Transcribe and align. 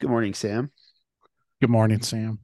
Good 0.00 0.10
morning, 0.10 0.34
Sam. 0.34 0.70
Good 1.60 1.70
morning, 1.70 2.02
Sam. 2.02 2.38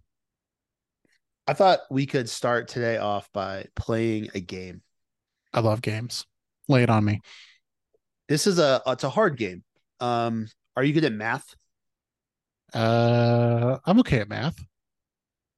I 1.46 1.52
thought 1.52 1.80
we 1.90 2.06
could 2.06 2.28
start 2.28 2.68
today 2.68 2.96
off 2.96 3.30
by 3.32 3.66
playing 3.76 4.30
a 4.34 4.40
game. 4.40 4.82
I 5.52 5.60
love 5.60 5.82
games. 5.82 6.26
Lay 6.68 6.82
it 6.82 6.90
on 6.90 7.04
me. 7.04 7.20
This 8.28 8.46
is 8.46 8.58
a 8.58 8.82
it's 8.86 9.04
a 9.04 9.10
hard 9.10 9.36
game. 9.36 9.62
Um, 10.00 10.48
are 10.76 10.82
you 10.82 10.92
good 10.92 11.04
at 11.04 11.12
math? 11.12 11.54
Uh, 12.72 13.78
I'm 13.84 14.00
okay 14.00 14.18
at 14.20 14.28
math. 14.28 14.58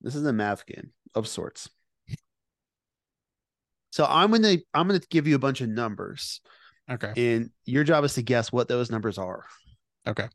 This 0.03 0.15
is 0.15 0.27
a 0.27 0.33
math 0.33 0.67
game 0.67 0.91
of 1.15 1.27
sorts. 1.27 1.71
So 3.93 4.05
I'm 4.07 4.31
gonna 4.33 4.57
I'm 4.75 4.87
gonna 4.89 5.01
give 5.09 5.27
you 5.27 5.37
a 5.37 5.39
bunch 5.39 5.63
of 5.63 5.71
numbers, 5.71 6.43
Okay. 6.91 7.13
and 7.35 7.51
your 7.65 7.85
job 7.85 8.05
is 8.05 8.15
to 8.15 8.23
guess 8.23 8.53
what 8.53 8.69
those 8.69 8.91
numbers 8.91 9.17
are. 9.17 9.45
Okay. 10.07 10.29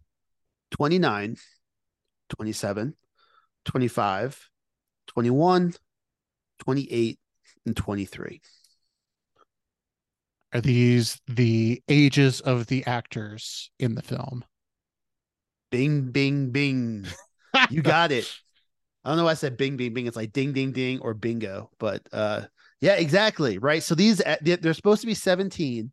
29, 0.71 1.37
27, 2.29 2.95
25, 3.65 4.49
21, 5.07 5.73
28, 6.59 7.19
and 7.65 7.77
23. 7.77 8.41
Are 10.53 10.61
these 10.61 11.21
the 11.27 11.81
ages 11.87 12.41
of 12.41 12.67
the 12.67 12.85
actors 12.85 13.71
in 13.79 13.95
the 13.95 14.01
film? 14.01 14.43
Bing, 15.71 16.11
bing, 16.11 16.51
bing. 16.51 17.07
You 17.69 17.81
got 17.81 18.11
it. 18.11 18.29
I 19.03 19.09
don't 19.09 19.17
know 19.17 19.25
why 19.25 19.31
I 19.31 19.35
said 19.35 19.57
bing, 19.57 19.77
bing, 19.77 19.93
bing. 19.93 20.07
It's 20.07 20.17
like 20.17 20.31
ding, 20.33 20.53
ding, 20.53 20.71
ding, 20.73 20.99
or 20.99 21.13
bingo. 21.13 21.71
But 21.79 22.07
uh, 22.11 22.43
yeah, 22.81 22.95
exactly. 22.95 23.57
Right. 23.57 23.81
So 23.81 23.95
these 23.95 24.21
uh, 24.21 24.37
they- 24.41 24.57
they're 24.57 24.73
supposed 24.73 25.01
to 25.01 25.07
be 25.07 25.13
17. 25.13 25.91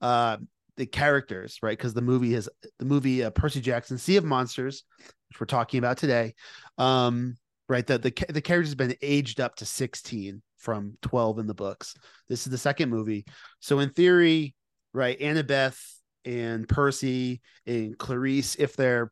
Uh, 0.00 0.38
the 0.76 0.86
characters, 0.86 1.58
right? 1.62 1.76
Because 1.76 1.94
the 1.94 2.02
movie 2.02 2.32
has 2.34 2.48
the 2.78 2.84
movie 2.84 3.24
uh, 3.24 3.30
Percy 3.30 3.60
Jackson, 3.60 3.98
Sea 3.98 4.16
of 4.16 4.24
Monsters, 4.24 4.84
which 5.28 5.40
we're 5.40 5.46
talking 5.46 5.78
about 5.78 5.98
today. 5.98 6.34
Um, 6.78 7.36
right. 7.68 7.86
The 7.86 7.98
the 7.98 8.12
the 8.28 8.40
characters 8.40 8.74
been 8.74 8.94
aged 9.02 9.40
up 9.40 9.56
to 9.56 9.64
16 9.64 10.42
from 10.58 10.96
12 11.02 11.38
in 11.40 11.46
the 11.46 11.54
books. 11.54 11.94
This 12.28 12.46
is 12.46 12.50
the 12.50 12.58
second 12.58 12.90
movie. 12.90 13.24
So 13.60 13.78
in 13.78 13.90
theory, 13.90 14.54
right, 14.92 15.18
Annabeth 15.18 15.80
and 16.24 16.68
Percy 16.68 17.40
and 17.66 17.96
Clarisse, 17.96 18.56
if 18.58 18.76
they're 18.76 19.10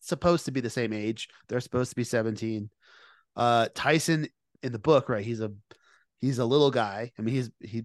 supposed 0.00 0.44
to 0.44 0.52
be 0.52 0.60
the 0.60 0.70
same 0.70 0.92
age, 0.92 1.28
they're 1.48 1.60
supposed 1.60 1.90
to 1.90 1.96
be 1.96 2.04
17. 2.04 2.70
Uh 3.36 3.68
Tyson 3.74 4.28
in 4.62 4.72
the 4.72 4.78
book, 4.78 5.08
right? 5.08 5.24
He's 5.24 5.40
a 5.40 5.52
he's 6.20 6.38
a 6.38 6.44
little 6.44 6.70
guy. 6.70 7.12
I 7.18 7.22
mean, 7.22 7.34
he's 7.34 7.50
he 7.60 7.84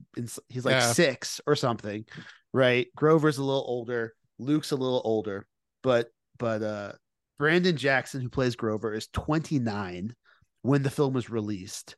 he's 0.49 0.65
like 0.65 0.73
Yeah. 0.73 0.91
six 0.93 1.39
or 1.47 1.55
something, 1.55 2.05
right? 2.53 2.87
Grover's 2.95 3.37
a 3.37 3.43
little 3.43 3.65
older, 3.67 4.13
Luke's 4.39 4.71
a 4.71 4.75
little 4.75 5.01
older, 5.05 5.45
but 5.81 6.09
but 6.37 6.61
uh 6.61 6.91
Brandon 7.39 7.75
Jackson, 7.75 8.21
who 8.21 8.29
plays 8.29 8.55
Grover, 8.55 8.93
is 8.93 9.07
29 9.07 10.15
when 10.61 10.83
the 10.83 10.89
film 10.89 11.13
was 11.13 11.29
released. 11.29 11.95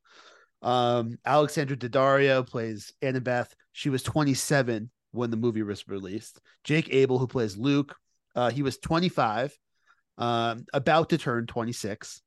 Um, 0.61 1.19
Alexandra 1.25 1.77
Daddario 1.77 2.47
plays 2.47 2.93
Annabeth. 3.01 3.49
She 3.73 3.89
was 3.89 4.01
27 4.01 4.89
when 5.11 5.29
the 5.29 5.37
movie 5.37 5.61
was 5.61 5.87
released. 5.87 6.39
Jake 6.63 6.87
Abel, 6.91 7.19
who 7.19 7.27
plays 7.27 7.57
Luke, 7.57 7.95
uh, 8.35 8.49
he 8.49 8.63
was 8.63 8.77
25, 8.79 9.55
um, 10.17 10.65
about 10.73 11.09
to 11.09 11.17
turn 11.17 11.45
26. 11.45 12.21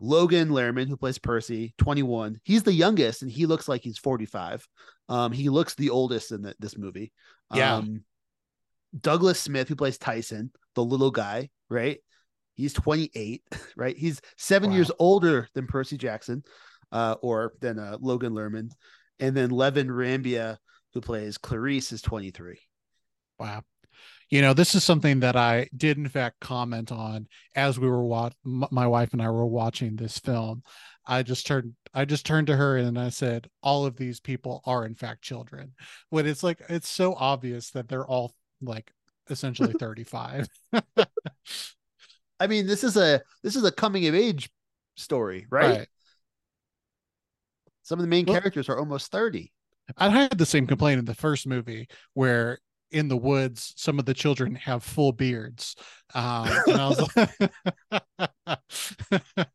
Logan 0.00 0.48
Lerman, 0.50 0.88
who 0.88 0.96
plays 0.96 1.18
Percy, 1.18 1.74
21. 1.78 2.40
He's 2.44 2.62
the 2.62 2.72
youngest, 2.72 3.22
and 3.22 3.30
he 3.30 3.46
looks 3.46 3.66
like 3.68 3.82
he's 3.82 3.98
45. 3.98 4.66
Um, 5.08 5.32
he 5.32 5.48
looks 5.48 5.74
the 5.74 5.90
oldest 5.90 6.32
in 6.32 6.42
the, 6.42 6.54
this 6.58 6.76
movie. 6.76 7.12
Yeah. 7.54 7.76
Um, 7.76 8.02
Douglas 8.98 9.40
Smith, 9.40 9.68
who 9.68 9.76
plays 9.76 9.98
Tyson, 9.98 10.50
the 10.74 10.84
little 10.84 11.10
guy, 11.10 11.50
right? 11.68 11.98
He's 12.54 12.72
28, 12.72 13.42
right? 13.76 13.96
He's 13.96 14.20
seven 14.36 14.70
Wow. 14.70 14.76
years 14.76 14.90
older 14.98 15.48
than 15.54 15.66
Percy 15.66 15.96
Jackson, 15.96 16.42
uh, 16.92 17.16
or 17.22 17.52
than 17.60 17.78
uh, 17.78 17.98
Logan 18.00 18.32
Lerman. 18.32 18.70
And 19.18 19.36
then 19.36 19.50
Leven 19.50 19.88
Rambin, 19.88 20.56
who 20.94 21.00
plays 21.00 21.38
Clarisse, 21.38 21.92
is 21.92 22.02
23. 22.02 22.58
Wow. 23.38 23.62
You 24.28 24.42
know, 24.42 24.54
this 24.54 24.74
is 24.74 24.82
something 24.82 25.20
that 25.20 25.36
I 25.36 25.68
did 25.76 25.98
in 25.98 26.08
fact 26.08 26.40
comment 26.40 26.90
on 26.90 27.28
as 27.54 27.78
we 27.78 27.88
were 27.88 28.04
wat- 28.04 28.34
m- 28.44 28.64
my 28.72 28.86
wife 28.86 29.12
and 29.12 29.22
I 29.22 29.30
were 29.30 29.46
watching 29.46 29.94
this 29.96 30.18
film. 30.18 30.62
I 31.06 31.22
just 31.22 31.46
turned 31.46 31.74
I 31.94 32.04
just 32.04 32.26
turned 32.26 32.48
to 32.48 32.56
her 32.56 32.76
and 32.76 32.98
I 32.98 33.10
said 33.10 33.48
all 33.62 33.86
of 33.86 33.96
these 33.96 34.18
people 34.18 34.62
are 34.66 34.84
in 34.84 34.94
fact 34.96 35.22
children. 35.22 35.74
When 36.10 36.26
it's 36.26 36.42
like 36.42 36.60
it's 36.68 36.88
so 36.88 37.14
obvious 37.14 37.70
that 37.70 37.88
they're 37.88 38.06
all 38.06 38.34
like 38.60 38.90
essentially 39.30 39.72
35. 39.78 40.48
I 42.40 42.46
mean, 42.48 42.66
this 42.66 42.82
is 42.82 42.96
a 42.96 43.22
this 43.44 43.54
is 43.54 43.64
a 43.64 43.70
coming 43.72 44.06
of 44.08 44.14
age 44.14 44.50
story, 44.96 45.46
right? 45.50 45.86
Some 47.82 48.00
of 48.00 48.02
the 48.02 48.08
main 48.08 48.26
Well- 48.26 48.34
characters 48.40 48.68
are 48.68 48.78
almost 48.78 49.12
30. 49.12 49.52
I 49.96 50.08
had 50.08 50.36
the 50.36 50.44
same 50.46 50.66
complaint 50.66 50.98
in 50.98 51.04
the 51.04 51.14
first 51.14 51.46
movie 51.46 51.86
where 52.14 52.58
in 52.90 53.08
the 53.08 53.16
woods 53.16 53.72
some 53.76 53.98
of 53.98 54.04
the 54.04 54.14
children 54.14 54.54
have 54.54 54.82
full 54.82 55.12
beards. 55.12 55.76
Um, 56.14 56.48
like, 56.66 57.28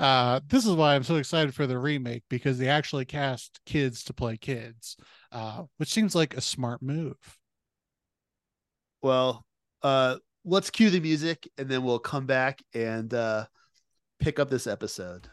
uh, 0.00 0.40
this 0.46 0.66
is 0.66 0.72
why 0.72 0.94
I'm 0.94 1.02
so 1.02 1.16
excited 1.16 1.54
for 1.54 1.66
the 1.66 1.78
remake 1.78 2.24
because 2.28 2.58
they 2.58 2.68
actually 2.68 3.04
cast 3.04 3.60
kids 3.66 4.04
to 4.04 4.12
play 4.12 4.36
kids, 4.36 4.96
uh, 5.32 5.64
which 5.78 5.92
seems 5.92 6.14
like 6.14 6.36
a 6.36 6.40
smart 6.40 6.82
move. 6.82 7.16
Well, 9.02 9.44
uh, 9.82 10.16
let's 10.44 10.70
cue 10.70 10.90
the 10.90 11.00
music 11.00 11.48
and 11.56 11.68
then 11.68 11.84
we'll 11.84 11.98
come 11.98 12.26
back 12.26 12.62
and 12.74 13.12
uh, 13.14 13.46
pick 14.18 14.38
up 14.38 14.50
this 14.50 14.66
episode. 14.66 15.28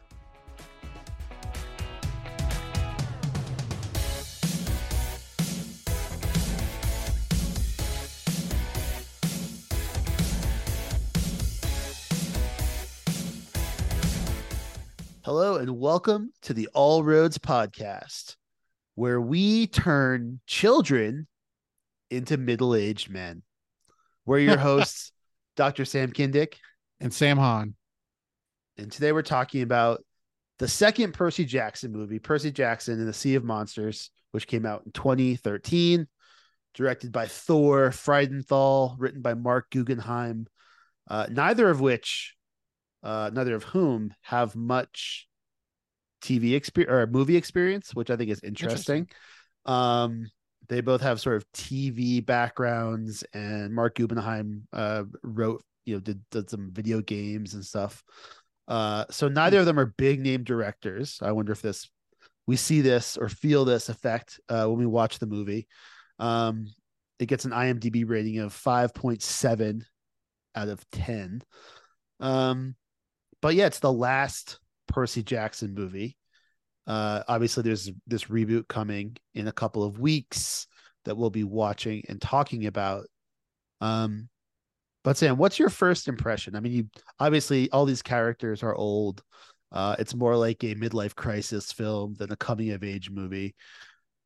Hello 15.27 15.57
and 15.57 15.77
welcome 15.77 16.31
to 16.43 16.53
the 16.53 16.69
All 16.73 17.03
Roads 17.03 17.37
podcast, 17.37 18.37
where 18.95 19.19
we 19.19 19.67
turn 19.67 20.39
children 20.47 21.27
into 22.09 22.37
middle 22.37 22.73
aged 22.73 23.09
men. 23.09 23.43
We're 24.25 24.39
your 24.39 24.57
hosts, 24.57 25.11
Dr. 25.57 25.83
Sam 25.83 26.13
Kindick, 26.13 26.53
And 27.01 27.13
Sam 27.13 27.35
Hahn, 27.35 27.75
and 28.77 28.89
today 28.89 29.11
we're 29.11 29.21
talking 29.21 29.63
about 29.63 30.01
the 30.59 30.67
second 30.69 31.11
Percy 31.11 31.43
Jackson 31.43 31.91
movie, 31.91 32.19
Percy 32.19 32.49
Jackson 32.49 32.97
and 32.97 33.05
the 33.09 33.11
Sea 33.11 33.35
of 33.35 33.43
Monsters, 33.43 34.11
which 34.31 34.47
came 34.47 34.65
out 34.65 34.83
in 34.85 34.93
2013, 34.93 36.07
directed 36.73 37.11
by 37.11 37.25
Thor 37.25 37.89
Freudenthal, 37.89 38.95
written 38.97 39.21
by 39.21 39.33
Marc 39.33 39.71
Guggenheim, 39.71 40.47
uh, 41.09 41.27
neither 41.29 41.69
of 41.69 41.81
which, 41.81 42.36
uh, 43.03 43.29
neither 43.33 43.55
of 43.55 43.63
whom 43.63 44.13
have 44.21 44.55
much 44.55 45.27
TV 46.21 46.55
experience 46.55 46.91
or 46.91 47.07
movie 47.07 47.37
experience, 47.37 47.93
which 47.93 48.09
I 48.09 48.15
think 48.15 48.31
is 48.31 48.41
interesting. 48.43 49.07
Um, 49.65 50.29
they 50.69 50.81
both 50.81 51.01
have 51.01 51.21
sort 51.21 51.37
of 51.37 51.51
TV 51.53 52.25
backgrounds, 52.25 53.23
and 53.33 53.73
Marc 53.73 53.95
Guggenheim 53.95 54.67
uh, 54.73 55.03
wrote, 55.23 55.63
you 55.85 55.95
know, 55.95 55.99
did, 55.99 56.21
did 56.31 56.49
some 56.49 56.71
video 56.73 57.01
games 57.01 57.53
and 57.53 57.65
stuff. 57.65 58.03
Uh, 58.67 59.05
so 59.09 59.29
neither 59.29 59.59
of 59.59 59.65
them 59.65 59.79
are 59.79 59.93
big 59.97 60.19
name 60.19 60.43
directors. 60.43 61.19
I 61.21 61.31
wonder 61.31 61.53
if 61.53 61.61
this 61.61 61.89
we 62.47 62.55
see 62.55 62.81
this 62.81 63.17
or 63.17 63.29
feel 63.29 63.65
this 63.65 63.89
effect 63.89 64.39
uh, 64.49 64.65
when 64.65 64.79
we 64.79 64.85
watch 64.85 65.19
the 65.19 65.25
movie. 65.25 65.67
Um, 66.17 66.67
it 67.19 67.27
gets 67.27 67.45
an 67.45 67.51
IMDb 67.51 68.07
rating 68.07 68.39
of 68.39 68.53
5.7 68.53 69.83
out 70.55 70.69
of 70.69 70.89
10. 70.91 71.41
Um, 72.19 72.75
but 73.41 73.55
yeah, 73.55 73.67
it's 73.67 73.79
the 73.79 73.91
last 73.91 74.59
Percy 74.87 75.23
Jackson 75.23 75.73
movie. 75.73 76.17
Uh, 76.85 77.23
obviously, 77.27 77.63
there's 77.63 77.91
this 78.07 78.25
reboot 78.25 78.67
coming 78.67 79.17
in 79.35 79.47
a 79.47 79.51
couple 79.51 79.83
of 79.83 79.99
weeks 79.99 80.67
that 81.05 81.17
we'll 81.17 81.29
be 81.29 81.43
watching 81.43 82.03
and 82.07 82.21
talking 82.21 82.65
about. 82.65 83.05
Um, 83.81 84.29
but 85.03 85.17
Sam, 85.17 85.37
what's 85.37 85.59
your 85.59 85.69
first 85.69 86.07
impression? 86.07 86.55
I 86.55 86.59
mean, 86.59 86.71
you 86.73 86.89
obviously 87.19 87.69
all 87.71 87.85
these 87.85 88.01
characters 88.01 88.63
are 88.63 88.75
old. 88.75 89.21
Uh, 89.71 89.95
it's 89.99 90.15
more 90.15 90.35
like 90.35 90.63
a 90.63 90.75
midlife 90.75 91.15
crisis 91.15 91.71
film 91.71 92.15
than 92.15 92.31
a 92.31 92.37
coming 92.37 92.71
of 92.71 92.83
age 92.83 93.09
movie. 93.09 93.55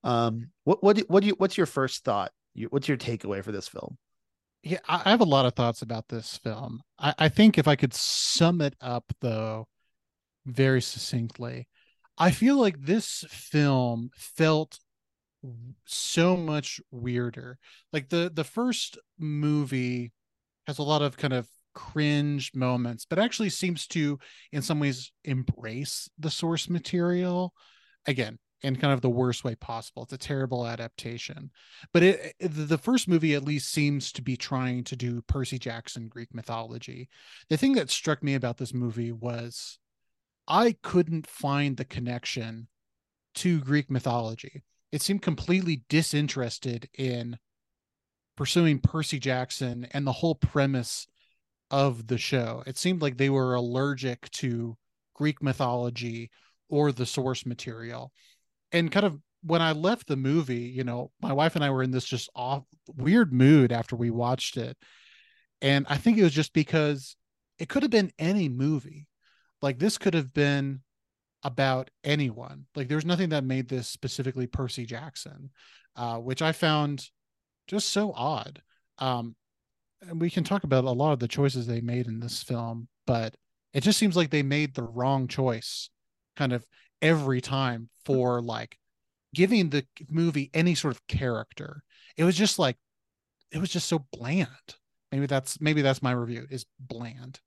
Um, 0.04 0.50
what 0.64 0.84
what 0.84 0.96
do, 0.96 1.04
what 1.08 1.22
do 1.22 1.28
you 1.28 1.36
what's 1.38 1.58
your 1.58 1.66
first 1.66 2.04
thought? 2.04 2.32
What's 2.70 2.88
your 2.88 2.98
takeaway 2.98 3.44
for 3.44 3.52
this 3.52 3.68
film? 3.68 3.98
Yeah, 4.64 4.80
I 4.88 5.10
have 5.10 5.22
a 5.22 5.26
lot 5.26 5.46
of 5.46 5.56
thoughts 5.56 5.82
about 5.82 6.08
this 6.08 6.38
film. 6.38 6.82
I, 7.00 7.14
I 7.18 7.30
think 7.30 7.58
if 7.58 7.68
I 7.68 7.76
could 7.76 7.94
sum 7.94 8.62
it 8.62 8.76
up 8.80 9.12
though, 9.22 9.68
very 10.46 10.82
succinctly, 10.82 11.68
I 12.18 12.32
feel 12.32 12.58
like 12.58 12.80
this 12.80 13.26
film 13.30 14.12
felt 14.16 14.80
so 15.86 16.38
much 16.38 16.80
weirder. 16.92 17.58
Like 17.92 18.10
the 18.10 18.32
the 18.34 18.44
first 18.44 18.98
movie 19.18 20.12
has 20.68 20.78
a 20.78 20.84
lot 20.84 21.02
of 21.02 21.18
kind 21.18 21.34
of 21.34 21.48
cringe 21.74 22.52
moments, 22.54 23.06
but 23.10 23.20
actually 23.20 23.50
seems 23.50 23.88
to, 23.88 24.20
in 24.52 24.62
some 24.62 24.80
ways, 24.80 25.12
embrace 25.24 26.10
the 26.20 26.30
source 26.30 26.70
material. 26.70 27.54
Again, 28.06 28.38
in 28.64 28.76
kind 28.76 28.94
of 28.94 29.02
the 29.02 29.10
worst 29.10 29.44
way 29.44 29.56
possible. 29.56 30.04
It's 30.04 30.14
a 30.14 30.18
terrible 30.18 30.68
adaptation. 30.68 31.52
But 31.94 32.04
it, 32.04 32.20
eh, 32.24 32.32
it, 32.40 32.48
the 32.50 32.78
first 32.78 33.08
movie 33.08 33.34
at 33.34 33.44
least 33.44 33.72
seems 33.72 34.12
to 34.14 34.22
be 34.22 34.38
trying 34.38 34.84
to 34.86 34.96
do 34.96 35.22
Percy 35.24 35.58
Jackson 35.58 36.08
Greek 36.08 36.34
mythology. 36.34 37.10
The 37.50 37.58
thing 37.58 37.74
that 37.74 37.90
struck 37.90 38.24
me 38.24 38.36
about 38.36 38.58
this 38.58 38.74
movie 38.74 39.12
was 39.12 39.80
I 40.48 40.76
couldn't 40.84 41.28
find 41.28 41.78
the 41.78 41.86
connection 41.86 42.68
to 43.36 43.62
Greek 43.62 43.90
mythology. 43.90 44.64
It 44.92 45.02
seemed 45.02 45.22
completely 45.22 45.84
disinterested 45.90 46.90
in 46.98 47.38
pursuing 48.36 48.80
Percy 48.80 49.20
Jackson 49.20 49.88
and 49.92 50.06
the 50.06 50.12
whole 50.12 50.36
premise 50.36 51.08
of 51.70 52.08
the 52.08 52.18
show. 52.18 52.64
It 52.68 52.78
seemed 52.78 53.02
like 53.02 53.18
they 53.18 53.30
were 53.30 53.56
allergic 53.56 54.30
to 54.32 54.78
Greek 55.14 55.42
mythology 55.42 56.30
or 56.70 56.92
the 56.92 57.06
source 57.06 57.46
material. 57.46 58.12
And 58.72 58.92
kind 58.92 59.06
of 59.06 59.20
when 59.44 59.62
I 59.62 59.72
left 59.72 60.08
the 60.08 60.16
movie, 60.16 60.62
you 60.62 60.84
know, 60.84 61.12
my 61.22 61.34
wife 61.34 61.56
and 61.56 61.64
I 61.64 61.70
were 61.72 61.84
in 61.84 61.92
this 61.92 62.06
just 62.06 62.30
off 62.36 62.64
weird 62.96 63.34
mood 63.34 63.72
after 63.72 63.96
we 63.96 64.10
watched 64.10 64.58
it. 64.58 64.78
And 65.62 65.86
I 65.90 65.98
think 65.98 66.18
it 66.18 66.24
was 66.24 66.34
just 66.34 66.54
because 66.54 67.16
it 67.60 67.70
could 67.70 67.84
have 67.84 67.92
been 67.92 68.12
any 68.20 68.50
movie. 68.50 69.08
Like 69.62 69.80
this 69.80 69.98
could 69.98 70.14
have 70.14 70.34
been 70.34 70.82
about 71.44 71.90
anyone. 72.04 72.66
Like 72.76 72.88
there's 72.88 73.06
nothing 73.06 73.30
that 73.30 73.44
made 73.44 73.68
this 73.68 73.88
specifically 73.88 74.48
Percy 74.48 74.86
Jackson, 74.86 75.50
uh, 75.96 76.18
which 76.18 76.42
I 76.42 76.52
found 76.52 77.08
just 77.68 77.90
so 77.90 78.14
odd. 78.16 78.62
Um, 79.00 79.36
and 80.08 80.20
we 80.20 80.30
can 80.30 80.44
talk 80.44 80.64
about 80.64 80.84
a 80.84 80.92
lot 80.92 81.14
of 81.14 81.20
the 81.20 81.28
choices 81.28 81.68
they 81.68 81.82
made 81.82 82.08
in 82.08 82.20
this 82.20 82.42
film, 82.44 82.88
but 83.06 83.36
it 83.74 83.82
just 83.82 84.00
seems 84.00 84.16
like 84.16 84.30
they 84.30 84.44
made 84.44 84.74
the 84.74 84.84
wrong 84.84 85.28
choice 85.28 85.90
kind 86.36 86.54
of 86.54 86.66
every 87.02 87.42
time 87.42 87.90
for 88.06 88.42
like 88.42 88.78
giving 89.34 89.70
the 89.70 89.86
movie 90.10 90.50
any 90.54 90.76
sort 90.76 90.94
of 90.96 91.08
character. 91.08 91.84
It 92.18 92.24
was 92.24 92.36
just 92.36 92.60
like 92.60 92.78
it 93.52 93.60
was 93.60 93.70
just 93.70 93.88
so 93.88 94.06
bland. 94.12 94.48
Maybe 95.12 95.26
that's 95.26 95.60
maybe 95.60 95.82
that's 95.82 96.02
my 96.02 96.12
review 96.12 96.46
is 96.50 96.66
bland. 96.80 97.40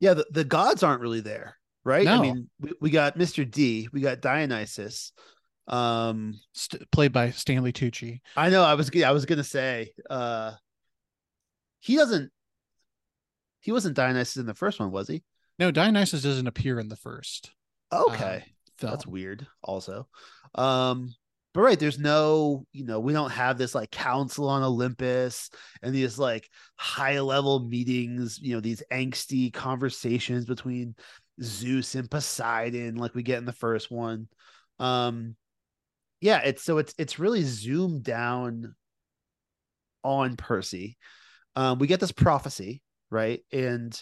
Yeah, 0.00 0.14
the, 0.14 0.26
the 0.30 0.44
gods 0.44 0.82
aren't 0.82 1.00
really 1.00 1.20
there, 1.20 1.56
right? 1.84 2.04
No. 2.04 2.18
I 2.18 2.20
mean, 2.20 2.50
we, 2.60 2.72
we 2.80 2.90
got 2.90 3.16
Mr. 3.16 3.48
D, 3.48 3.88
we 3.92 4.00
got 4.00 4.20
Dionysus. 4.20 5.12
Um 5.66 6.38
St- 6.52 6.90
played 6.90 7.12
by 7.12 7.30
Stanley 7.30 7.72
Tucci. 7.72 8.20
I 8.36 8.50
know 8.50 8.62
I 8.62 8.74
was 8.74 8.90
I 9.02 9.12
was 9.12 9.24
gonna 9.24 9.44
say 9.44 9.92
uh 10.10 10.52
he 11.80 11.96
doesn't 11.96 12.30
he 13.60 13.72
wasn't 13.72 13.96
Dionysus 13.96 14.36
in 14.36 14.44
the 14.44 14.54
first 14.54 14.78
one, 14.78 14.90
was 14.90 15.08
he? 15.08 15.22
No, 15.58 15.70
Dionysus 15.70 16.22
doesn't 16.22 16.46
appear 16.46 16.78
in 16.78 16.88
the 16.88 16.96
first. 16.96 17.50
Okay. 17.90 18.36
um, 18.36 18.53
film. 18.84 18.92
That's 18.92 19.06
weird 19.06 19.46
also. 19.62 20.08
Um 20.54 21.14
but 21.54 21.60
right, 21.60 21.78
there's 21.78 22.00
no, 22.00 22.66
you 22.72 22.84
know, 22.84 22.98
we 22.98 23.12
don't 23.12 23.30
have 23.30 23.56
this 23.56 23.76
like 23.76 23.92
council 23.92 24.48
on 24.48 24.64
Olympus 24.64 25.50
and 25.82 25.94
these 25.94 26.18
like 26.18 26.50
high 26.74 27.20
level 27.20 27.60
meetings, 27.60 28.40
you 28.42 28.54
know, 28.54 28.60
these 28.60 28.82
angsty 28.92 29.52
conversations 29.52 30.46
between 30.46 30.96
Zeus 31.40 31.94
and 31.94 32.10
Poseidon 32.10 32.96
like 32.96 33.14
we 33.14 33.22
get 33.22 33.38
in 33.38 33.44
the 33.44 33.52
first 33.52 33.90
one. 33.90 34.28
Um 34.80 35.36
yeah, 36.20 36.40
it's 36.40 36.64
so 36.64 36.78
it's 36.78 36.94
it's 36.98 37.18
really 37.20 37.42
zoomed 37.42 38.02
down 38.02 38.74
on 40.02 40.36
Percy. 40.36 40.96
Um 41.54 41.78
we 41.78 41.86
get 41.86 42.00
this 42.00 42.12
prophecy, 42.12 42.82
right? 43.10 43.40
And 43.52 44.00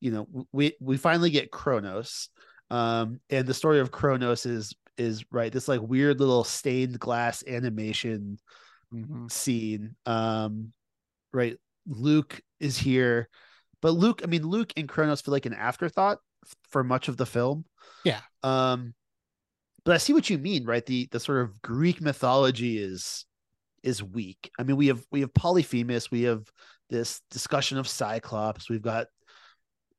you 0.00 0.10
know, 0.10 0.46
we 0.52 0.74
we 0.80 0.96
finally 0.98 1.30
get 1.30 1.50
Kronos. 1.50 2.28
Um 2.70 3.20
and 3.30 3.46
the 3.46 3.54
story 3.54 3.80
of 3.80 3.90
Kronos 3.90 4.46
is 4.46 4.74
is 4.96 5.24
right 5.30 5.52
this 5.52 5.66
like 5.68 5.80
weird 5.80 6.20
little 6.20 6.44
stained 6.44 6.98
glass 7.00 7.42
animation 7.46 8.38
Mhm. 8.92 9.30
scene 9.30 9.94
um 10.04 10.72
right 11.32 11.56
luke 11.86 12.40
is 12.58 12.76
here 12.76 13.28
but 13.80 13.90
luke 13.92 14.20
i 14.24 14.26
mean 14.26 14.42
luke 14.44 14.72
and 14.76 14.88
kronos 14.88 15.20
feel 15.20 15.30
like 15.30 15.46
an 15.46 15.54
afterthought 15.54 16.18
for 16.70 16.82
much 16.82 17.06
of 17.06 17.16
the 17.16 17.24
film 17.24 17.64
Yeah. 18.04 18.18
um 18.42 18.92
but 19.84 19.94
i 19.94 19.98
see 19.98 20.12
what 20.12 20.28
you 20.28 20.38
mean 20.38 20.64
right 20.64 20.84
the 20.84 21.06
the 21.12 21.20
sort 21.20 21.42
of 21.42 21.62
greek 21.62 22.00
mythology 22.00 22.78
is 22.78 23.24
is 23.84 24.02
weak 24.02 24.50
i 24.58 24.64
mean 24.64 24.76
we 24.76 24.88
have 24.88 25.04
we 25.12 25.20
have 25.20 25.32
polyphemus 25.32 26.10
we 26.10 26.22
have 26.22 26.42
this 26.90 27.22
discussion 27.30 27.78
of 27.78 27.86
cyclops 27.88 28.68
we've 28.68 28.82
got 28.82 29.06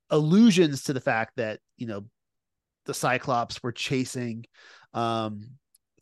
allusions 0.09 0.83
to 0.83 0.93
the 0.93 1.01
fact 1.01 1.37
that 1.37 1.59
you 1.77 1.87
know 1.87 2.05
the 2.85 2.93
cyclops 2.93 3.61
were 3.63 3.71
chasing 3.71 4.45
um 4.93 5.51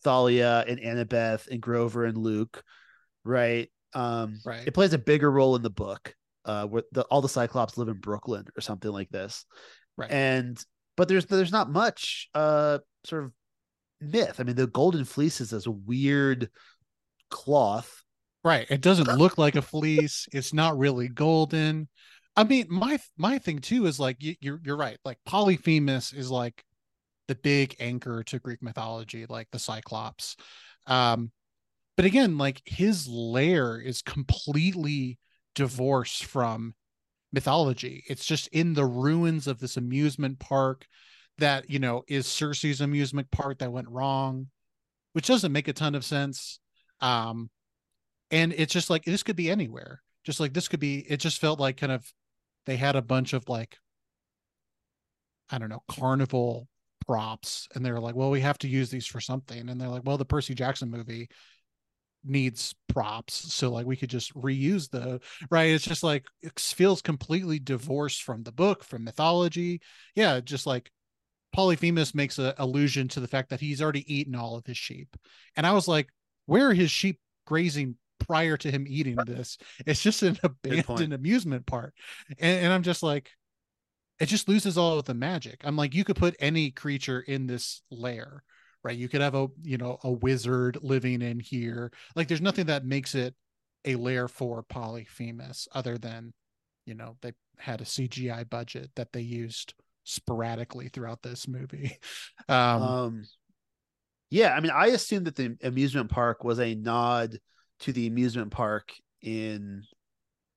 thalia 0.02 0.64
and 0.68 0.80
annabeth 0.80 1.48
and 1.48 1.62
grover 1.62 2.06
and 2.06 2.18
luke 2.18 2.64
right 3.24 3.70
um 3.94 4.40
Right. 4.46 4.68
it 4.68 4.74
plays 4.74 4.94
a 4.94 4.98
bigger 4.98 5.30
role 5.30 5.56
in 5.56 5.62
the 5.62 5.70
book 5.70 6.14
uh 6.46 6.66
where 6.66 6.84
the, 6.92 7.04
all 7.04 7.22
the 7.22 7.30
cyclops 7.30 7.78
live 7.78 7.90
in 7.90 8.00
brooklyn 8.00 8.46
or 8.58 8.62
something 8.62 8.92
like 8.92 9.10
this 9.10 9.46
Right. 9.98 10.12
and 10.12 10.64
but 10.96 11.08
there's 11.08 11.26
there's 11.26 11.52
not 11.52 11.70
much 11.70 12.30
uh 12.34 12.80
sort 13.04 13.26
of 13.26 13.32
myth 14.02 14.36
i 14.40 14.44
mean 14.44 14.56
the 14.56 14.68
golden 14.68 15.04
fleece 15.06 15.42
is 15.42 15.50
this 15.50 15.68
weird 15.68 16.50
cloth 17.30 18.04
Right. 18.44 18.66
It 18.70 18.80
doesn't 18.80 19.18
look 19.18 19.38
like 19.38 19.56
a 19.56 19.62
fleece. 19.62 20.26
It's 20.32 20.54
not 20.54 20.78
really 20.78 21.10
golden. 21.10 21.90
I 22.38 22.46
mean, 22.46 22.68
my 22.70 22.98
my 23.18 23.38
thing 23.38 23.60
too 23.60 23.86
is 23.86 24.00
like 24.00 24.24
you, 24.24 24.36
you're 24.40 24.62
you're 24.64 24.78
right. 24.78 24.98
Like 25.04 25.18
Polyphemus 25.26 26.14
is 26.14 26.32
like 26.32 26.64
the 27.30 27.36
big 27.36 27.76
anchor 27.80 28.24
to 28.24 28.40
Greek 28.40 28.62
mythology, 28.62 29.26
like 29.30 29.48
the 29.52 29.60
Cyclops. 29.60 30.36
Um, 30.86 31.32
but 31.96 32.06
again, 32.06 32.38
like 32.38 32.62
his 32.66 33.08
lair 33.08 33.80
is 33.80 34.02
completely 34.02 35.18
divorced 35.56 36.26
from 36.26 36.76
mythology. 37.32 38.04
It's 38.10 38.26
just 38.26 38.48
in 38.48 38.74
the 38.74 38.86
ruins 38.86 39.48
of 39.48 39.60
this 39.60 39.78
amusement 39.78 40.40
park 40.40 40.86
that 41.38 41.70
you 41.70 41.80
know 41.80 42.04
is 42.10 42.28
Circe's 42.28 42.82
amusement 42.82 43.32
park 43.32 43.60
that 43.60 43.72
went 43.72 43.90
wrong, 43.90 44.48
which 45.14 45.28
doesn't 45.28 45.54
make 45.54 45.70
a 45.70 45.74
ton 45.74 45.96
of 45.96 46.04
sense. 46.04 46.60
Um, 47.00 47.50
and 48.32 48.54
it's 48.54 48.74
just 48.74 48.90
like 48.90 49.06
this 49.06 49.24
could 49.24 49.38
be 49.38 49.50
anywhere 49.50 50.02
just 50.24 50.40
like 50.40 50.54
this 50.54 50.68
could 50.68 50.80
be 50.80 51.00
it 51.10 51.18
just 51.18 51.40
felt 51.40 51.60
like 51.60 51.78
kind 51.78 51.92
of 51.92 52.12
they 52.66 52.76
had 52.76 52.96
a 52.96 53.02
bunch 53.02 53.34
of 53.34 53.48
like 53.50 53.78
i 55.50 55.58
don't 55.58 55.70
know 55.70 55.84
carnival 55.88 56.68
props 57.06 57.68
and 57.74 57.86
they 57.86 57.92
were 57.92 58.00
like 58.00 58.16
well 58.16 58.30
we 58.30 58.42
have 58.42 58.58
to 58.58 58.68
use 58.68 58.90
these 58.90 59.08
for 59.08 59.20
something 59.20 59.70
and 59.70 59.80
they're 59.80 59.88
like 59.88 60.04
well 60.06 60.18
the 60.18 60.26
percy 60.26 60.54
jackson 60.54 60.90
movie 60.90 61.28
needs 62.24 62.76
props 62.90 63.54
so 63.54 63.72
like 63.72 63.86
we 63.86 63.96
could 63.96 64.10
just 64.10 64.34
reuse 64.36 64.90
the 64.90 65.20
right 65.50 65.70
it's 65.70 65.86
just 65.86 66.04
like 66.04 66.26
it 66.42 66.60
feels 66.60 67.02
completely 67.02 67.60
divorced 67.60 68.24
from 68.24 68.44
the 68.44 68.52
book 68.52 68.84
from 68.84 69.04
mythology. 69.04 69.80
Yeah 70.16 70.42
just 70.42 70.68
like 70.68 70.92
polyphemus 71.54 72.14
makes 72.14 72.38
an 72.38 72.54
allusion 72.58 73.08
to 73.08 73.20
the 73.20 73.28
fact 73.28 73.50
that 73.50 73.62
he's 73.62 73.82
already 73.82 74.14
eaten 74.14 74.36
all 74.36 74.58
of 74.58 74.66
his 74.66 74.78
sheep 74.78 75.16
and 75.56 75.66
i 75.66 75.72
was 75.72 75.88
like 75.88 76.10
where 76.46 76.70
are 76.70 76.74
his 76.74 76.92
sheep 76.92 77.20
grazing 77.46 77.96
prior 78.20 78.58
to 78.58 78.70
him 78.70 78.86
eating 78.88 79.16
this? 79.26 79.58
It's 79.86 80.04
just 80.04 80.24
an 80.24 80.38
abandoned 80.44 81.14
amusement 81.14 81.66
park 81.66 81.94
and, 82.38 82.66
and 82.66 82.74
i'm 82.74 82.84
just 82.84 83.02
like 83.02 83.32
it 84.20 84.28
just 84.28 84.50
loses 84.50 84.78
all 84.78 85.00
of 85.00 85.06
the 85.06 85.14
magic. 85.14 85.62
I'm 85.64 85.76
like 85.76 85.94
you 85.94 86.04
could 86.04 86.16
put 86.18 86.36
any 86.40 86.72
creature 86.72 87.22
in 87.22 87.48
this 87.48 87.82
lair 87.90 88.44
right? 88.84 88.98
You 88.98 89.10
could 89.10 89.22
have 89.22 89.36
a 89.36 89.48
you 89.62 89.78
know 89.78 89.98
a 90.04 90.12
wizard 90.12 90.78
living 90.82 91.22
in 91.22 91.40
here. 91.40 91.92
Like 92.16 92.28
there's 92.28 92.42
nothing 92.42 92.68
that 92.68 92.86
makes 92.86 93.16
it 93.16 93.36
a 93.86 93.96
lair 93.96 94.28
for 94.28 94.64
polyphemus 94.64 95.68
other 95.74 95.98
than 95.98 96.34
you 96.86 96.94
know 96.94 97.16
they 97.22 97.32
had 97.58 97.82
a 97.82 97.86
cgi 97.86 98.50
budget 98.50 98.92
that 98.96 99.14
they 99.14 99.22
used 99.22 99.74
sporadically 100.04 100.90
throughout 100.90 101.22
this 101.22 101.48
movie. 101.48 101.98
Um, 102.48 102.82
um 102.82 103.24
yeah 104.32 104.56
i 104.56 104.60
mean 104.60 104.72
i 104.72 104.88
assumed 104.88 105.28
that 105.28 105.36
the 105.36 105.56
amusement 105.62 106.10
park 106.10 106.44
was 106.44 106.60
a 106.60 106.74
nod 106.74 107.38
to 107.82 107.94
the 107.94 108.08
amusement 108.08 108.50
park 108.50 108.92
in 109.22 109.84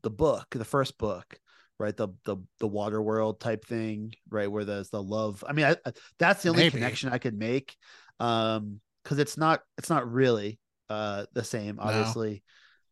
the 0.03 0.09
book 0.09 0.47
the 0.53 0.65
first 0.65 0.97
book 0.97 1.39
right 1.83 1.97
the 1.97 2.09
the 2.25 2.37
the 2.61 2.67
water 2.67 3.03
world 3.03 3.41
type 3.41 3.65
thing 3.67 4.13
right 4.31 4.51
where 4.51 4.65
there's 4.65 4.89
the 4.91 5.03
love 5.03 5.43
i 5.47 5.53
mean 5.53 5.67
I, 5.67 5.77
I- 5.85 5.93
that's 6.19 6.43
the 6.43 6.51
only 6.51 6.63
Maybe. 6.63 6.79
connection 6.79 7.11
i 7.13 7.19
could 7.19 7.37
make 7.37 7.77
um 8.21 8.81
because 9.03 9.19
it's 9.19 9.37
not 9.37 9.61
it's 9.79 9.91
not 9.91 10.11
really 10.11 10.59
uh 10.89 11.27
the 11.33 11.45
same 11.45 11.77
No. 11.77 11.83
obviously 11.83 12.43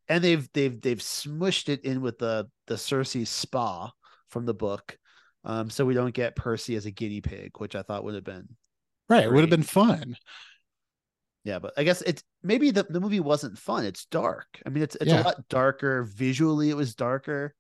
and 0.09 0.23
they've 0.25 0.49
they've 0.53 0.81
they've 0.81 0.99
smushed 0.99 1.69
it 1.69 1.85
in 1.85 2.01
with 2.01 2.19
the 2.19 2.49
the 2.67 2.77
Circe 2.77 3.17
spa 3.29 3.93
from 4.29 4.45
the 4.45 4.55
book 4.55 4.99
um 5.45 5.71
so 5.71 5.87
we 5.87 5.95
don't 5.95 6.15
get 6.15 6.35
percy 6.37 6.75
as 6.75 6.85
a 6.87 6.91
guinea 6.91 7.21
pig 7.21 7.53
which 7.59 7.77
i 7.77 7.83
thought 7.83 8.03
would 8.05 8.15
have 8.15 8.25
been 8.25 8.49
right 9.09 9.25
it 9.25 9.33
would 9.33 9.41
have 9.43 9.51
been 9.51 9.63
fun 9.63 10.17
yeah, 11.43 11.59
but 11.59 11.73
I 11.79 11.85
guess 11.85 12.03
it's 12.03 12.23
maybe 12.43 12.71
the, 12.71 12.83
the 12.83 13.01
movie 13.01 13.19
wasn't 13.19 13.57
fun. 13.57 13.87
It's 13.87 14.05
dark. 14.05 14.47
I 14.67 14.69
mean, 14.69 14.83
it's 14.83 14.95
it's 14.97 15.11
Yeah. 15.11 15.23
a 15.23 15.25
lot 15.25 15.49
darker 15.49 16.05
visually. 16.05 16.69
It 16.69 16.77
was 16.77 16.95
darker. 16.95 17.55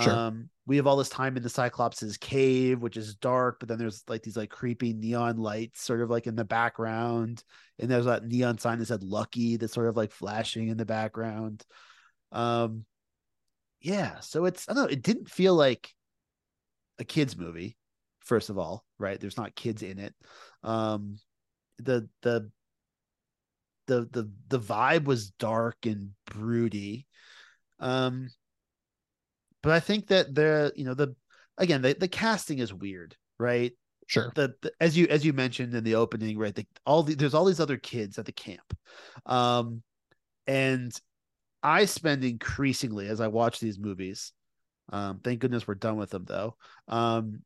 Sure. 0.00 0.12
Um, 0.12 0.48
we 0.68 0.76
have 0.76 0.86
all 0.86 0.98
this 0.98 1.08
time 1.08 1.34
in 1.38 1.42
the 1.42 1.48
Cyclops's 1.48 2.18
cave, 2.18 2.82
which 2.82 2.98
is 2.98 3.14
dark, 3.14 3.58
but 3.58 3.70
then 3.70 3.78
there's 3.78 4.04
like 4.06 4.22
these 4.22 4.36
like 4.36 4.50
creepy 4.50 4.92
neon 4.92 5.38
lights 5.38 5.80
sort 5.80 6.02
of 6.02 6.10
like 6.10 6.26
in 6.26 6.36
the 6.36 6.44
background. 6.44 7.42
And 7.78 7.90
there's 7.90 8.04
that 8.04 8.26
neon 8.26 8.58
sign 8.58 8.78
that 8.78 8.84
said 8.84 9.02
lucky 9.02 9.56
that's 9.56 9.72
sort 9.72 9.88
of 9.88 9.96
like 9.96 10.12
flashing 10.12 10.68
in 10.68 10.76
the 10.76 10.84
background. 10.84 11.64
Um 12.32 12.84
yeah, 13.80 14.20
so 14.20 14.44
it's 14.44 14.68
I 14.68 14.74
don't 14.74 14.84
know, 14.84 14.90
it 14.90 15.00
didn't 15.02 15.30
feel 15.30 15.54
like 15.54 15.88
a 16.98 17.04
kids 17.04 17.34
movie, 17.34 17.78
first 18.20 18.50
of 18.50 18.58
all, 18.58 18.84
right? 18.98 19.18
There's 19.18 19.38
not 19.38 19.56
kids 19.56 19.82
in 19.82 19.98
it. 19.98 20.14
Um 20.62 21.18
the 21.78 22.10
the 22.20 22.50
the 23.86 24.06
the 24.12 24.30
the 24.48 24.60
vibe 24.60 25.04
was 25.04 25.30
dark 25.30 25.86
and 25.86 26.10
broody. 26.26 27.06
Um 27.80 28.28
but 29.62 29.72
I 29.72 29.80
think 29.80 30.08
that 30.08 30.34
the 30.34 30.72
you 30.76 30.84
know 30.84 30.94
the 30.94 31.14
again 31.56 31.82
the, 31.82 31.94
the 31.94 32.08
casting 32.08 32.58
is 32.58 32.72
weird, 32.72 33.16
right? 33.38 33.72
Sure. 34.06 34.32
The, 34.34 34.54
the 34.62 34.72
as 34.80 34.96
you 34.96 35.06
as 35.08 35.24
you 35.24 35.32
mentioned 35.32 35.74
in 35.74 35.84
the 35.84 35.96
opening, 35.96 36.38
right? 36.38 36.54
The, 36.54 36.66
all 36.86 37.02
the, 37.02 37.14
there's 37.14 37.34
all 37.34 37.44
these 37.44 37.60
other 37.60 37.76
kids 37.76 38.18
at 38.18 38.24
the 38.24 38.32
camp, 38.32 38.74
um, 39.26 39.82
and 40.46 40.92
I 41.62 41.84
spend 41.84 42.24
increasingly 42.24 43.08
as 43.08 43.20
I 43.20 43.28
watch 43.28 43.60
these 43.60 43.78
movies. 43.78 44.32
Um, 44.90 45.20
thank 45.22 45.40
goodness 45.40 45.68
we're 45.68 45.74
done 45.74 45.98
with 45.98 46.10
them 46.10 46.24
though. 46.26 46.56
Um, 46.88 47.42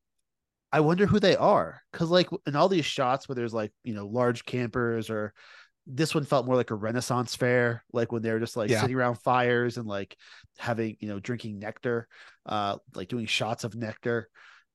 I 0.71 0.81
wonder 0.81 1.07
who 1.07 1.21
they 1.21 1.37
are 1.37 1.83
because 1.93 2.11
like 2.11 2.29
in 2.47 2.57
all 2.57 2.69
these 2.69 2.87
shots 2.87 3.29
where 3.29 3.37
there's 3.37 3.53
like 3.53 3.73
you 3.85 3.95
know 3.95 4.07
large 4.07 4.45
campers 4.45 5.11
or 5.11 5.35
this 5.87 6.15
one 6.15 6.25
felt 6.25 6.47
more 6.47 6.57
like 6.57 6.71
a 6.71 6.75
renaissance 6.77 7.35
fair 7.35 7.85
like 7.93 8.13
when 8.13 8.23
they 8.23 8.31
were 8.31 8.41
just 8.41 8.57
like 8.57 8.71
Yeah. 8.71 8.81
sitting 8.81 8.97
around 8.97 9.17
fires 9.17 9.79
and 9.79 9.87
like 9.87 10.17
having 10.59 10.97
you 11.01 11.09
know 11.09 11.19
drinking 11.19 11.59
nectar 11.59 12.07
uh 12.47 12.77
like 12.95 13.09
doing 13.09 13.27
shots 13.27 13.65
of 13.65 13.75
nectar 13.75 14.29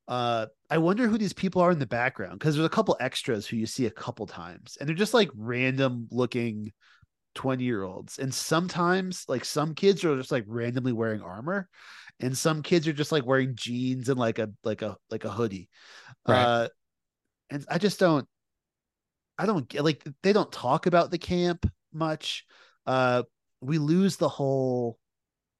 uh 0.08 0.46
i 0.70 0.78
wonder 0.78 1.08
who 1.08 1.18
these 1.18 1.34
people 1.34 1.62
are 1.62 1.72
in 1.72 1.80
the 1.80 1.86
background 1.86 2.40
because 2.40 2.56
there's 2.56 2.66
a 2.66 2.70
couple 2.70 2.98
extras 3.00 3.46
who 3.46 3.58
you 3.58 3.66
see 3.66 3.86
a 3.86 3.92
couple 3.92 4.26
times 4.26 4.78
and 4.80 4.88
they're 4.88 4.96
just 4.96 5.14
like 5.14 5.30
random 5.36 6.08
looking 6.12 6.72
20 7.36 7.64
year 7.64 7.84
olds 7.84 8.18
and 8.20 8.34
sometimes 8.34 9.24
like 9.28 9.46
some 9.46 9.76
kids 9.76 10.04
are 10.04 10.18
just 10.18 10.32
like 10.32 10.46
randomly 10.48 10.92
wearing 10.94 11.22
armor 11.22 11.70
and 12.20 12.38
some 12.38 12.64
kids 12.64 12.88
are 12.88 12.94
just 12.94 13.12
like 13.12 13.26
wearing 13.26 13.54
jeans 13.56 14.10
and 14.10 14.20
like 14.20 14.40
a 14.40 14.50
like 14.64 14.82
a 14.82 14.98
like 15.12 15.24
a 15.24 15.30
hoodie 15.30 15.70
Right. 16.28 16.52
uh 16.52 16.68
and 17.50 17.66
i 17.70 17.78
just 17.78 18.00
don't 18.00 18.28
I 19.38 19.46
don't 19.46 19.68
get 19.68 19.84
like 19.84 20.04
they 20.24 20.34
don't 20.34 20.52
talk 20.52 20.86
about 20.86 21.12
the 21.12 21.18
camp 21.18 21.70
much. 21.94 22.46
Uh 22.86 23.24
we 23.62 23.78
lose 23.78 24.18
the 24.18 24.30
whole 24.30 25.00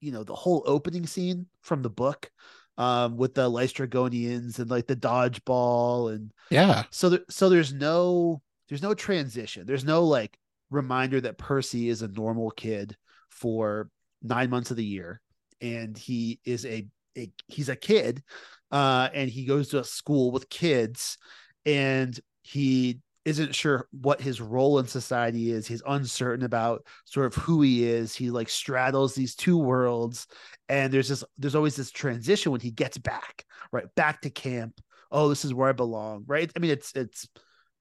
you 0.00 0.12
know 0.12 0.24
the 0.24 0.34
whole 0.34 0.62
opening 0.66 1.06
scene 1.06 1.46
from 1.62 1.82
the 1.82 1.90
book 1.90 2.30
um 2.76 3.16
with 3.16 3.34
the 3.34 3.50
Laestrygonians 3.50 4.58
and 4.58 4.70
like 4.70 4.86
the 4.86 4.96
dodgeball 4.96 6.14
and 6.14 6.32
Yeah. 6.50 6.84
so 6.90 7.08
there, 7.10 7.20
so 7.28 7.48
there's 7.48 7.72
no 7.72 8.40
there's 8.68 8.82
no 8.82 8.94
transition. 8.94 9.66
There's 9.66 9.84
no 9.84 10.04
like 10.04 10.38
reminder 10.70 11.20
that 11.22 11.38
Percy 11.38 11.88
is 11.88 12.02
a 12.02 12.08
normal 12.08 12.50
kid 12.50 12.96
for 13.30 13.88
9 14.22 14.50
months 14.50 14.70
of 14.70 14.76
the 14.76 14.84
year 14.84 15.20
and 15.60 15.96
he 15.96 16.38
is 16.44 16.64
a, 16.66 16.86
a 17.16 17.30
he's 17.46 17.68
a 17.68 17.76
kid 17.76 18.22
uh 18.70 19.08
and 19.14 19.30
he 19.30 19.44
goes 19.44 19.68
to 19.68 19.78
a 19.80 19.84
school 19.84 20.30
with 20.30 20.48
kids 20.50 21.18
and 21.66 22.18
he 22.42 23.00
isn't 23.28 23.54
sure 23.54 23.86
what 23.90 24.20
his 24.20 24.40
role 24.40 24.78
in 24.78 24.86
society 24.86 25.50
is. 25.50 25.66
He's 25.66 25.82
uncertain 25.86 26.44
about 26.44 26.84
sort 27.04 27.26
of 27.26 27.34
who 27.34 27.62
he 27.62 27.84
is. 27.84 28.14
He 28.14 28.30
like 28.30 28.48
straddles 28.48 29.14
these 29.14 29.34
two 29.34 29.58
worlds, 29.58 30.26
and 30.68 30.92
there's 30.92 31.08
this 31.08 31.22
there's 31.38 31.54
always 31.54 31.76
this 31.76 31.90
transition 31.90 32.50
when 32.52 32.60
he 32.60 32.70
gets 32.70 32.98
back, 32.98 33.44
right 33.72 33.86
back 33.94 34.22
to 34.22 34.30
camp. 34.30 34.80
Oh, 35.10 35.28
this 35.28 35.44
is 35.44 35.54
where 35.54 35.68
I 35.68 35.72
belong, 35.72 36.24
right? 36.26 36.50
I 36.56 36.58
mean, 36.58 36.70
it's 36.70 36.92
it's 36.94 37.28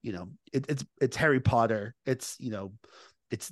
you 0.03 0.11
know 0.11 0.29
it, 0.53 0.65
it's 0.69 0.85
it's 1.01 1.17
Harry 1.17 1.39
Potter. 1.39 1.95
It's 2.05 2.35
you 2.39 2.51
know 2.51 2.73
it's 3.31 3.51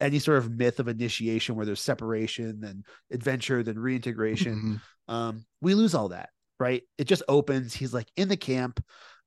any 0.00 0.18
sort 0.18 0.38
of 0.38 0.50
myth 0.50 0.80
of 0.80 0.88
initiation 0.88 1.54
where 1.54 1.66
there's 1.66 1.80
separation 1.80 2.62
and 2.64 2.84
adventure, 3.10 3.62
then 3.62 3.78
reintegration 3.78 4.80
Mhm. 5.08 5.14
um 5.14 5.44
we 5.60 5.74
lose 5.74 5.94
all 5.94 6.08
that 6.10 6.30
right 6.60 6.82
it 6.96 7.04
just 7.04 7.22
opens 7.28 7.74
he's 7.74 7.92
like 7.94 8.06
in 8.16 8.28
the 8.28 8.36
camp 8.36 8.80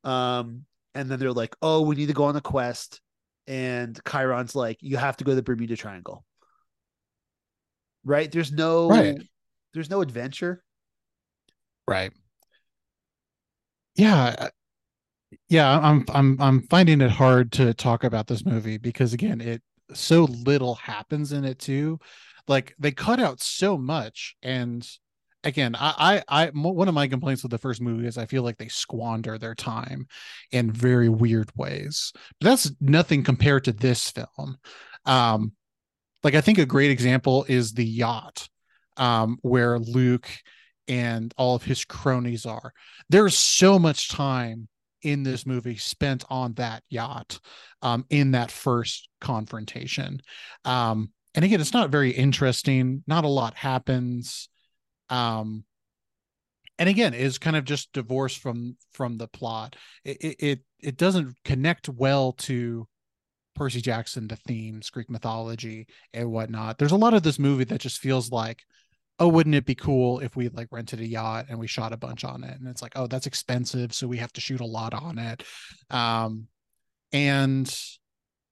um 0.03 0.65
and 0.95 1.09
then 1.09 1.19
they're 1.19 1.31
like 1.33 1.55
oh 1.61 1.81
we 1.81 1.95
need 1.95 2.07
to 2.07 2.13
go 2.13 2.25
on 2.25 2.35
a 2.35 2.41
quest 2.41 3.01
and 3.47 3.99
chiron's 4.09 4.55
like 4.55 4.77
you 4.81 4.97
have 4.97 5.17
to 5.17 5.23
go 5.23 5.31
to 5.31 5.35
the 5.35 5.43
bermuda 5.43 5.75
triangle 5.75 6.25
right 8.03 8.31
there's 8.31 8.51
no 8.51 8.89
Right. 8.89 9.17
there's 9.73 9.89
no 9.89 10.01
adventure 10.01 10.63
Right. 11.87 12.11
Yeah. 13.95 14.35
Uh, 14.37 14.49
yeah, 15.49 15.79
I'm 15.79 16.05
I'm 16.09 16.41
I'm 16.41 16.61
finding 16.67 17.01
it 17.01 17.11
hard 17.11 17.51
to 17.53 17.73
talk 17.73 18.03
about 18.03 18.27
this 18.27 18.45
movie 18.45 18.77
because 18.77 19.13
again, 19.13 19.41
it 19.41 19.61
so 19.93 20.23
little 20.25 20.75
happens 20.75 21.31
in 21.31 21.45
it 21.45 21.59
too. 21.59 21.99
Like 22.47 22.75
they 22.79 22.91
cut 22.91 23.19
out 23.19 23.41
so 23.41 23.77
much 23.77 24.35
and 24.43 24.87
again, 25.45 25.75
I 25.75 26.21
I, 26.27 26.45
I 26.45 26.49
one 26.53 26.87
of 26.87 26.93
my 26.93 27.07
complaints 27.07 27.43
with 27.43 27.51
the 27.51 27.57
first 27.57 27.81
movie 27.81 28.07
is 28.07 28.17
I 28.17 28.25
feel 28.25 28.43
like 28.43 28.57
they 28.57 28.67
squander 28.67 29.37
their 29.37 29.55
time 29.55 30.07
in 30.51 30.71
very 30.71 31.09
weird 31.09 31.51
ways. 31.55 32.11
But 32.39 32.49
that's 32.49 32.71
nothing 32.81 33.23
compared 33.23 33.63
to 33.65 33.71
this 33.71 34.09
film. 34.09 34.57
Um 35.05 35.53
like 36.23 36.35
I 36.35 36.41
think 36.41 36.57
a 36.57 36.65
great 36.65 36.91
example 36.91 37.45
is 37.47 37.73
the 37.73 37.85
yacht 37.85 38.49
um 38.97 39.37
where 39.41 39.79
Luke 39.79 40.29
and 40.87 41.33
all 41.37 41.55
of 41.55 41.63
his 41.63 41.85
cronies 41.85 42.45
are. 42.45 42.73
There's 43.09 43.37
so 43.37 43.79
much 43.79 44.09
time 44.09 44.67
in 45.01 45.23
this 45.23 45.45
movie 45.45 45.77
spent 45.77 46.23
on 46.29 46.53
that 46.53 46.83
yacht 46.89 47.39
um, 47.81 48.05
in 48.09 48.31
that 48.31 48.51
first 48.51 49.07
confrontation. 49.21 50.19
Um, 50.65 51.11
and 51.35 51.45
again, 51.45 51.61
it's 51.61 51.73
not 51.73 51.91
very 51.91 52.11
interesting. 52.11 53.03
Not 53.07 53.23
a 53.23 53.29
lot 53.29 53.53
happens. 53.53 54.49
Um, 55.09 55.63
and 56.77 56.89
again, 56.89 57.13
is 57.13 57.37
kind 57.37 57.55
of 57.55 57.63
just 57.63 57.93
divorced 57.93 58.39
from 58.39 58.77
from 58.91 59.17
the 59.17 59.27
plot. 59.27 59.75
It 60.03 60.35
it 60.39 60.59
it, 60.81 60.97
doesn't 60.97 61.35
connect 61.45 61.87
well 61.87 62.33
to 62.33 62.87
Percy 63.55 63.81
Jackson, 63.81 64.27
the 64.27 64.35
themes, 64.35 64.89
Greek 64.89 65.09
mythology, 65.09 65.87
and 66.13 66.31
whatnot. 66.31 66.77
There's 66.77 66.91
a 66.91 66.97
lot 66.97 67.13
of 67.13 67.23
this 67.23 67.39
movie 67.39 67.63
that 67.65 67.79
just 67.79 67.99
feels 67.99 68.31
like 68.31 68.63
oh, 69.19 69.27
wouldn't 69.27 69.55
it 69.55 69.65
be 69.65 69.75
cool 69.75 70.19
if 70.19 70.35
we 70.35 70.49
like 70.49 70.67
rented 70.71 70.99
a 70.99 71.07
yacht 71.07 71.45
and 71.49 71.57
we 71.57 71.67
shot 71.67 71.93
a 71.93 71.97
bunch 71.97 72.23
on 72.23 72.43
it? 72.43 72.59
And 72.59 72.67
it's 72.67 72.81
like, 72.81 72.93
oh, 72.95 73.07
that's 73.07 73.27
expensive, 73.27 73.93
so 73.93 74.07
we 74.07 74.17
have 74.17 74.33
to 74.33 74.41
shoot 74.41 74.59
a 74.59 74.65
lot 74.65 74.93
on 74.93 75.17
it. 75.17 75.43
Um, 75.89 76.47
and 77.13 77.73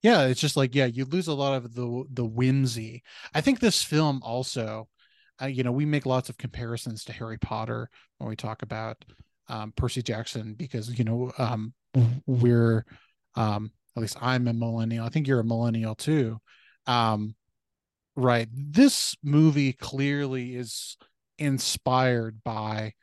yeah, 0.01 0.25
it's 0.25 0.39
just 0.39 0.57
like, 0.57 0.73
yeah, 0.75 0.85
you 0.85 1.05
lose 1.05 1.27
a 1.27 1.33
lot 1.33 1.55
of 1.55 1.73
the 1.73 2.03
the 2.11 2.25
whimsy. 2.25 3.03
I 3.33 3.41
think 3.41 3.59
this 3.59 3.83
film 3.83 4.21
also, 4.23 4.87
uh, 5.43 5.47
you 5.47 5.63
know, 5.63 5.71
we 5.71 5.85
make 5.85 6.05
lots 6.05 6.29
of 6.29 6.37
comparisons 6.37 7.03
to 7.05 7.13
Harry 7.13 7.37
Potter 7.37 7.89
when 8.17 8.29
we 8.29 8.35
talk 8.35 8.61
about 8.61 9.03
um, 9.49 9.73
Percy 9.75 10.01
Jackson 10.01 10.53
because 10.53 10.97
you 10.97 11.03
know 11.03 11.31
um, 11.37 11.73
we're 12.25 12.85
um, 13.35 13.71
at 13.95 14.01
least 14.01 14.17
I'm 14.21 14.47
a 14.47 14.53
millennial. 14.53 15.05
I 15.05 15.09
think 15.09 15.27
you're 15.27 15.39
a 15.39 15.45
millennial 15.45 15.95
too. 15.95 16.39
Um, 16.87 17.35
right 18.15 18.47
this 18.51 19.15
movie 19.23 19.73
clearly 19.73 20.55
is 20.55 20.97
inspired 21.39 22.43
by 22.43 22.93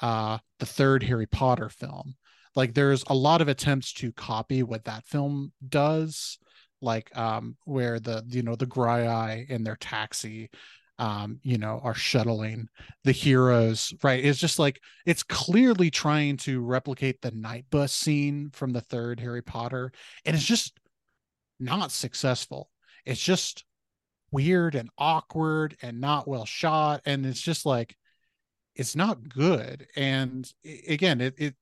uh 0.00 0.38
the 0.58 0.66
third 0.66 1.02
harry 1.02 1.26
potter 1.26 1.68
film 1.68 2.14
like 2.56 2.72
there's 2.72 3.04
a 3.08 3.14
lot 3.14 3.42
of 3.42 3.48
attempts 3.48 3.92
to 3.92 4.12
copy 4.12 4.62
what 4.62 4.84
that 4.84 5.04
film 5.04 5.52
does 5.68 6.38
like 6.80 7.14
um 7.16 7.56
where 7.64 8.00
the 8.00 8.24
you 8.28 8.42
know 8.42 8.56
the 8.56 8.66
Grai 8.66 9.44
in 9.48 9.62
their 9.62 9.76
taxi 9.76 10.48
um 11.00 11.40
you 11.42 11.56
know 11.58 11.80
are 11.82 11.94
shuttling 11.94 12.68
the 13.04 13.12
heroes 13.12 13.92
right? 14.02 14.24
It's 14.24 14.38
just 14.38 14.58
like 14.58 14.80
it's 15.06 15.22
clearly 15.22 15.90
trying 15.90 16.36
to 16.38 16.60
replicate 16.60 17.22
the 17.22 17.30
night 17.32 17.64
bus 17.70 17.92
scene 17.92 18.50
from 18.52 18.72
the 18.72 18.82
third 18.82 19.18
harry 19.18 19.42
potter 19.42 19.90
and 20.24 20.36
it's 20.36 20.44
just 20.44 20.78
not 21.58 21.90
successful. 21.90 22.70
It's 23.06 23.20
just 23.20 23.64
weird 24.30 24.74
and 24.74 24.90
awkward 24.98 25.76
and 25.82 26.00
not 26.00 26.28
well 26.28 26.44
shot 26.44 27.00
and 27.06 27.26
it's 27.26 27.40
just 27.40 27.66
like 27.66 27.96
it's 28.76 28.94
not 28.94 29.28
good. 29.28 29.86
And 29.96 30.50
again 30.86 31.22
it, 31.22 31.34
it 31.38 31.54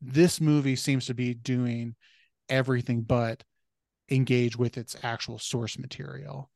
this 0.00 0.40
movie 0.40 0.76
seems 0.76 1.06
to 1.06 1.14
be 1.14 1.34
doing 1.34 1.94
everything 2.48 3.02
but 3.02 3.44
engage 4.10 4.56
with 4.56 4.78
its 4.78 4.96
actual 5.02 5.38
source 5.38 5.78
material. 5.78 6.50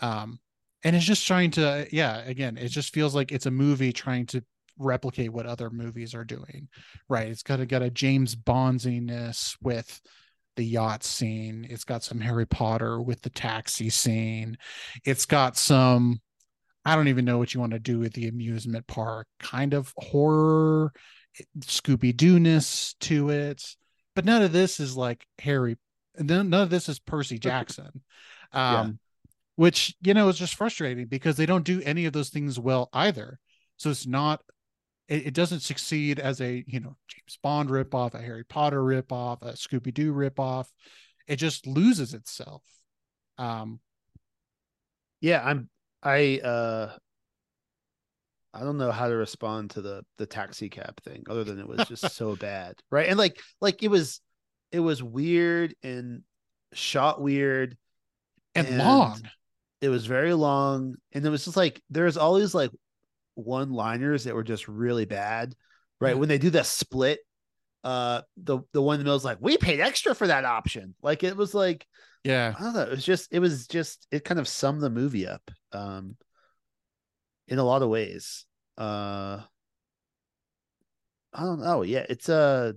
Um 0.00 0.40
and 0.84 0.94
it's 0.94 1.04
just 1.04 1.26
trying 1.26 1.50
to 1.50 1.86
yeah 1.90 2.18
again 2.24 2.56
it 2.56 2.68
just 2.68 2.94
feels 2.94 3.14
like 3.14 3.32
it's 3.32 3.46
a 3.46 3.50
movie 3.50 3.92
trying 3.92 4.26
to 4.26 4.42
replicate 4.78 5.32
what 5.32 5.46
other 5.46 5.70
movies 5.70 6.14
are 6.14 6.24
doing 6.24 6.68
right 7.08 7.28
it's 7.28 7.42
got 7.42 7.60
a 7.60 7.66
got 7.66 7.82
a 7.82 7.90
james 7.90 8.34
bondsiness 8.34 9.56
with 9.62 10.00
the 10.56 10.64
yacht 10.64 11.02
scene 11.02 11.66
it's 11.70 11.84
got 11.84 12.02
some 12.02 12.20
harry 12.20 12.46
potter 12.46 13.00
with 13.00 13.20
the 13.22 13.30
taxi 13.30 13.88
scene 13.88 14.56
it's 15.04 15.26
got 15.26 15.56
some 15.56 16.20
I 16.84 16.96
don't 16.96 17.08
even 17.08 17.24
know 17.24 17.38
what 17.38 17.54
you 17.54 17.60
want 17.60 17.72
to 17.72 17.78
do 17.78 17.98
with 17.98 18.12
the 18.12 18.28
amusement 18.28 18.86
park. 18.86 19.26
Kind 19.40 19.72
of 19.72 19.92
horror, 19.96 20.92
Scooby 21.60 22.14
Doo 22.14 22.38
ness 22.38 22.94
to 23.00 23.30
it, 23.30 23.64
but 24.14 24.24
none 24.24 24.42
of 24.42 24.52
this 24.52 24.80
is 24.80 24.96
like 24.96 25.26
Harry. 25.38 25.76
None, 26.18 26.50
none 26.50 26.62
of 26.62 26.70
this 26.70 26.88
is 26.88 26.98
Percy 26.98 27.38
Jackson, 27.40 28.02
um, 28.52 28.52
yeah. 28.52 28.90
Which 29.56 29.94
you 30.00 30.14
know 30.14 30.28
is 30.28 30.38
just 30.38 30.56
frustrating 30.56 31.06
because 31.06 31.36
they 31.36 31.46
don't 31.46 31.64
do 31.64 31.80
any 31.84 32.06
of 32.06 32.12
those 32.12 32.30
things 32.30 32.58
well 32.58 32.88
either. 32.92 33.38
So 33.76 33.90
it's 33.90 34.06
not. 34.06 34.42
It, 35.08 35.26
it 35.28 35.34
doesn't 35.34 35.60
succeed 35.60 36.18
as 36.18 36.40
a 36.40 36.64
you 36.66 36.80
know 36.80 36.96
James 37.08 37.38
Bond 37.42 37.68
ripoff, 37.68 38.14
a 38.14 38.18
Harry 38.18 38.44
Potter 38.44 38.82
ripoff, 38.82 39.42
a 39.42 39.52
Scooby 39.52 39.92
Doo 39.92 40.12
ripoff. 40.12 40.66
It 41.26 41.36
just 41.36 41.66
loses 41.66 42.14
itself. 42.14 42.62
Um, 43.38 43.80
yeah, 45.20 45.42
I'm 45.44 45.68
I 46.02 46.38
uh 46.38 46.92
I 48.52 48.60
don't 48.60 48.78
know 48.78 48.92
how 48.92 49.08
to 49.08 49.16
respond 49.16 49.70
to 49.70 49.82
the 49.82 50.04
the 50.18 50.26
taxi 50.26 50.68
cab 50.68 51.02
thing 51.02 51.24
other 51.28 51.42
than 51.42 51.58
it 51.58 51.66
was 51.66 51.88
just 51.88 52.10
so 52.14 52.36
bad. 52.36 52.76
Right. 52.90 53.08
And 53.08 53.18
like 53.18 53.40
like 53.60 53.82
it 53.82 53.88
was 53.88 54.20
it 54.70 54.80
was 54.80 55.02
weird 55.02 55.74
and 55.82 56.22
shot 56.72 57.20
weird 57.20 57.76
and, 58.54 58.68
and 58.68 58.78
long. 58.78 59.22
It 59.84 59.90
was 59.90 60.06
very 60.06 60.32
long. 60.32 60.94
And 61.12 61.26
it 61.26 61.28
was 61.28 61.44
just 61.44 61.58
like 61.58 61.82
there's 61.90 62.16
always 62.16 62.54
like 62.54 62.70
one 63.34 63.70
liners 63.70 64.24
that 64.24 64.34
were 64.34 64.42
just 64.42 64.66
really 64.66 65.04
bad. 65.04 65.54
Right. 66.00 66.10
Yeah. 66.10 66.14
When 66.14 66.28
they 66.30 66.38
do 66.38 66.50
that 66.50 66.64
split, 66.66 67.20
uh 67.84 68.22
the 68.38 68.60
the 68.72 68.80
one 68.80 68.94
in 68.94 69.00
the 69.00 69.04
middle 69.04 69.16
is 69.16 69.26
like, 69.26 69.38
we 69.40 69.58
paid 69.58 69.80
extra 69.80 70.14
for 70.14 70.26
that 70.26 70.46
option. 70.46 70.94
Like 71.02 71.22
it 71.22 71.36
was 71.36 71.54
like 71.54 71.86
yeah. 72.24 72.54
I 72.58 72.62
don't 72.62 72.74
know. 72.74 72.82
It 72.82 72.90
was 72.90 73.04
just 73.04 73.30
it 73.30 73.40
was 73.40 73.66
just 73.66 74.06
it 74.10 74.24
kind 74.24 74.40
of 74.40 74.48
summed 74.48 74.80
the 74.80 74.88
movie 74.88 75.26
up. 75.26 75.50
Um 75.72 76.16
in 77.46 77.58
a 77.58 77.64
lot 77.64 77.82
of 77.82 77.90
ways. 77.90 78.46
Uh 78.78 79.40
I 81.34 81.42
don't 81.42 81.60
know. 81.60 81.82
Yeah, 81.82 82.06
it's 82.08 82.30
a 82.30 82.34
uh, 82.34 82.72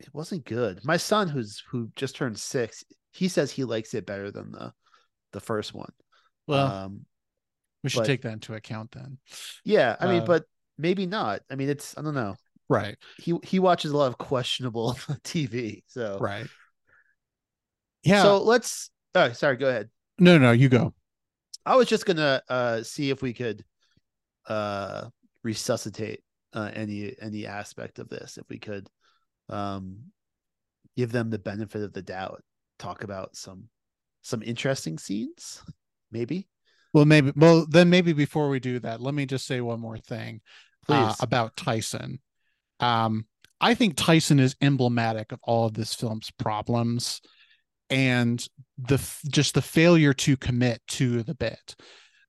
it 0.00 0.12
wasn't 0.12 0.44
good. 0.44 0.84
My 0.84 0.96
son 0.96 1.28
who's 1.28 1.62
who 1.70 1.90
just 1.94 2.16
turned 2.16 2.38
6, 2.38 2.84
he 3.12 3.28
says 3.28 3.50
he 3.50 3.64
likes 3.64 3.94
it 3.94 4.06
better 4.06 4.30
than 4.30 4.50
the 4.52 4.72
the 5.32 5.40
first 5.40 5.74
one. 5.74 5.92
Well, 6.46 6.66
um 6.66 7.06
we 7.82 7.90
should 7.90 8.00
but, 8.00 8.06
take 8.06 8.22
that 8.22 8.32
into 8.32 8.54
account 8.54 8.92
then. 8.92 9.18
Yeah, 9.64 9.96
I 9.98 10.06
mean, 10.06 10.22
uh, 10.22 10.26
but 10.26 10.44
maybe 10.76 11.06
not. 11.06 11.40
I 11.50 11.54
mean, 11.54 11.70
it's 11.70 11.96
I 11.96 12.02
don't 12.02 12.14
know. 12.14 12.36
Right. 12.68 12.96
He 13.18 13.34
he 13.42 13.58
watches 13.58 13.90
a 13.90 13.96
lot 13.96 14.08
of 14.08 14.18
questionable 14.18 14.92
TV. 15.24 15.82
So 15.86 16.18
Right. 16.20 16.46
Yeah. 18.02 18.22
So 18.22 18.42
let's 18.42 18.90
oh 19.14 19.32
sorry, 19.32 19.56
go 19.56 19.68
ahead. 19.68 19.90
No, 20.18 20.38
no, 20.38 20.52
you 20.52 20.68
go. 20.68 20.94
I 21.64 21.76
was 21.76 21.88
just 21.88 22.06
gonna 22.06 22.42
uh, 22.48 22.82
see 22.82 23.10
if 23.10 23.22
we 23.22 23.32
could 23.32 23.64
uh, 24.46 25.08
resuscitate 25.42 26.22
uh, 26.52 26.70
any 26.74 27.14
any 27.20 27.46
aspect 27.46 27.98
of 27.98 28.08
this, 28.08 28.38
if 28.38 28.44
we 28.48 28.58
could 28.58 28.88
um, 29.48 29.98
give 30.96 31.12
them 31.12 31.30
the 31.30 31.38
benefit 31.38 31.82
of 31.82 31.92
the 31.92 32.02
doubt, 32.02 32.42
talk 32.78 33.04
about 33.04 33.36
some 33.36 33.68
some 34.22 34.42
interesting 34.42 34.98
scenes, 34.98 35.62
maybe. 36.10 36.48
Well, 36.92 37.04
maybe. 37.04 37.32
Well, 37.36 37.66
then 37.68 37.88
maybe 37.90 38.12
before 38.12 38.48
we 38.48 38.60
do 38.60 38.78
that, 38.80 39.00
let 39.00 39.14
me 39.14 39.26
just 39.26 39.46
say 39.46 39.60
one 39.60 39.80
more 39.80 39.98
thing 39.98 40.40
uh, 40.88 41.14
about 41.20 41.56
Tyson. 41.56 42.20
Um, 42.80 43.26
I 43.60 43.74
think 43.74 43.96
Tyson 43.96 44.40
is 44.40 44.56
emblematic 44.60 45.32
of 45.32 45.38
all 45.42 45.66
of 45.66 45.74
this 45.74 45.94
film's 45.94 46.30
problems 46.30 47.20
and 47.90 48.46
the 48.78 48.98
just 49.28 49.54
the 49.54 49.62
failure 49.62 50.14
to 50.14 50.36
commit 50.36 50.80
to 50.86 51.22
the 51.22 51.34
bit 51.34 51.74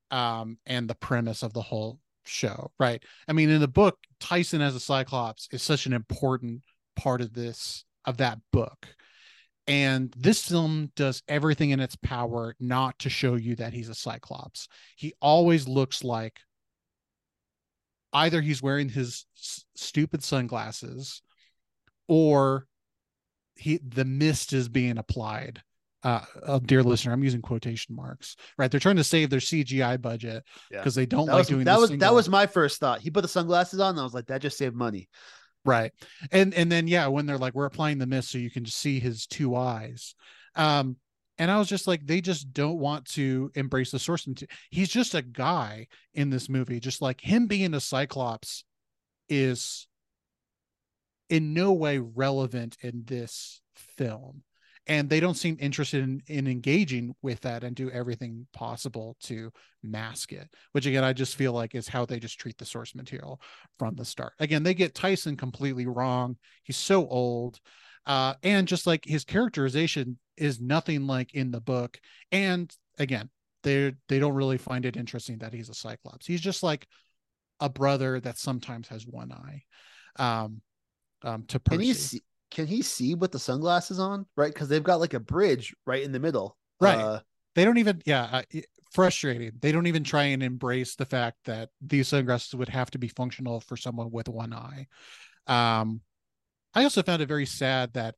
um, 0.10 0.58
and 0.66 0.90
the 0.90 0.96
premise 0.96 1.44
of 1.44 1.54
the 1.54 1.62
whole 1.62 2.00
show 2.24 2.72
right 2.80 3.04
i 3.28 3.34
mean 3.34 3.50
in 3.50 3.60
the 3.60 3.68
book 3.68 3.98
tyson 4.20 4.62
as 4.62 4.76
a 4.76 4.80
cyclops 4.80 5.48
is 5.52 5.64
such 5.64 5.88
an 5.88 5.94
important 5.94 6.62
part 6.96 7.20
of 7.20 7.34
this 7.34 7.84
of 8.06 8.18
that 8.18 8.38
book 8.52 8.88
and 9.72 10.14
this 10.18 10.50
film 10.50 10.92
does 10.98 11.24
everything 11.30 11.70
in 11.70 11.80
its 11.80 11.96
power 11.96 12.54
not 12.60 13.00
to 13.00 13.10
show 13.10 13.36
you 13.36 13.56
that 13.56 13.74
he's 13.74 13.88
a 13.88 13.96
cyclops 13.96 14.68
he 14.98 15.14
always 15.22 15.68
looks 15.68 16.04
like 16.04 16.42
either 18.12 18.42
he's 18.42 18.62
wearing 18.62 18.90
his 18.90 19.26
s- 19.38 19.64
stupid 19.76 20.22
sunglasses 20.24 21.22
or 22.10 22.68
he 23.56 23.80
the 23.88 24.06
mist 24.06 24.52
is 24.52 24.68
being 24.68 24.98
applied 24.98 25.62
uh, 26.04 26.60
dear 26.66 26.82
listener, 26.82 27.14
I'm 27.14 27.24
using 27.24 27.44
quotation 27.44 27.96
marks, 27.96 28.36
right? 28.58 28.72
They're 28.72 28.80
trying 28.80 28.96
to 28.96 29.04
save 29.04 29.30
their 29.30 29.40
CGI 29.40 30.02
budget 30.02 30.44
because 30.72 30.98
yeah. 30.98 31.02
they 31.02 31.06
don't 31.06 31.28
that 31.28 31.34
like 31.34 31.40
was, 31.42 31.48
doing 31.48 31.66
that. 31.66 31.80
Was 31.80 31.90
single... 31.90 32.08
that 32.08 32.16
was 32.16 32.28
my 32.28 32.48
first 32.48 32.80
thought. 32.80 33.02
He 33.02 33.12
put 33.12 33.22
the 33.22 33.28
sunglasses 33.28 33.80
on, 33.80 33.92
and 33.92 34.00
I 34.00 34.04
was 34.04 34.14
like, 34.14 34.26
that 34.26 34.42
just 34.42 34.58
saved 34.58 34.76
money, 34.76 35.10
right? 35.66 35.92
And 36.32 36.54
and 36.54 36.72
then 36.72 36.88
yeah, 36.88 37.08
when 37.08 37.26
they're 37.26 37.38
like, 37.38 37.54
we're 37.54 37.66
applying 37.66 37.98
the 37.98 38.08
mist 38.08 38.32
so 38.32 38.38
you 38.38 38.52
can 38.52 38.64
just 38.64 38.78
see 38.78 39.00
his 39.00 39.28
two 39.28 39.56
eyes, 39.56 40.16
um, 40.56 40.98
and 41.38 41.50
I 41.50 41.58
was 41.58 41.68
just 41.70 41.88
like, 41.88 42.06
they 42.06 42.22
just 42.22 42.54
don't 42.54 42.78
want 42.78 43.06
to 43.14 43.52
embrace 43.56 43.92
the 43.92 44.00
source. 44.00 44.28
He's 44.70 44.90
just 44.90 45.16
a 45.16 45.22
guy 45.22 45.88
in 46.14 46.30
this 46.30 46.50
movie, 46.50 46.80
just 46.80 47.02
like 47.02 47.20
him 47.20 47.48
being 47.48 47.74
a 47.74 47.80
Cyclops 47.80 48.64
is 49.28 49.88
in 51.30 51.54
no 51.54 51.72
way 51.72 51.98
relevant 51.98 52.78
in 52.82 53.04
this 53.06 53.62
film 53.76 54.44
and 54.88 55.10
they 55.10 55.20
don't 55.20 55.36
seem 55.36 55.58
interested 55.60 56.04
in, 56.04 56.22
in 56.28 56.48
engaging 56.48 57.14
with 57.22 57.40
that 57.42 57.64
and 57.64 57.76
do 57.76 57.92
everything 57.92 58.48
possible 58.54 59.16
to 59.22 59.52
mask 59.84 60.32
it 60.32 60.48
which 60.72 60.86
again 60.86 61.04
i 61.04 61.14
just 61.14 61.36
feel 61.36 61.54
like 61.54 61.76
is 61.76 61.88
how 61.88 62.06
they 62.06 62.20
just 62.20 62.40
treat 62.40 62.58
the 62.58 62.66
source 62.66 62.96
material 62.96 63.40
from 63.78 63.96
the 63.96 64.06
start. 64.06 64.34
Again 64.40 64.64
they 64.64 64.74
get 64.74 64.94
tyson 64.94 65.36
completely 65.36 65.88
wrong. 65.88 66.38
He's 66.64 66.78
so 66.78 67.08
old 67.08 67.60
uh, 68.06 68.34
and 68.42 68.68
just 68.68 68.88
like 68.88 69.06
his 69.06 69.24
characterization 69.24 70.18
is 70.38 70.60
nothing 70.60 71.06
like 71.06 71.34
in 71.34 71.52
the 71.52 71.62
book 71.62 72.00
and 72.32 72.72
again 72.98 73.30
they 73.64 73.94
they 74.10 74.20
don't 74.20 74.34
really 74.34 74.58
find 74.58 74.86
it 74.86 74.98
interesting 74.98 75.38
that 75.40 75.54
he's 75.54 75.70
a 75.70 75.74
cyclops. 75.74 76.26
He's 76.26 76.42
just 76.42 76.64
like 76.64 76.88
a 77.60 77.70
brother 77.70 78.20
that 78.20 78.38
sometimes 78.38 78.88
has 78.88 79.06
one 79.06 79.32
eye 79.32 79.64
um 80.18 80.62
um 81.24 81.44
to 81.48 81.60
Percy 81.60 82.22
can 82.52 82.68
he 82.68 82.82
see 82.82 83.16
with 83.16 83.32
the 83.32 83.40
sunglasses 83.40 84.00
on? 84.00 84.26
Right, 84.36 84.54
because 84.54 84.70
they've 84.70 84.84
got 84.84 85.00
like 85.00 85.14
a 85.14 85.20
bridge 85.20 85.74
right 85.86 86.04
in 86.04 86.12
the 86.12 86.20
middle. 86.20 86.58
Right. 86.80 86.98
Uh, 86.98 87.20
they 87.56 87.66
don't 87.66 87.78
even. 87.78 88.02
Yeah. 88.06 88.44
Uh, 88.54 88.60
frustrating. 88.92 89.54
They 89.60 89.72
don't 89.72 89.88
even 89.88 90.04
try 90.04 90.24
and 90.24 90.44
embrace 90.44 90.96
the 90.96 91.06
fact 91.06 91.38
that 91.46 91.70
these 91.82 92.10
sunglasses 92.10 92.54
would 92.54 92.70
have 92.70 92.92
to 92.92 93.00
be 93.00 93.08
functional 93.08 93.62
for 93.62 93.78
someone 93.78 94.12
with 94.12 94.30
one 94.30 94.54
eye. 94.54 94.88
Um, 95.48 96.02
I 96.74 96.84
also 96.84 97.02
found 97.02 97.22
it 97.22 97.28
very 97.28 97.46
sad 97.46 97.94
that 97.94 98.16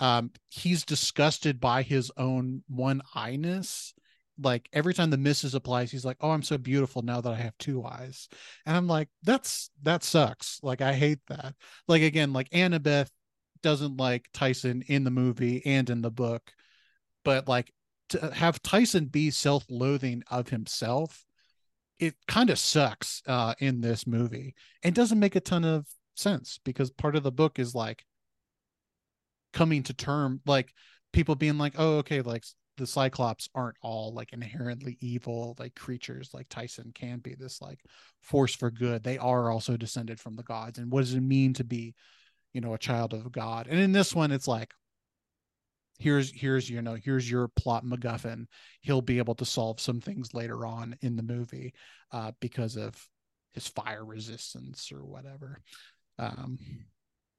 um, 0.00 0.30
he's 0.50 0.84
disgusted 0.84 1.60
by 1.60 1.82
his 1.82 2.10
own 2.16 2.62
one 2.68 3.00
eyeness. 3.14 3.92
Like 4.38 4.68
every 4.72 4.92
time 4.92 5.08
the 5.10 5.16
misses 5.16 5.54
applies, 5.54 5.90
he's 5.90 6.04
like, 6.04 6.18
"Oh, 6.20 6.30
I'm 6.30 6.42
so 6.42 6.58
beautiful 6.58 7.00
now 7.00 7.22
that 7.22 7.32
I 7.32 7.36
have 7.36 7.56
two 7.56 7.86
eyes," 7.86 8.28
and 8.66 8.76
I'm 8.76 8.86
like, 8.86 9.08
"That's 9.22 9.70
that 9.82 10.04
sucks." 10.04 10.60
Like 10.62 10.82
I 10.82 10.92
hate 10.92 11.20
that. 11.28 11.54
Like 11.88 12.02
again, 12.02 12.34
like 12.34 12.50
Annabeth 12.50 13.08
doesn't 13.62 13.96
like 13.96 14.28
Tyson 14.32 14.82
in 14.86 15.04
the 15.04 15.10
movie 15.10 15.64
and 15.64 15.88
in 15.90 16.02
the 16.02 16.10
book, 16.10 16.52
but 17.24 17.48
like 17.48 17.72
to 18.10 18.30
have 18.32 18.62
Tyson 18.62 19.06
be 19.06 19.30
self-loathing 19.30 20.22
of 20.30 20.48
himself, 20.48 21.24
it 21.98 22.14
kind 22.28 22.50
of 22.50 22.58
sucks 22.58 23.22
uh, 23.26 23.54
in 23.58 23.80
this 23.80 24.06
movie 24.06 24.54
and 24.82 24.94
doesn't 24.94 25.18
make 25.18 25.36
a 25.36 25.40
ton 25.40 25.64
of 25.64 25.86
sense 26.14 26.58
because 26.64 26.90
part 26.90 27.16
of 27.16 27.22
the 27.22 27.32
book 27.32 27.58
is 27.58 27.74
like 27.74 28.04
coming 29.52 29.82
to 29.84 29.94
term, 29.94 30.40
like 30.46 30.72
people 31.12 31.34
being 31.34 31.58
like, 31.58 31.74
oh, 31.78 31.98
okay, 31.98 32.20
like 32.20 32.44
the 32.76 32.86
Cyclops 32.86 33.48
aren't 33.54 33.78
all 33.80 34.12
like 34.12 34.32
inherently 34.32 34.98
evil 35.00 35.56
like 35.58 35.74
creatures 35.74 36.30
like 36.34 36.46
Tyson 36.48 36.92
can 36.94 37.18
be 37.20 37.34
this 37.34 37.62
like 37.62 37.80
force 38.20 38.54
for 38.54 38.70
good. 38.70 39.02
They 39.02 39.18
are 39.18 39.50
also 39.50 39.76
descended 39.76 40.20
from 40.20 40.36
the 40.36 40.42
gods. 40.42 40.78
And 40.78 40.90
what 40.90 41.00
does 41.00 41.14
it 41.14 41.20
mean 41.20 41.54
to 41.54 41.64
be 41.64 41.94
you 42.56 42.62
know 42.62 42.74
a 42.74 42.78
child 42.78 43.12
of 43.12 43.30
god 43.30 43.68
and 43.68 43.78
in 43.78 43.92
this 43.92 44.14
one 44.14 44.32
it's 44.32 44.48
like 44.48 44.72
here's 45.98 46.30
here's 46.30 46.68
you 46.68 46.82
know 46.82 46.94
here's 46.94 47.30
your 47.30 47.48
plot 47.48 47.84
MacGuffin. 47.84 48.46
He'll 48.80 49.02
be 49.02 49.18
able 49.18 49.34
to 49.36 49.44
solve 49.44 49.80
some 49.80 50.00
things 50.00 50.34
later 50.34 50.66
on 50.66 50.96
in 51.00 51.16
the 51.16 51.22
movie 51.22 51.74
uh, 52.12 52.32
because 52.40 52.76
of 52.76 52.94
his 53.52 53.66
fire 53.68 54.04
resistance 54.04 54.90
or 54.92 55.04
whatever. 55.04 55.62
Um, 56.18 56.58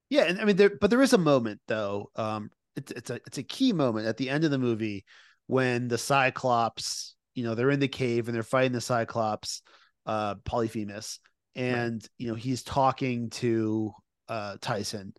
yeah, 0.09 0.23
and 0.23 0.41
I 0.41 0.45
mean, 0.45 0.55
there, 0.55 0.71
but 0.79 0.89
there 0.89 1.01
is 1.01 1.13
a 1.13 1.17
moment 1.17 1.61
though. 1.67 2.09
Um, 2.15 2.49
it's 2.75 2.91
it's 2.91 3.09
a 3.09 3.15
it's 3.27 3.37
a 3.37 3.43
key 3.43 3.73
moment 3.73 4.07
at 4.07 4.17
the 4.17 4.29
end 4.29 4.43
of 4.43 4.51
the 4.51 4.57
movie 4.57 5.05
when 5.47 5.87
the 5.87 5.97
Cyclops, 5.97 7.15
you 7.33 7.43
know, 7.43 7.55
they're 7.55 7.71
in 7.71 7.79
the 7.79 7.87
cave 7.87 8.27
and 8.27 8.35
they're 8.35 8.43
fighting 8.43 8.73
the 8.73 8.81
Cyclops, 8.81 9.61
uh, 10.05 10.35
Polyphemus, 10.45 11.19
and 11.55 11.95
right. 11.95 12.09
you 12.17 12.27
know 12.27 12.35
he's 12.35 12.63
talking 12.63 13.29
to 13.31 13.93
uh, 14.29 14.57
Tyson, 14.61 15.13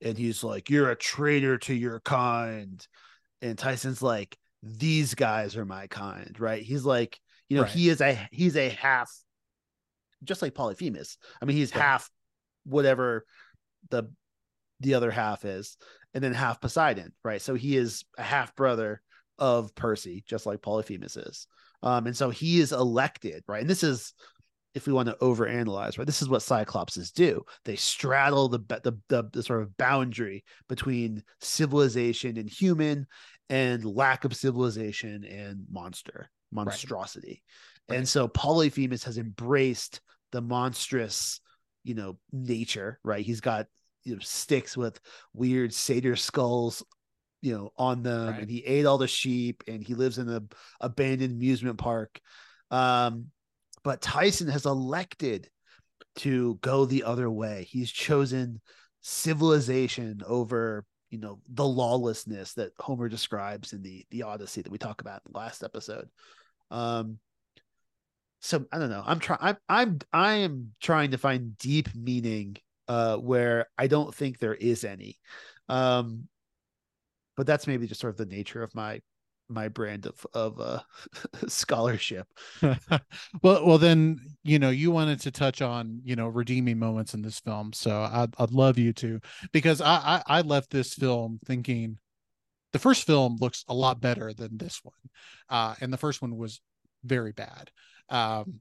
and 0.00 0.16
he's 0.18 0.42
like, 0.44 0.70
"You're 0.70 0.90
a 0.90 0.96
traitor 0.96 1.58
to 1.58 1.74
your 1.74 2.00
kind," 2.00 2.86
and 3.40 3.58
Tyson's 3.58 4.02
like, 4.02 4.36
"These 4.62 5.14
guys 5.14 5.56
are 5.56 5.64
my 5.64 5.86
kind," 5.86 6.38
right? 6.38 6.62
He's 6.62 6.84
like, 6.84 7.18
You 7.48 7.56
know, 7.58 7.62
Right. 7.64 7.72
he 7.72 7.88
is 7.90 8.00
a 8.00 8.28
he's 8.32 8.56
a 8.56 8.70
half, 8.70 9.10
just 10.24 10.40
like 10.42 10.54
Polyphemus. 10.54 11.18
I 11.40 11.44
mean, 11.44 11.56
he's 11.56 11.74
Right. 11.74 11.82
half 11.82 12.10
whatever 12.64 13.26
the 13.90 14.04
the 14.80 14.94
other 14.94 15.10
half 15.10 15.44
is, 15.44 15.76
and 16.14 16.24
then 16.24 16.32
half 16.34 16.60
Poseidon, 16.60 17.12
right? 17.24 17.42
So 17.42 17.54
he 17.54 17.76
is 17.76 18.04
a 18.18 18.22
half 18.22 18.56
brother 18.56 19.02
of 19.38 19.74
Percy, 19.74 20.24
just 20.26 20.46
like 20.46 20.62
Polyphemus 20.62 21.16
is. 21.16 21.46
Um, 21.82 22.06
and 22.06 22.16
so 22.16 22.30
he 22.30 22.60
is 22.60 22.72
elected, 22.72 23.44
right? 23.46 23.60
And 23.60 23.68
this 23.70 23.82
is 23.82 24.14
if 24.74 24.86
we 24.86 24.92
want 24.92 25.08
to 25.08 25.16
overanalyze, 25.20 25.98
right? 25.98 26.06
This 26.06 26.22
is 26.22 26.28
what 26.28 26.40
Cyclopses 26.42 27.12
do. 27.12 27.44
They 27.64 27.76
straddle 27.76 28.48
the, 28.48 28.58
the 28.82 28.98
the 29.08 29.28
the 29.32 29.42
sort 29.42 29.62
of 29.62 29.76
boundary 29.76 30.44
between 30.68 31.22
civilization 31.40 32.36
and 32.38 32.48
human, 32.48 33.06
and 33.50 33.84
lack 33.84 34.24
of 34.24 34.34
civilization 34.34 35.24
and 35.24 35.64
monster 35.70 36.30
monstrosity. 36.50 37.42
Right. 37.88 37.96
And 37.98 38.08
so 38.08 38.28
Polyphemus 38.28 39.04
has 39.04 39.18
embraced 39.18 40.00
the 40.32 40.40
monstrous, 40.40 41.40
you 41.84 41.94
know, 41.94 42.18
nature, 42.32 42.98
right? 43.04 43.24
He's 43.24 43.40
got 43.40 43.66
you 44.04 44.14
know 44.14 44.20
sticks 44.20 44.76
with 44.76 44.98
weird 45.32 45.72
satyr 45.72 46.16
skulls 46.16 46.82
you 47.40 47.56
know 47.56 47.70
on 47.76 48.02
them 48.02 48.30
Right. 48.30 48.40
and 48.40 48.50
he 48.50 48.64
ate 48.64 48.84
all 48.86 48.98
the 48.98 49.06
sheep 49.06 49.62
and 49.68 49.82
he 49.82 49.94
lives 49.94 50.18
in 50.18 50.28
a 50.28 50.42
abandoned 50.80 51.32
amusement 51.34 51.78
park 51.78 52.20
um 52.72 53.26
but 53.84 54.00
Tyson 54.00 54.48
has 54.48 54.66
elected 54.66 55.48
to 56.16 56.58
go 56.62 56.84
the 56.84 57.04
other 57.04 57.30
way. 57.30 57.66
He's 57.68 57.90
chosen 57.90 58.60
civilization 59.00 60.22
over, 60.26 60.84
you 61.10 61.18
know, 61.18 61.40
the 61.48 61.66
lawlessness 61.66 62.54
that 62.54 62.72
Homer 62.78 63.08
describes 63.08 63.72
in 63.72 63.82
the 63.82 64.06
the 64.10 64.22
Odyssey 64.22 64.62
that 64.62 64.72
we 64.72 64.78
talk 64.78 65.00
about 65.00 65.22
in 65.26 65.32
the 65.32 65.38
last 65.38 65.62
episode. 65.62 66.08
Um 66.70 67.18
so 68.40 68.64
I 68.72 68.78
don't 68.78 68.90
know. 68.90 69.02
I'm 69.04 69.20
trying 69.20 69.38
I'm 69.40 69.56
I'm 69.68 69.98
I 70.12 70.32
am 70.34 70.74
trying 70.80 71.12
to 71.12 71.18
find 71.18 71.56
deep 71.58 71.94
meaning 71.94 72.56
uh 72.88 73.16
where 73.16 73.66
I 73.78 73.86
don't 73.86 74.14
think 74.14 74.38
there 74.38 74.54
is 74.54 74.84
any. 74.84 75.18
Um 75.68 76.28
but 77.36 77.46
that's 77.46 77.66
maybe 77.66 77.86
just 77.86 78.00
sort 78.00 78.12
of 78.12 78.18
the 78.18 78.34
nature 78.34 78.62
of 78.62 78.74
my 78.74 79.00
my 79.52 79.68
brand 79.68 80.06
of 80.06 80.26
of 80.34 80.60
uh 80.60 80.80
scholarship. 81.48 82.26
well, 83.42 83.66
well, 83.66 83.78
then 83.78 84.20
you 84.42 84.58
know 84.58 84.70
you 84.70 84.90
wanted 84.90 85.20
to 85.20 85.30
touch 85.30 85.62
on 85.62 86.00
you 86.04 86.16
know 86.16 86.28
redeeming 86.28 86.78
moments 86.78 87.14
in 87.14 87.22
this 87.22 87.40
film, 87.40 87.72
so 87.72 88.02
I'd 88.02 88.34
I'd 88.38 88.52
love 88.52 88.78
you 88.78 88.92
to 88.94 89.20
because 89.52 89.80
I 89.80 90.22
I, 90.26 90.38
I 90.38 90.40
left 90.42 90.70
this 90.70 90.94
film 90.94 91.38
thinking 91.44 91.98
the 92.72 92.78
first 92.78 93.04
film 93.04 93.36
looks 93.40 93.64
a 93.68 93.74
lot 93.74 94.00
better 94.00 94.32
than 94.32 94.56
this 94.56 94.80
one, 94.82 94.94
uh, 95.48 95.74
and 95.80 95.92
the 95.92 95.98
first 95.98 96.22
one 96.22 96.36
was 96.36 96.60
very 97.04 97.32
bad. 97.32 97.70
Um, 98.08 98.60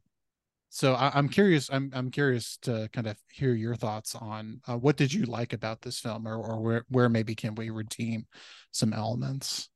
so 0.74 0.94
I, 0.94 1.12
I'm 1.14 1.28
curious. 1.28 1.70
I'm 1.70 1.92
I'm 1.94 2.10
curious 2.10 2.58
to 2.62 2.90
kind 2.94 3.08
of 3.08 3.18
hear 3.30 3.54
your 3.54 3.76
thoughts 3.76 4.16
on 4.16 4.62
uh, 4.70 4.78
what 4.78 4.96
did 4.96 5.14
you 5.14 5.26
like 5.26 5.52
about 5.52 5.82
this 5.82 6.00
film, 6.00 6.26
or 6.26 6.38
or 6.38 6.62
where 6.62 6.86
where 6.88 7.10
maybe 7.10 7.36
can 7.36 7.56
we 7.56 7.70
redeem 7.70 8.26
some 8.72 8.94
elements. 8.94 9.70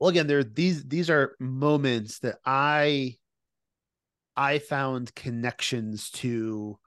Well 0.00 0.10
again 0.10 0.26
there 0.26 0.42
these 0.42 0.84
these 0.84 1.10
are 1.10 1.36
moments 1.38 2.18
that 2.20 2.36
i 2.44 3.14
i 4.36 4.58
found 4.58 5.14
connections 5.14 6.10
to 6.10 6.78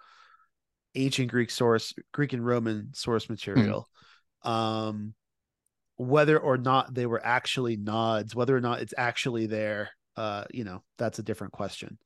ancient 0.95 1.29
greek 1.29 1.51
source 1.51 1.93
greek 2.11 2.33
and 2.33 2.45
roman 2.45 2.93
source 2.93 3.29
material. 3.29 3.87
Um 4.43 5.13
whether 5.95 6.39
or 6.39 6.57
not 6.57 6.93
they 6.93 7.05
were 7.05 7.23
actually 7.23 7.77
nods 7.77 8.35
whether 8.35 8.57
or 8.57 8.61
not 8.61 8.81
it's 8.81 8.95
actually 8.97 9.45
there 9.45 9.91
uh 10.17 10.43
you 10.51 10.63
know 10.63 10.83
that's 10.97 11.19
a 11.19 11.23
different 11.23 11.53
question. 11.53 11.97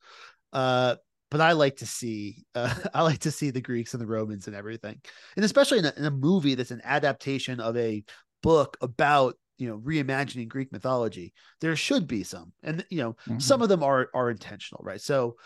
Uh 0.52 0.96
but 1.30 1.42
I 1.42 1.52
like 1.52 1.76
to 1.76 1.86
see, 1.86 2.46
uh, 2.54 2.74
I 2.94 3.02
like 3.02 3.18
to 3.20 3.30
see 3.30 3.50
the 3.50 3.60
Greeks 3.60 3.92
and 3.92 4.00
the 4.00 4.06
Romans 4.06 4.46
and 4.46 4.56
everything, 4.56 4.98
and 5.36 5.44
especially 5.44 5.78
in 5.78 5.84
a, 5.84 5.92
in 5.96 6.06
a 6.06 6.10
movie 6.10 6.54
that's 6.54 6.70
an 6.70 6.80
adaptation 6.84 7.60
of 7.60 7.76
a 7.76 8.02
book 8.42 8.78
about 8.80 9.34
you 9.58 9.68
know 9.68 9.78
reimagining 9.78 10.48
Greek 10.48 10.72
mythology. 10.72 11.32
There 11.60 11.76
should 11.76 12.06
be 12.06 12.22
some, 12.24 12.52
and 12.62 12.84
you 12.90 12.98
know 12.98 13.16
Mhm. 13.28 13.42
some 13.42 13.62
of 13.62 13.68
them 13.68 13.82
are 13.82 14.08
are 14.14 14.30
intentional, 14.30 14.82
right? 14.84 15.00
So 15.00 15.36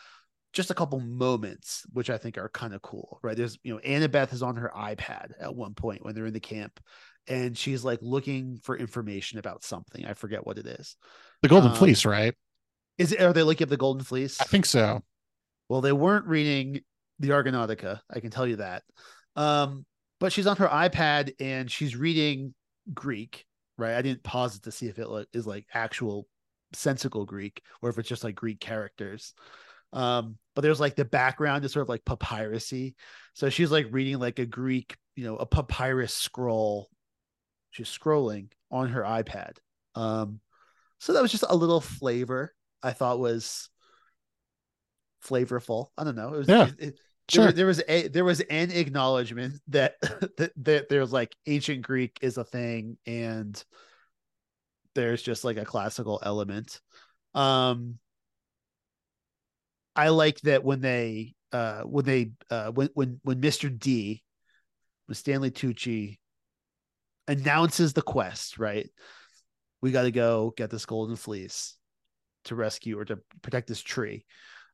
just 0.52 0.70
a 0.70 0.74
couple 0.74 1.00
moments 1.00 1.86
which 1.92 2.10
I 2.10 2.18
think 2.18 2.36
are 2.36 2.48
kind 2.50 2.74
of 2.74 2.82
cool, 2.82 3.18
right? 3.22 3.36
There's 3.36 3.58
you 3.62 3.74
know 3.74 3.80
Annabeth 3.80 4.32
is 4.32 4.42
on 4.42 4.56
her 4.56 4.70
iPad 4.76 5.32
at 5.40 5.54
one 5.54 5.74
point 5.74 6.04
when 6.04 6.14
they're 6.14 6.26
in 6.26 6.34
the 6.34 6.40
camp, 6.40 6.78
and 7.26 7.56
she's 7.56 7.84
like 7.84 7.98
looking 8.02 8.58
for 8.62 8.76
information 8.76 9.38
about 9.38 9.64
something. 9.64 10.04
I 10.04 10.14
forget 10.14 10.46
what 10.46 10.58
it 10.58 10.66
is. 10.66 10.96
The 11.40 11.48
Golden 11.48 11.70
Um, 11.70 11.76
Fleece, 11.76 12.04
right? 12.04 12.34
Is 12.98 13.12
it, 13.12 13.20
are 13.20 13.32
they 13.32 13.42
looking 13.42 13.64
at 13.64 13.70
the 13.70 13.76
Golden 13.76 14.04
Fleece? 14.04 14.40
I 14.40 14.44
think 14.44 14.66
so. 14.66 15.02
Well, 15.68 15.80
they 15.80 15.92
weren't 15.92 16.26
reading 16.26 16.82
the 17.18 17.30
Argonautica, 17.30 18.00
I 18.10 18.20
can 18.20 18.30
tell 18.30 18.46
you 18.46 18.56
that. 18.56 18.82
Um, 19.36 19.86
but 20.20 20.32
she's 20.32 20.46
on 20.46 20.56
her 20.58 20.68
iPad 20.68 21.32
and 21.40 21.70
she's 21.70 21.96
reading 21.96 22.54
Greek, 22.92 23.46
right? 23.78 23.94
I 23.94 24.02
didn't 24.02 24.22
pause 24.22 24.56
it 24.56 24.62
to 24.64 24.72
see 24.72 24.86
if 24.86 24.98
it 24.98 25.08
is 25.32 25.46
like, 25.46 25.66
actual 25.72 26.26
sensical 26.74 27.24
Greek 27.26 27.62
or 27.82 27.90
if 27.90 27.98
it's 27.98 28.08
just 28.08 28.24
like 28.24 28.34
Greek 28.34 28.60
characters. 28.60 29.34
Um, 29.92 30.38
but 30.54 30.62
there's 30.62 30.80
like 30.80 30.96
the 30.96 31.04
background 31.04 31.64
is 31.64 31.72
sort 31.72 31.82
of 31.82 31.88
like 31.88 32.04
papyrusy. 32.04 32.94
So 33.34 33.50
she's 33.50 33.70
like 33.70 33.86
reading 33.90 34.18
like 34.18 34.38
a 34.38 34.46
Greek, 34.46 34.96
you 35.16 35.24
know, 35.24 35.36
a 35.36 35.46
papyrus 35.46 36.14
scroll. 36.14 36.88
She's 37.70 37.88
scrolling 37.88 38.50
on 38.70 38.88
her 38.90 39.02
iPad. 39.02 39.58
Um, 39.94 40.40
so 40.98 41.12
that 41.12 41.22
was 41.22 41.30
just 41.30 41.44
a 41.48 41.54
little 41.54 41.80
flavor 41.80 42.54
I 42.82 42.92
thought 42.92 43.18
was 43.20 43.68
flavorful. 45.24 45.88
I 45.96 46.04
don't 46.04 46.16
know. 46.16 46.34
It 46.34 46.38
was 46.38 46.48
Yeah, 46.48 46.66
it- 46.68 46.80
it- 46.80 46.98
Sure. 47.32 47.44
there, 47.44 47.52
there 47.52 47.66
was 47.66 47.82
a 47.88 48.08
there 48.08 48.24
was 48.24 48.40
an 48.40 48.70
acknowledgement 48.70 49.60
that, 49.68 49.94
that 50.36 50.52
that 50.56 50.88
there's 50.88 51.12
like 51.12 51.34
ancient 51.46 51.82
Greek 51.82 52.18
is 52.20 52.36
a 52.36 52.44
thing 52.44 52.98
and 53.06 53.62
there's 54.94 55.22
just 55.22 55.44
like 55.44 55.56
a 55.56 55.64
classical 55.64 56.20
element. 56.22 56.80
Um 57.34 57.98
I 59.96 60.08
like 60.08 60.40
that 60.42 60.64
when 60.64 60.80
they 60.80 61.34
uh 61.52 61.82
when 61.82 62.04
they 62.04 62.32
uh 62.50 62.70
when 62.70 62.90
when 62.94 63.20
when 63.22 63.40
Mr. 63.40 63.76
D 63.76 64.22
when 65.06 65.14
Stanley 65.14 65.50
Tucci 65.50 66.18
announces 67.28 67.92
the 67.92 68.02
quest, 68.02 68.58
right? 68.58 68.90
We 69.80 69.90
got 69.90 70.02
to 70.02 70.12
go 70.12 70.52
get 70.56 70.70
this 70.70 70.86
golden 70.86 71.16
fleece 71.16 71.76
to 72.44 72.54
rescue 72.54 72.98
or 72.98 73.04
to 73.04 73.18
protect 73.42 73.68
this 73.68 73.80
tree. 73.80 74.24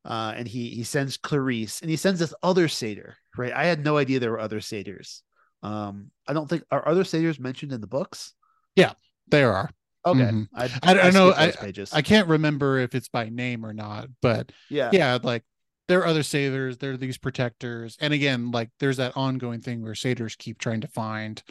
Uh, 0.05 0.33
and 0.37 0.49
he 0.49 0.71
he 0.71 0.85
sends 0.85 1.19
Clarisse 1.19 1.81
and 1.83 1.91
he 1.91 1.97
sends 1.97 2.21
this 2.21 2.33
other 2.43 2.69
satyr, 2.69 3.17
right? 3.37 3.53
I 3.53 3.67
had 3.67 3.85
no 3.85 3.99
idea 3.99 4.21
there 4.21 4.31
were 4.31 4.41
other 4.41 4.61
satyrs. 4.61 5.23
Um, 5.63 6.11
I 6.27 6.33
don't 6.33 6.49
think 6.49 6.63
are 6.71 6.87
other 6.89 7.05
satyrs 7.05 7.39
mentioned 7.41 7.73
in 7.73 7.81
the 7.81 7.87
books. 7.89 8.35
Yeah, 8.77 8.93
there 9.27 9.53
are. 9.53 9.71
Okay, 10.07 10.21
Mhm. 10.21 10.49
I, 10.55 10.71
I 10.83 10.95
don't 10.95 11.13
know. 11.15 11.33
I- 11.33 11.51
pages. 11.51 11.93
I 11.93 12.03
can't 12.03 12.29
remember 12.29 12.79
if 12.79 12.95
it's 12.95 13.09
by 13.09 13.29
name 13.29 13.67
or 13.67 13.75
not, 13.75 14.09
but 14.23 14.53
yeah, 14.71 14.91
yeah, 14.93 15.19
like 15.23 15.45
there 15.89 16.01
are 16.01 16.07
other 16.07 16.23
satyrs, 16.23 16.79
there 16.79 16.93
are 16.93 16.97
these 16.97 17.19
protectors. 17.19 17.97
And 18.01 18.15
again, 18.15 18.51
like 18.53 18.71
there's 18.79 18.99
that 18.99 19.17
ongoing 19.17 19.61
thing 19.61 19.83
where 19.83 19.95
satyrs 19.95 20.37
keep 20.37 20.59
trying 20.59 20.83
to 20.83 20.89
find 20.89 21.43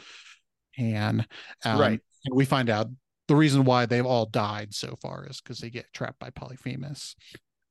Pan. 0.76 1.26
Um, 1.64 1.78
Right. 1.80 2.00
And 2.24 2.34
we 2.34 2.44
find 2.44 2.70
out 2.70 2.88
the 3.28 3.36
reason 3.36 3.64
why 3.64 3.86
they've 3.86 4.06
all 4.06 4.26
died 4.26 4.74
so 4.74 4.96
far 5.02 5.26
is 5.26 5.40
because 5.40 5.58
they 5.58 5.70
get 5.70 5.92
trapped 5.92 6.18
by 6.18 6.30
Polyphemus. 6.30 7.14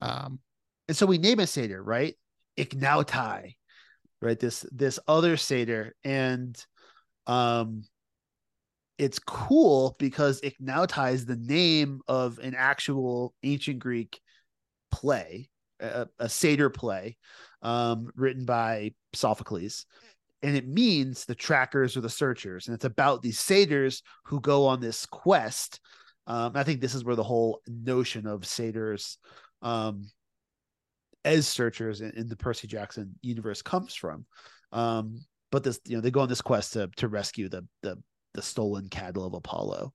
Um, 0.01 0.39
and 0.87 0.95
so 0.95 1.05
we 1.05 1.17
name 1.17 1.39
a 1.39 1.47
satyr, 1.47 1.81
right? 1.81 2.15
Ichneutai, 2.57 3.55
right? 4.21 4.39
This 4.39 4.65
this 4.71 4.99
other 5.07 5.37
satyr, 5.37 5.95
and 6.03 6.57
um, 7.27 7.83
it's 8.97 9.19
cool 9.19 9.95
because 9.99 10.41
Ichneutai 10.41 11.13
is 11.13 11.25
the 11.25 11.35
name 11.35 12.01
of 12.07 12.39
an 12.39 12.55
actual 12.55 13.33
ancient 13.43 13.79
Greek 13.79 14.19
play, 14.91 15.49
a, 15.79 16.07
a 16.19 16.29
satyr 16.29 16.69
play, 16.69 17.17
um, 17.61 18.09
written 18.15 18.45
by 18.45 18.93
Sophocles. 19.13 19.85
And 20.43 20.55
it 20.55 20.67
means 20.67 21.25
the 21.25 21.35
trackers 21.35 21.97
or 21.97 22.01
the 22.01 22.09
searchers. 22.09 22.67
And 22.67 22.75
it's 22.75 22.85
about 22.85 23.21
these 23.21 23.39
satyrs 23.39 24.03
who 24.25 24.39
go 24.39 24.67
on 24.67 24.79
this 24.79 25.05
quest. 25.05 25.79
Um, 26.27 26.51
I 26.55 26.63
think 26.63 26.79
this 26.79 26.93
is 26.93 27.03
where 27.03 27.15
the 27.15 27.23
whole 27.23 27.61
notion 27.67 28.27
of 28.27 28.45
satyrs 28.45 29.17
um, 29.61 30.07
as 31.27 31.47
searchers 31.47 32.01
in, 32.01 32.11
in 32.11 32.27
the 32.27 32.35
Percy 32.35 32.67
Jackson 32.67 33.15
universe 33.21 33.61
comes 33.61 33.93
from. 33.93 34.25
Um, 34.71 35.25
but 35.51 35.63
this, 35.63 35.79
you 35.85 35.95
know, 35.95 36.01
they 36.01 36.11
go 36.11 36.21
on 36.21 36.29
this 36.29 36.41
quest 36.41 36.73
to 36.73 36.89
to 36.97 37.07
rescue 37.07 37.49
the 37.49 37.65
the 37.83 37.97
the 38.33 38.41
stolen 38.41 38.87
cattle 38.89 39.25
of 39.25 39.33
Apollo 39.33 39.93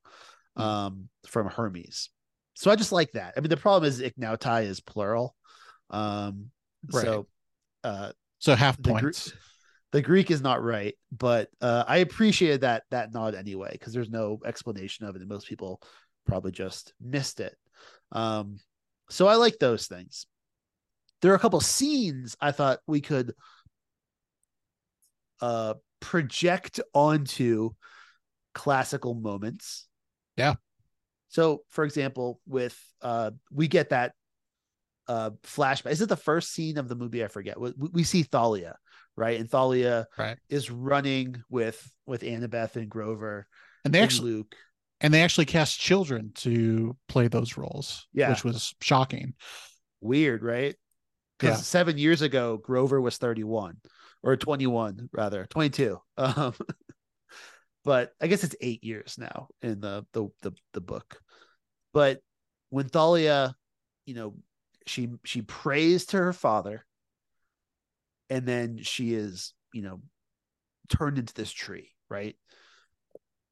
Hmm. 0.57 0.63
um, 0.63 1.09
from 1.27 1.49
Hermes. 1.49 2.11
So 2.55 2.71
I 2.71 2.77
just 2.77 2.93
like 2.93 3.13
that. 3.13 3.35
I 3.37 3.41
mean, 3.41 3.49
the 3.49 3.57
problem 3.57 3.89
is 3.89 4.01
Ichneutai 4.03 4.65
is 4.65 4.81
plural. 4.81 5.35
Um, 5.91 6.51
Right. 6.93 7.05
So 7.05 7.27
uh, 7.85 8.13
so 8.39 8.55
half 8.55 8.83
points. 8.83 9.33
the 9.93 10.03
Greek 10.03 10.31
is 10.31 10.41
not 10.43 10.63
right, 10.63 10.95
but 11.11 11.49
uh, 11.61 11.85
I 11.87 11.99
appreciated 11.99 12.63
that 12.63 12.85
that 12.91 13.13
nod 13.13 13.35
anyway 13.35 13.71
because 13.73 13.93
there's 13.93 14.11
no 14.11 14.41
explanation 14.45 15.07
of 15.07 15.15
it, 15.17 15.21
and 15.21 15.29
most 15.29 15.47
people 15.49 15.81
probably 16.27 16.53
just 16.53 16.93
missed 17.01 17.41
it. 17.41 17.57
Um, 18.11 18.59
So 19.11 19.29
I 19.29 19.37
like 19.37 19.59
those 19.59 19.87
things. 19.87 20.27
There 21.23 21.33
are 21.33 21.37
a 21.37 21.41
couple 21.41 21.61
scenes 21.61 22.37
I 22.41 22.53
thought 22.53 22.81
we 22.87 23.01
could 23.01 23.35
uh 25.41 25.75
project 26.01 26.81
onto 26.95 27.71
classical 28.55 29.15
moments. 29.15 29.87
Yeah. 30.37 30.55
So 31.29 31.63
for 31.71 31.85
example, 31.85 32.41
with 32.47 32.79
uh 33.01 33.31
we 33.51 33.69
get 33.69 33.91
that 33.91 34.13
uh 35.09 35.31
flashback. 35.45 35.91
Is 35.93 36.01
it 36.03 36.09
the 36.09 36.17
first 36.17 36.53
scene 36.53 36.77
of 36.79 36.89
the 36.89 36.95
movie? 36.95 37.25
I 37.25 37.29
forget. 37.29 37.59
We, 37.61 37.73
we 37.77 38.03
see 38.05 38.23
Thalia, 38.25 38.77
right? 39.17 39.39
And 39.41 39.51
Thalia 39.51 40.07
Right. 40.19 40.39
is 40.49 40.71
running 40.71 41.43
with 41.49 41.83
with 42.07 42.23
Annabeth 42.23 42.77
and 42.77 42.89
Grover 42.89 43.47
And 43.85 43.95
they 43.95 43.99
and 44.01 44.05
actually 44.05 44.33
Luke. 44.33 44.55
and 45.01 45.13
they 45.15 45.23
actually 45.23 45.47
cast 45.47 45.81
children 45.81 46.33
to 46.37 46.97
play 47.09 47.29
those 47.29 47.57
roles, 47.57 48.07
Yeah. 48.13 48.31
which 48.31 48.45
was 48.45 48.75
shocking. 48.81 49.35
Weird, 50.01 50.43
right? 50.43 50.77
Because 51.43 51.59
Yeah. 51.59 51.63
seven 51.63 51.99
years 51.99 52.23
ago, 52.23 52.57
Grover 52.57 53.01
was 53.01 53.19
31 53.19 53.77
or 54.23 54.37
21, 54.37 55.09
rather 55.13 55.47
22. 55.51 55.99
Um, 56.17 56.55
but 57.85 58.13
I 58.21 58.29
guess 58.29 58.45
it's 58.45 58.55
eight 58.61 58.85
years 58.85 59.17
now 59.19 59.49
in 59.61 59.81
the 59.81 60.07
the 60.13 60.29
the, 60.43 60.53
the 60.73 60.81
book. 60.81 61.21
But 61.93 62.21
when 62.71 62.89
Thalia, 62.89 63.57
you 64.07 64.15
know, 64.15 64.37
she 64.87 65.09
she 65.25 65.43
prays 65.43 66.07
to 66.07 66.19
her 66.19 66.33
father, 66.33 66.87
and 68.31 68.47
then 68.47 68.79
she 68.83 69.15
is, 69.15 69.53
you 69.73 69.83
know, 69.83 70.01
turned 70.89 71.19
into 71.19 71.35
this 71.35 71.51
tree, 71.51 71.91
right? 72.09 72.37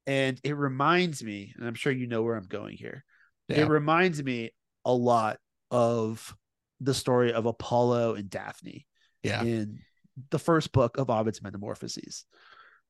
And 0.07 0.39
it 0.45 0.55
reminds 0.55 1.21
me, 1.21 1.53
and 1.57 1.67
I'm 1.67 1.75
sure 1.75 1.91
you 1.91 2.07
know 2.07 2.23
where 2.23 2.35
I'm 2.35 2.47
going 2.47 2.77
here. 2.77 3.03
Yeah. 3.49 3.63
It 3.63 3.67
reminds 3.67 4.23
me 4.23 4.51
a 4.85 4.93
lot 4.93 5.39
of 5.69 6.33
the 6.81 6.93
story 6.93 7.31
of 7.33 7.45
Apollo 7.45 8.15
and 8.15 8.29
Daphne 8.29 8.85
Yeah. 9.23 9.43
in 9.43 9.79
the 10.29 10.39
first 10.39 10.71
book 10.71 10.97
of 10.97 11.09
Ovid's 11.09 11.41
Metamorphoses. 11.41 12.25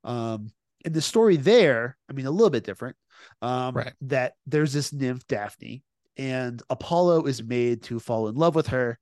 Um, 0.03 0.49
and 0.83 0.93
the 0.93 1.01
story 1.01 1.37
there, 1.37 1.97
I 2.09 2.13
mean, 2.13 2.25
a 2.25 2.31
little 2.31 2.49
bit 2.49 2.63
different. 2.63 2.95
Um, 3.41 3.75
Right. 3.75 3.93
That 4.01 4.33
there's 4.47 4.73
this 4.73 4.91
nymph 4.91 5.27
Daphne, 5.27 5.83
and 6.17 6.61
Apollo 6.69 7.25
is 7.25 7.43
made 7.43 7.83
to 7.83 7.99
fall 7.99 8.27
in 8.29 8.35
love 8.35 8.55
with 8.55 8.67
her 8.67 8.97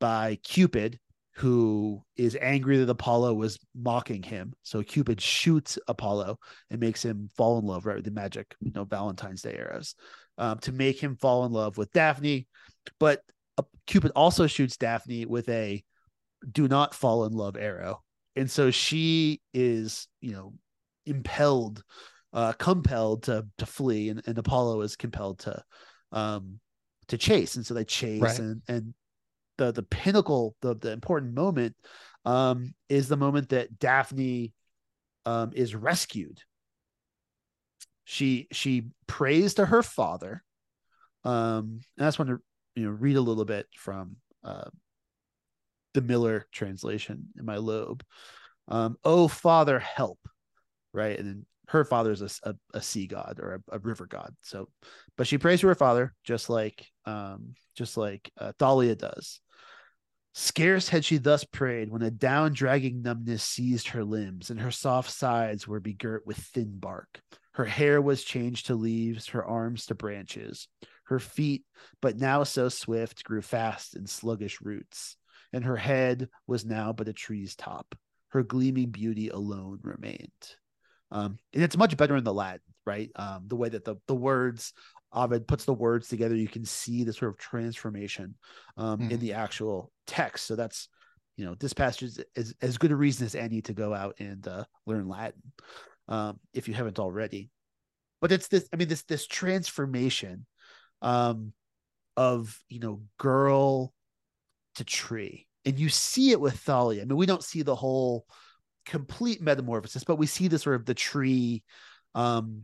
by 0.00 0.36
Cupid, 0.42 0.98
who 1.36 2.04
is 2.16 2.36
angry 2.38 2.76
that 2.76 2.90
Apollo 2.90 3.32
was 3.34 3.58
mocking 3.74 4.22
him. 4.22 4.52
So 4.62 4.82
Cupid 4.82 5.20
shoots 5.20 5.78
Apollo 5.88 6.38
and 6.68 6.80
makes 6.80 7.02
him 7.02 7.30
fall 7.36 7.58
in 7.58 7.64
love, 7.64 7.86
right? 7.86 7.96
With 7.96 8.04
the 8.04 8.10
magic, 8.10 8.54
you 8.60 8.70
know, 8.74 8.84
Valentine's 8.84 9.40
Day 9.40 9.54
arrows, 9.54 9.94
um, 10.36 10.58
to 10.58 10.72
make 10.72 11.00
him 11.02 11.16
fall 11.16 11.46
in 11.46 11.52
love 11.52 11.78
with 11.78 11.90
Daphne. 11.92 12.46
But 13.00 13.22
Cupid 13.86 14.12
also 14.14 14.46
shoots 14.46 14.76
Daphne 14.76 15.26
with 15.26 15.48
a 15.48 15.82
do 16.50 16.68
not 16.68 16.94
fall 16.94 17.24
in 17.24 17.32
love 17.32 17.56
arrow. 17.56 18.02
And 18.36 18.50
so 18.50 18.70
she 18.70 19.40
is, 19.52 20.08
you 20.20 20.32
know, 20.32 20.54
impelled, 21.04 21.82
uh, 22.32 22.52
compelled 22.52 23.24
to 23.24 23.46
to 23.58 23.66
flee, 23.66 24.08
and, 24.08 24.22
and 24.26 24.38
Apollo 24.38 24.80
is 24.82 24.96
compelled 24.96 25.40
to 25.40 25.62
um 26.12 26.60
to 27.08 27.18
chase. 27.18 27.56
And 27.56 27.66
so 27.66 27.74
they 27.74 27.84
chase 27.84 28.22
Right. 28.22 28.38
and 28.38 28.62
and 28.68 28.94
the 29.58 29.72
the 29.72 29.82
pinnacle, 29.82 30.56
the 30.62 30.74
the 30.74 30.92
important 30.92 31.34
moment 31.34 31.76
um 32.24 32.74
is 32.88 33.08
the 33.08 33.16
moment 33.16 33.50
that 33.50 33.78
Daphne 33.78 34.52
um 35.26 35.52
is 35.54 35.74
rescued. 35.74 36.40
She 38.04 38.48
she 38.52 38.88
prays 39.06 39.54
to 39.54 39.66
her 39.66 39.82
father. 39.82 40.42
Um 41.24 41.80
and 41.98 42.18
want 42.18 42.30
to 42.30 42.40
you 42.74 42.84
know 42.84 42.90
read 42.90 43.16
a 43.16 43.20
little 43.20 43.44
bit 43.44 43.66
from 43.76 44.16
uh 44.44 44.68
the 45.94 46.00
Miller 46.00 46.46
translation 46.52 47.28
in 47.38 47.44
my 47.44 47.56
Loeb. 47.56 48.02
Um, 48.68 48.96
oh 49.04 49.28
Father, 49.28 49.78
help, 49.78 50.18
right? 50.92 51.18
And 51.18 51.28
then 51.28 51.46
her 51.68 51.84
father 51.84 52.12
is 52.12 52.22
a, 52.22 52.50
a, 52.50 52.54
a 52.74 52.82
sea 52.82 53.06
god 53.06 53.38
or 53.40 53.54
a, 53.54 53.76
a 53.76 53.78
river 53.78 54.06
god. 54.06 54.34
So, 54.42 54.68
but 55.16 55.26
she 55.26 55.38
prays 55.38 55.60
to 55.60 55.68
her 55.68 55.74
father 55.74 56.14
just 56.24 56.50
like 56.50 56.86
um, 57.06 57.54
just 57.76 57.96
like 57.96 58.30
uh, 58.38 58.52
Thalia 58.58 58.94
does. 58.94 59.40
Scarce 60.34 60.88
had 60.88 61.04
she 61.04 61.18
thus 61.18 61.44
prayed 61.44 61.90
when 61.90 62.02
a 62.02 62.10
down 62.10 62.54
dragging 62.54 63.02
numbness 63.02 63.42
seized 63.42 63.88
her 63.88 64.04
limbs, 64.04 64.50
and 64.50 64.60
her 64.60 64.70
soft 64.70 65.10
sides 65.10 65.68
were 65.68 65.80
begirt 65.80 66.26
with 66.26 66.38
thin 66.38 66.78
bark. 66.78 67.20
Her 67.52 67.66
hair 67.66 68.00
was 68.00 68.24
changed 68.24 68.66
to 68.66 68.74
leaves, 68.74 69.28
her 69.28 69.44
arms 69.44 69.86
to 69.86 69.94
branches. 69.94 70.68
Her 71.04 71.18
feet, 71.18 71.64
but 72.00 72.16
now 72.16 72.44
so 72.44 72.68
swift, 72.68 73.24
grew 73.24 73.42
fast 73.42 73.96
in 73.96 74.06
sluggish 74.06 74.60
roots, 74.60 75.16
and 75.52 75.64
her 75.64 75.76
head 75.76 76.28
was 76.46 76.64
now 76.64 76.92
but 76.92 77.08
a 77.08 77.12
tree's 77.12 77.54
top. 77.56 77.94
Her 78.28 78.42
gleaming 78.42 78.90
beauty 78.90 79.28
alone 79.28 79.80
remained. 79.82 80.30
Um, 81.10 81.38
and 81.52 81.62
it's 81.62 81.76
much 81.76 81.96
better 81.96 82.16
in 82.16 82.24
the 82.24 82.32
Latin, 82.32 82.62
right? 82.86 83.10
Um, 83.16 83.44
the 83.46 83.56
way 83.56 83.68
that 83.68 83.84
the 83.84 83.96
the 84.06 84.14
words 84.14 84.72
Ovid 85.12 85.46
puts 85.46 85.66
the 85.66 85.74
words 85.74 86.08
together, 86.08 86.34
you 86.34 86.48
can 86.48 86.64
see 86.64 87.04
the 87.04 87.12
sort 87.12 87.30
of 87.32 87.36
transformation 87.36 88.34
um, 88.78 89.02
in 89.02 89.18
Mhm. 89.18 89.20
the 89.20 89.32
actual 89.34 89.92
text. 90.06 90.46
So 90.46 90.56
that's 90.56 90.88
you 91.36 91.44
know 91.44 91.54
this 91.54 91.74
passage 91.74 92.02
is, 92.04 92.24
is 92.34 92.54
as 92.62 92.78
good 92.78 92.92
a 92.92 92.96
reason 92.96 93.26
as 93.26 93.34
any 93.34 93.60
to 93.62 93.74
go 93.74 93.92
out 93.92 94.14
and 94.20 94.46
uh, 94.48 94.64
learn 94.86 95.08
Latin 95.08 95.42
um, 96.08 96.40
if 96.54 96.68
you 96.68 96.74
haven't 96.74 96.98
already. 96.98 97.50
But 98.22 98.32
it's 98.32 98.48
this, 98.48 98.66
I 98.72 98.76
mean, 98.76 98.88
this 98.88 99.02
this 99.02 99.26
transformation 99.26 100.46
um, 101.02 101.52
of 102.16 102.58
you 102.68 102.80
know 102.80 103.02
girl 103.18 103.92
to 104.76 104.84
tree, 104.84 105.46
and 105.66 105.78
you 105.78 105.90
see 105.90 106.30
it 106.30 106.40
with 106.40 106.54
Thalia. 106.58 107.02
I 107.02 107.04
mean, 107.04 107.18
we 107.18 107.26
don't 107.26 107.44
see 107.44 107.60
the 107.62 107.74
whole 107.74 108.24
complete 108.86 109.42
metamorphosis, 109.42 110.04
but 110.04 110.16
we 110.16 110.26
see 110.26 110.48
the 110.48 110.58
sort 110.58 110.76
of 110.76 110.86
the 110.86 110.94
tree. 110.94 111.62
Um, 112.14 112.62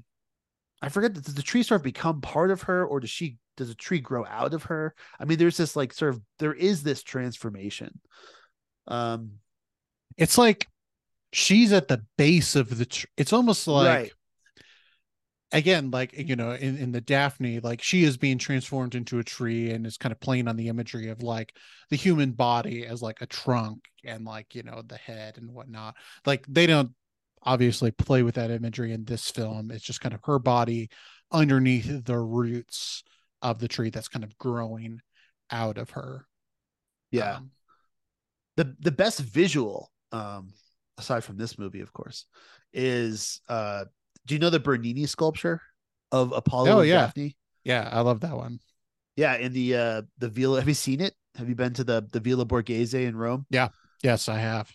I 0.81 0.88
forget 0.88 1.12
does 1.12 1.35
the 1.35 1.42
tree 1.42 1.62
sort 1.62 1.81
of 1.81 1.85
become 1.85 2.20
part 2.20 2.51
of 2.51 2.62
her, 2.62 2.87
or 2.87 3.01
does 3.01 3.11
she 3.11 3.37
does 3.57 3.68
the 3.68 3.74
tree 3.74 4.01
grow 4.01 4.24
out 4.24 4.55
of 4.55 4.64
her? 4.64 4.94
I 5.18 5.24
mean, 5.24 5.38
there's 5.38 5.57
this 5.57 5.77
like 5.77 5.92
sort 5.92 6.14
of 6.14 6.22
there 6.38 6.55
is 6.55 6.83
this 6.83 7.03
transformation. 7.03 8.01
Um, 8.87 9.40
It's 10.16 10.38
like 10.38 10.66
she's 11.33 11.72
at 11.72 11.88
the 11.88 12.05
base 12.16 12.57
of 12.57 12.77
the 12.77 12.87
tr- 12.87 13.07
it's 13.16 13.33
almost 13.33 13.66
like 13.68 13.87
right, 13.87 14.12
again 15.53 15.91
like 15.91 16.13
you 16.13 16.37
know 16.37 16.53
in, 16.53 16.77
in 16.77 16.93
the 16.93 17.01
daphne 17.01 17.59
like 17.61 17.81
she 17.81 18.05
is 18.05 18.19
being 18.19 18.37
transformed 18.37 18.95
into 18.95 19.19
a 19.19 19.25
tree 19.25 19.71
and 19.71 19.87
is 19.87 19.97
kind 19.97 20.13
of 20.13 20.21
playing 20.21 20.47
on 20.47 20.57
the 20.57 20.69
imagery 20.69 21.09
of 21.09 21.23
like 21.23 21.55
the 21.91 21.97
human 21.97 22.33
body 22.33 22.87
as 22.87 23.01
like 23.01 23.23
a 23.23 23.27
trunk 23.27 23.89
and 24.05 24.25
like 24.25 24.55
you 24.55 24.63
know 24.63 24.83
the 24.87 24.97
head 24.97 25.39
and 25.39 25.53
whatnot. 25.53 25.95
Like 26.27 26.45
they 26.49 26.67
don't 26.67 26.93
obviously 27.43 27.91
play 27.91 28.23
with 28.23 28.35
that 28.35 28.51
imagery 28.51 28.93
in 28.93 29.05
this 29.05 29.31
film. 29.31 29.71
It's 29.71 29.85
just 29.85 30.01
kind 30.01 30.15
of 30.15 30.21
her 30.25 30.39
body 30.39 30.91
underneath 31.31 32.05
the 32.05 32.19
roots 32.19 33.05
of 33.43 33.59
the 33.59 33.69
tree 33.69 33.91
that's 33.91 34.09
kind 34.09 34.25
of 34.25 34.37
growing 34.39 35.01
out 35.51 35.79
of 35.79 35.91
her. 35.91 36.27
Yeah. 37.11 37.37
Um, 37.37 37.51
the 38.57 38.77
the 38.81 38.91
best 38.91 39.21
visual 39.21 39.93
um 40.11 40.53
aside 40.97 41.23
from 41.23 41.37
this 41.37 41.59
movie 41.59 41.81
of 41.81 41.93
course 41.93 42.25
is 42.73 43.41
uh 43.49 43.85
do 44.29 44.35
you 44.35 44.38
know 44.38 44.51
the 44.51 44.61
bernini 44.61 45.07
sculpture 45.07 45.61
of 46.12 46.33
apollo 46.33 46.71
Oh, 46.71 46.79
and 46.81 46.88
yeah. 46.88 47.07
daphne 47.07 47.37
yeah 47.64 47.88
i 47.91 48.01
love 48.01 48.21
that 48.21 48.37
one 48.37 48.61
yeah 49.17 49.35
in 49.37 49.53
the 49.53 49.75
uh 49.75 50.03
the 50.19 50.29
villa 50.29 50.61
have 50.61 50.69
you 50.69 50.75
seen 50.75 51.01
it 51.01 51.14
have 51.37 51.49
you 51.49 51.55
been 51.55 51.75
to 51.75 51.85
the 51.85 52.07
the 52.12 52.21
villa 52.21 52.47
borghese 52.47 52.95
in 52.95 53.17
rome 53.17 53.47
Yeah. 53.51 53.69
yes 54.03 54.29
i 54.29 54.38
have 54.38 54.71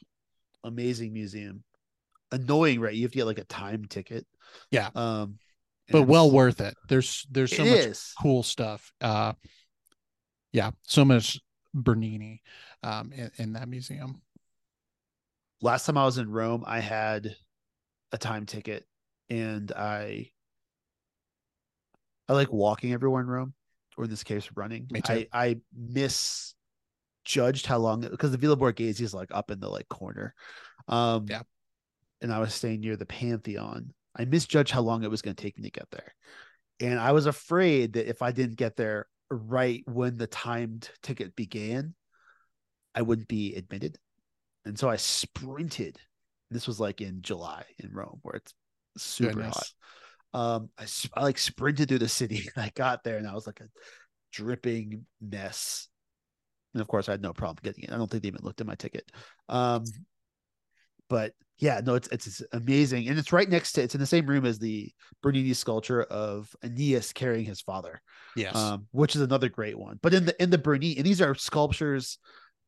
amazing 0.63 1.13
museum 1.13 1.63
annoying 2.31 2.79
right 2.81 2.93
you 2.95 3.03
have 3.03 3.11
to 3.11 3.17
get 3.17 3.25
like 3.25 3.37
a 3.39 3.43
time 3.45 3.85
ticket 3.85 4.25
Yeah. 4.71 4.89
um 4.95 5.37
but 5.91 6.03
well 6.03 6.31
worth 6.31 6.61
it 6.61 6.75
there's 6.89 7.25
there's 7.29 7.55
so 7.55 7.65
much 7.65 7.79
is. 7.79 8.13
cool 8.21 8.41
stuff. 8.41 8.91
Uh, 9.01 9.33
yeah, 10.53 10.71
so 10.83 11.03
much 11.03 11.39
Bernini 11.73 12.41
um, 12.83 13.11
in, 13.11 13.31
in 13.37 13.53
that 13.53 13.67
museum. 13.67 14.21
last 15.61 15.85
time 15.85 15.97
I 15.97 16.05
was 16.05 16.17
in 16.17 16.29
Rome, 16.29 16.63
I 16.65 16.79
had 16.79 17.35
a 18.11 18.17
time 18.17 18.45
ticket 18.45 18.85
and 19.33 19.71
I 19.71 20.29
I 22.29 22.33
like 22.33 22.51
walking 22.53 22.93
everywhere 22.93 23.21
in 23.21 23.27
Rome, 23.27 23.53
or 23.97 24.03
in 24.03 24.09
this 24.09 24.23
case, 24.23 24.49
running. 24.55 24.87
Me 24.91 25.01
too. 25.01 25.25
I 25.33 25.47
I 25.49 25.57
misjudged 25.75 27.65
how 27.65 27.79
long 27.79 28.01
because 28.01 28.31
the 28.31 28.37
Villa 28.37 28.55
Borghese 28.55 29.01
is 29.01 29.13
like 29.13 29.29
up 29.31 29.49
in 29.49 29.59
the 29.59 29.69
like 29.69 29.89
corner. 29.89 30.35
Um 30.87 31.25
Yeah. 31.27 31.41
and 32.21 32.31
I 32.31 32.39
was 32.39 32.53
staying 32.53 32.81
near 32.81 32.95
the 32.95 33.05
Pantheon. 33.05 33.93
I 34.15 34.25
misjudged 34.25 34.71
how 34.71 34.81
long 34.81 35.03
it 35.03 35.09
was 35.09 35.23
going 35.23 35.35
to 35.35 35.41
take 35.41 35.57
me 35.57 35.63
to 35.63 35.71
get 35.71 35.89
there. 35.89 36.13
And 36.79 36.99
I 36.99 37.11
was 37.11 37.25
afraid 37.25 37.93
that 37.93 38.07
if 38.07 38.21
I 38.21 38.31
didn't 38.31 38.57
get 38.57 38.75
there 38.75 39.07
right 39.31 39.83
when 39.87 40.17
the 40.17 40.27
timed 40.27 40.89
ticket 41.01 41.35
began, 41.35 41.95
I 42.93 43.01
wouldn't 43.01 43.27
be 43.27 43.55
admitted. 43.55 43.97
And 44.65 44.77
so 44.77 44.87
I 44.89 44.97
sprinted. 44.97 45.97
This 46.51 46.67
was 46.67 46.79
like 46.79 47.01
in 47.01 47.23
July 47.23 47.65
in 47.79 47.91
Rome, 47.91 48.19
where 48.21 48.35
it's 48.35 48.53
super 48.97 49.33
Goodness. 49.33 49.73
hot. 50.33 50.39
Um, 50.39 50.69
I, 50.77 50.85
I 51.15 51.23
like 51.23 51.37
sprinted 51.37 51.89
through 51.89 51.99
the 51.99 52.07
city. 52.07 52.49
I 52.57 52.71
got 52.75 53.03
there 53.03 53.17
and 53.17 53.27
I 53.27 53.33
was 53.33 53.47
like 53.47 53.59
a 53.59 53.69
dripping 54.31 55.05
mess. 55.21 55.87
And 56.73 56.81
of 56.81 56.87
course, 56.87 57.07
I 57.07 57.11
had 57.11 57.21
no 57.21 57.33
problem 57.33 57.61
getting 57.63 57.83
it. 57.83 57.91
I 57.91 57.97
don't 57.97 58.09
think 58.09 58.23
they 58.23 58.27
even 58.27 58.43
looked 58.43 58.61
at 58.61 58.67
my 58.67 58.75
ticket. 58.75 59.11
Um, 59.47 59.83
but 61.07 61.33
yeah, 61.59 61.81
no, 61.85 61.95
it's, 61.95 62.07
it's, 62.07 62.25
it's 62.25 62.41
amazing, 62.51 63.07
and 63.07 63.19
it's 63.19 63.31
right 63.31 63.47
next 63.47 63.73
to 63.73 63.83
it's 63.83 63.93
in 63.93 64.01
the 64.01 64.07
same 64.07 64.25
room 64.25 64.45
as 64.45 64.57
the 64.57 64.91
Bernini 65.21 65.53
sculpture 65.53 66.01
of 66.03 66.53
Aeneas 66.63 67.13
carrying 67.13 67.45
his 67.45 67.61
father. 67.61 68.01
Yes, 68.35 68.55
um, 68.55 68.87
which 68.91 69.15
is 69.15 69.21
another 69.21 69.49
great 69.49 69.77
one. 69.77 69.99
But 70.01 70.15
in 70.15 70.25
the 70.25 70.41
in 70.41 70.49
the 70.49 70.57
Bernini, 70.57 70.97
and 70.97 71.05
these 71.05 71.21
are 71.21 71.35
sculptures 71.35 72.17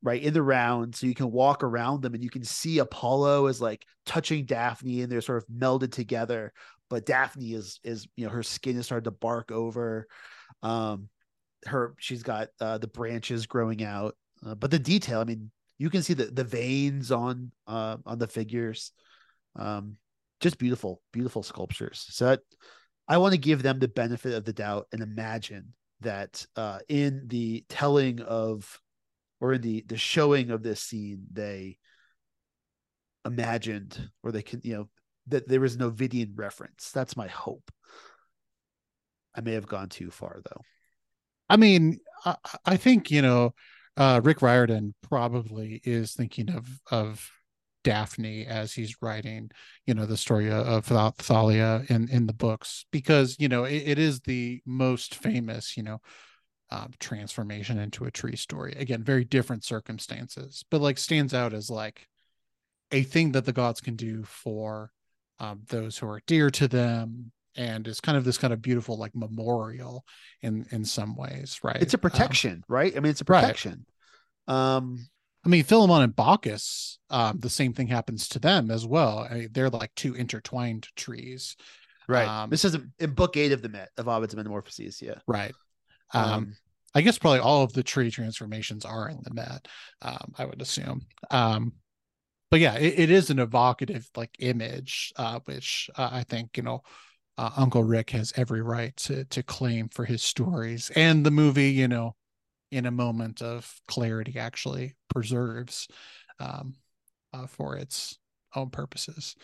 right 0.06 0.22
in 0.22 0.34
the 0.34 0.44
round, 0.44 0.96
so 0.96 1.08
you 1.08 1.16
can 1.16 1.32
walk 1.32 1.64
around 1.64 2.02
them 2.02 2.14
and 2.14 2.24
you 2.24 2.30
can 2.30 2.44
see 2.44 2.80
Apollo 2.80 3.48
is 3.48 3.60
like 3.60 3.86
touching 4.06 4.46
Daphne, 4.46 5.02
and 5.02 5.12
they're 5.12 5.22
sort 5.22 5.40
of 5.40 5.48
melded 5.48 5.92
together. 5.92 6.54
But 6.90 7.06
Daphne 7.06 7.54
is 7.54 7.80
is 7.84 8.08
you 8.16 8.26
know 8.26 8.32
her 8.32 8.44
skin 8.44 8.78
is 8.78 8.86
starting 8.86 9.06
to 9.06 9.12
bark 9.12 9.52
over. 9.52 10.08
Um, 10.64 11.10
her 11.66 11.96
she's 12.00 12.24
got 12.24 12.50
uh, 12.62 12.78
the 12.78 12.88
branches 12.88 13.48
growing 13.48 13.84
out, 13.84 14.16
uh, 14.46 14.56
but 14.56 14.72
the 14.72 14.80
detail, 14.80 15.20
I 15.20 15.24
mean, 15.26 15.52
you 15.78 15.90
can 15.90 16.04
see 16.04 16.14
the 16.14 16.26
the 16.26 16.44
veins 16.44 17.12
on 17.12 17.52
uh 17.68 17.98
on 18.06 18.20
the 18.20 18.28
figures 18.28 18.92
um 19.56 19.98
just 20.40 20.58
beautiful 20.58 21.02
beautiful 21.12 21.44
sculptures 21.44 22.06
so 22.10 22.26
that, 22.26 22.40
i 23.08 23.18
want 23.18 23.34
to 23.34 23.40
give 23.40 23.64
them 23.64 23.80
the 23.80 23.88
benefit 23.88 24.34
of 24.34 24.46
the 24.46 24.54
doubt 24.54 24.88
and 24.92 25.02
imagine 25.02 25.74
that 26.02 26.46
uh 26.56 26.80
in 26.90 27.24
the 27.28 27.64
telling 27.70 28.22
of 28.22 28.80
or 29.40 29.54
in 29.54 29.62
the 29.62 29.84
the 29.88 29.98
showing 29.98 30.52
of 30.52 30.64
this 30.64 30.82
scene 30.82 31.26
they 31.32 31.78
imagined 33.26 34.10
or 34.24 34.32
they 34.32 34.42
can 34.42 34.62
you 34.64 34.76
know 34.76 34.90
that 35.28 35.48
there 35.48 35.66
is 35.66 35.76
no 35.76 35.90
Ovidian 35.90 36.34
reference. 36.36 36.92
That's 36.92 37.18
my 37.18 37.28
hope. 37.28 37.72
I 39.36 39.42
may 39.42 39.54
have 39.54 39.68
gone 39.68 39.90
too 39.90 40.12
far 40.12 40.42
though. 40.44 40.62
I 41.50 41.58
mean 41.58 42.00
i, 42.26 42.36
I 42.66 42.78
think 42.78 43.12
you 43.12 43.22
know 43.22 43.54
uh, 43.98 44.20
Rick 44.24 44.42
Riordan 44.42 44.94
probably 45.02 45.82
is 45.84 46.14
thinking 46.14 46.52
of 46.52 46.68
of 46.92 47.32
Daphne 47.86 48.46
as 48.46 48.74
he's 48.74 49.02
writing, 49.02 49.52
you 49.86 49.94
know, 49.94 50.06
the 50.06 50.18
story 50.18 50.52
of 50.52 50.86
Thalia 50.86 51.84
in 51.88 52.10
in 52.10 52.26
the 52.26 52.34
books 52.34 52.86
because 52.92 53.38
you 53.40 53.48
know 53.48 53.64
it, 53.64 53.84
it 53.86 54.00
is 54.00 54.20
the 54.22 54.62
most 54.66 55.16
famous, 55.16 55.78
you 55.78 55.84
know, 55.84 56.02
uh, 56.72 56.88
transformation 57.00 57.78
into 57.78 58.06
a 58.06 58.12
tree 58.12 58.36
story. 58.36 58.74
Again, 58.78 59.04
very 59.04 59.24
different 59.24 59.64
circumstances, 59.64 60.64
but 60.72 60.82
like 60.82 60.98
stands 60.98 61.34
out 61.34 61.54
as 61.54 61.70
like 61.70 62.08
a 62.92 63.04
thing 63.04 63.32
that 63.34 63.46
the 63.46 63.54
gods 63.54 63.82
can 63.82 63.96
do 63.96 64.24
for 64.24 64.92
um, 65.40 65.62
those 65.70 65.98
who 65.98 66.08
are 66.08 66.22
dear 66.28 66.50
to 66.52 66.68
them 66.68 67.32
and 67.58 67.88
is 67.88 68.02
kind 68.02 68.18
of 68.18 68.24
this 68.24 68.38
kind 68.38 68.54
of 68.54 68.62
beautiful 68.62 68.98
like 68.98 69.16
memorial 69.16 70.06
in 70.42 70.66
in 70.72 70.86
some 70.86 71.16
ways 71.16 71.60
right? 71.64 71.82
It's 71.82 71.94
a 71.94 71.98
um, 71.98 72.02
protection 72.02 72.54
um, 72.54 72.64
right? 72.68 72.96
I 72.96 73.00
mean 73.00 73.10
it's 73.12 73.22
a 73.22 73.26
protection. 73.26 73.86
Right. 74.48 74.76
um 74.76 75.08
i 75.46 75.50
mean 75.50 75.64
philemon 75.64 76.02
and 76.02 76.16
Baucis 76.16 76.98
um 77.10 77.40
the 77.40 77.50
same 77.50 77.74
thing 77.74 77.88
happens 77.88 78.30
to 78.30 78.40
them 78.40 78.72
as 78.72 78.86
well. 78.86 79.28
I 79.30 79.34
mean, 79.36 79.50
they're 79.52 79.70
like 79.70 79.94
two 79.96 80.14
intertwined 80.14 80.88
trees. 80.96 81.56
Right. 82.08 82.28
Um, 82.28 82.50
this 82.50 82.66
is 82.66 82.78
in 83.00 83.12
book 83.12 83.36
eight 83.36 83.52
of 83.52 83.62
the 83.62 83.70
met 83.70 83.90
of 83.98 84.08
ovid's 84.08 84.36
metamorphoses 84.36 85.02
yeah. 85.02 85.16
Right 85.28 85.54
um, 86.14 86.34
um 86.34 86.56
i 86.94 87.02
guess 87.02 87.18
probably 87.18 87.40
all 87.40 87.64
of 87.64 87.74
the 87.74 87.84
tree 87.84 88.12
transformations 88.12 88.86
are 88.86 89.10
in 89.10 89.20
the 89.24 89.34
met 89.34 89.68
um 90.02 90.34
i 90.38 90.46
would 90.46 90.62
assume 90.62 91.02
um 91.32 91.74
but 92.52 92.60
yeah 92.60 92.76
it, 92.76 93.00
it 93.00 93.12
is 93.12 93.30
an 93.30 93.40
evocative 93.40 94.10
like 94.16 94.36
image 94.40 95.14
uh 95.18 95.40
which 95.46 95.90
uh, 95.98 96.10
i 96.12 96.24
think 96.24 96.58
you 96.58 96.64
know 96.64 96.82
uh, 97.38 97.52
Uncle 97.58 97.84
Rick 97.84 98.12
has 98.12 98.34
every 98.36 98.62
right 98.62 98.96
to 98.98 99.26
to 99.26 99.44
claim 99.44 99.90
for 99.90 100.06
his 100.06 100.24
stories, 100.24 100.92
and 100.96 101.26
the 101.26 101.32
movie, 101.32 101.72
you 101.72 101.88
know, 101.88 102.16
in 102.72 102.86
a 102.86 102.92
moment 102.92 103.42
of 103.42 103.74
clarity, 103.88 104.38
actually 104.40 104.96
preserves 105.10 105.88
um, 106.40 106.76
uh, 107.34 107.48
for 107.48 107.76
its 107.76 108.18
own 108.56 108.70
purposes. 108.70 109.36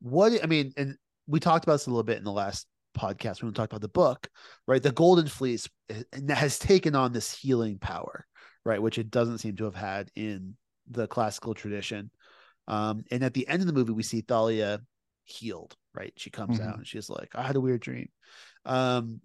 What 0.00 0.42
I 0.42 0.46
mean, 0.46 0.72
and 0.76 0.96
we 1.26 1.40
talked 1.40 1.64
about 1.64 1.74
this 1.74 1.86
a 1.86 1.90
little 1.90 2.02
bit 2.02 2.18
in 2.18 2.24
the 2.24 2.32
last 2.32 2.66
podcast 2.98 3.40
when 3.40 3.50
we 3.50 3.54
talked 3.54 3.72
about 3.72 3.82
the 3.82 3.88
book, 3.88 4.28
right? 4.66 4.82
The 4.82 4.92
Golden 4.92 5.26
Fleece 5.26 5.68
has 6.28 6.58
taken 6.58 6.94
on 6.94 7.12
this 7.12 7.32
healing 7.32 7.78
power, 7.78 8.26
right, 8.64 8.82
which 8.82 8.98
it 8.98 9.10
doesn't 9.10 9.38
seem 9.38 9.56
to 9.56 9.64
have 9.64 9.74
had 9.74 10.10
in 10.16 10.56
the 10.90 11.06
classical 11.06 11.54
tradition. 11.54 12.10
Um, 12.66 13.04
and 13.10 13.22
at 13.22 13.34
the 13.34 13.48
end 13.48 13.60
of 13.60 13.66
the 13.66 13.72
movie, 13.72 13.92
we 13.92 14.02
see 14.02 14.20
Thalia 14.20 14.80
healed, 15.24 15.76
right? 15.94 16.12
She 16.16 16.30
comes 16.30 16.58
mm-hmm. 16.58 16.68
out 16.68 16.78
and 16.78 16.86
she's 16.86 17.08
like, 17.08 17.30
I 17.34 17.42
had 17.42 17.56
a 17.56 17.60
weird 17.60 17.80
dream. 17.80 18.08
Um, 18.64 19.20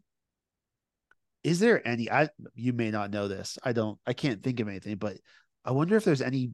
is 1.44 1.60
there 1.60 1.86
any 1.86 2.10
I 2.10 2.30
you 2.56 2.72
may 2.74 2.90
not 2.90 3.12
know 3.12 3.28
this. 3.28 3.58
I 3.64 3.74
don't 3.74 4.00
I 4.08 4.14
can't 4.14 4.42
think 4.42 4.60
of 4.60 4.68
anything, 4.68 4.96
but 4.96 5.18
I 5.66 5.72
wonder 5.72 5.96
if 5.96 6.06
there's 6.06 6.22
any 6.22 6.52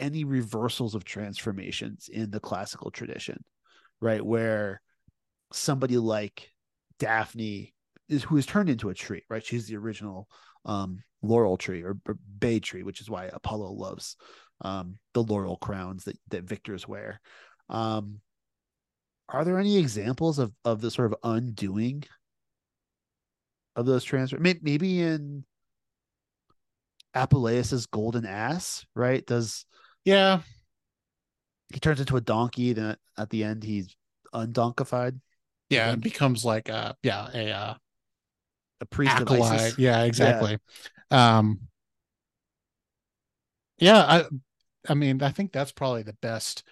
any 0.00 0.24
reversals 0.24 0.94
of 0.94 1.04
transformations 1.04 2.08
in 2.12 2.30
the 2.30 2.40
classical 2.40 2.90
tradition, 2.90 3.42
right? 4.00 4.24
Where 4.24 4.80
somebody 5.52 5.96
like 5.96 6.50
Daphne 6.98 7.74
is 8.08 8.24
who 8.24 8.36
is 8.36 8.46
turned 8.46 8.70
into 8.70 8.88
a 8.88 8.94
tree, 8.94 9.22
right? 9.28 9.44
She's 9.44 9.66
the 9.66 9.76
original 9.76 10.28
um 10.64 11.02
laurel 11.22 11.56
tree 11.56 11.82
or, 11.82 11.96
or 12.06 12.18
bay 12.38 12.60
tree, 12.60 12.82
which 12.82 13.00
is 13.00 13.10
why 13.10 13.26
Apollo 13.32 13.72
loves 13.72 14.16
um 14.60 14.98
the 15.14 15.22
laurel 15.22 15.56
crowns 15.56 16.04
that 16.04 16.18
that 16.28 16.44
victors 16.44 16.86
wear. 16.86 17.20
Um, 17.68 18.20
are 19.28 19.44
there 19.44 19.58
any 19.58 19.78
examples 19.78 20.38
of 20.38 20.52
of 20.64 20.80
the 20.80 20.90
sort 20.90 21.12
of 21.12 21.18
undoing 21.22 22.04
of 23.76 23.86
those 23.86 24.04
transfers? 24.04 24.40
Maybe 24.40 25.02
in 25.02 25.44
Apuleius's 27.14 27.86
golden 27.86 28.24
ass, 28.24 28.86
right? 28.94 29.26
Does 29.26 29.66
yeah, 30.04 30.40
he 31.72 31.80
turns 31.80 32.00
into 32.00 32.16
a 32.16 32.20
donkey, 32.20 32.72
then 32.72 32.96
at 33.16 33.30
the 33.30 33.44
end 33.44 33.62
he's 33.62 33.94
undonkified. 34.34 35.20
Yeah, 35.70 35.92
it 35.92 36.00
becomes 36.00 36.44
like 36.44 36.68
a 36.68 36.96
yeah 37.02 37.28
a 37.34 37.50
uh, 37.50 37.74
a 38.80 38.86
priest 38.86 39.14
acolyte. 39.14 39.78
Yeah, 39.78 40.02
exactly. 40.04 40.58
Yeah. 41.10 41.38
Um, 41.38 41.60
yeah, 43.78 43.98
I 43.98 44.24
I 44.88 44.94
mean 44.94 45.22
I 45.22 45.30
think 45.30 45.52
that's 45.52 45.72
probably 45.72 46.02
the 46.02 46.16
best 46.22 46.64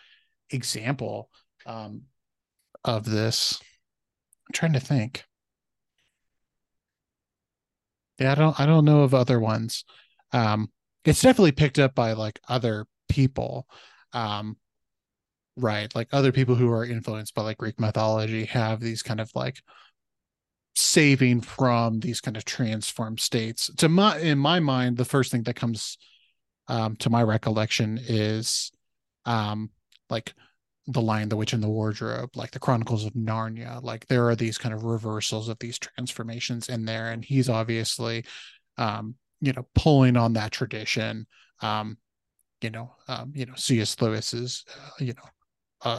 example 0.50 1.30
um, 1.64 2.02
of 2.84 3.04
this. 3.04 3.60
I'm 4.48 4.52
trying 4.52 4.72
to 4.74 4.80
think. 4.80 5.24
Yeah, 8.18 8.32
I 8.32 8.34
don't 8.34 8.60
I 8.60 8.66
don't 8.66 8.84
know 8.84 9.02
of 9.02 9.14
other 9.14 9.38
ones. 9.38 9.84
Um, 10.32 10.70
it's 11.04 11.22
definitely 11.22 11.52
picked 11.52 11.78
up 11.78 11.94
by 11.94 12.12
like 12.12 12.40
other 12.48 12.86
people. 13.08 13.66
Um, 14.12 14.56
right, 15.56 15.94
like 15.94 16.08
other 16.12 16.32
people 16.32 16.54
who 16.54 16.70
are 16.70 16.84
influenced 16.84 17.34
by 17.34 17.42
like 17.42 17.58
Greek 17.58 17.80
mythology 17.80 18.44
have 18.46 18.80
these 18.80 19.02
kind 19.02 19.20
of 19.20 19.30
like 19.34 19.60
saving 20.74 21.40
from 21.40 22.00
these 22.00 22.20
kind 22.20 22.36
of 22.36 22.44
transformed 22.44 23.20
states. 23.20 23.70
To 23.78 23.88
my 23.88 24.18
in 24.18 24.38
my 24.38 24.60
mind, 24.60 24.96
the 24.96 25.04
first 25.04 25.30
thing 25.32 25.42
that 25.44 25.56
comes 25.56 25.98
um, 26.68 26.96
to 26.96 27.10
my 27.10 27.22
recollection 27.22 27.98
is 28.02 28.70
um, 29.24 29.70
like 30.10 30.34
the 30.88 31.02
lion 31.02 31.28
the 31.28 31.36
witch 31.36 31.52
and 31.52 31.62
the 31.62 31.68
wardrobe 31.68 32.30
like 32.36 32.52
the 32.52 32.60
chronicles 32.60 33.04
of 33.04 33.12
narnia 33.14 33.82
like 33.82 34.06
there 34.06 34.28
are 34.28 34.36
these 34.36 34.56
kind 34.56 34.74
of 34.74 34.84
reversals 34.84 35.48
of 35.48 35.58
these 35.58 35.78
transformations 35.78 36.68
in 36.68 36.84
there 36.84 37.10
and 37.10 37.24
he's 37.24 37.48
obviously 37.48 38.24
um 38.78 39.14
you 39.40 39.52
know 39.52 39.66
pulling 39.74 40.16
on 40.16 40.32
that 40.32 40.52
tradition 40.52 41.26
um 41.60 41.98
you 42.60 42.70
know 42.70 42.94
um 43.08 43.32
you 43.34 43.44
know 43.44 43.54
cs 43.56 44.00
lewis 44.00 44.32
is 44.32 44.64
uh, 44.80 44.90
you 45.00 45.12
know 45.12 45.28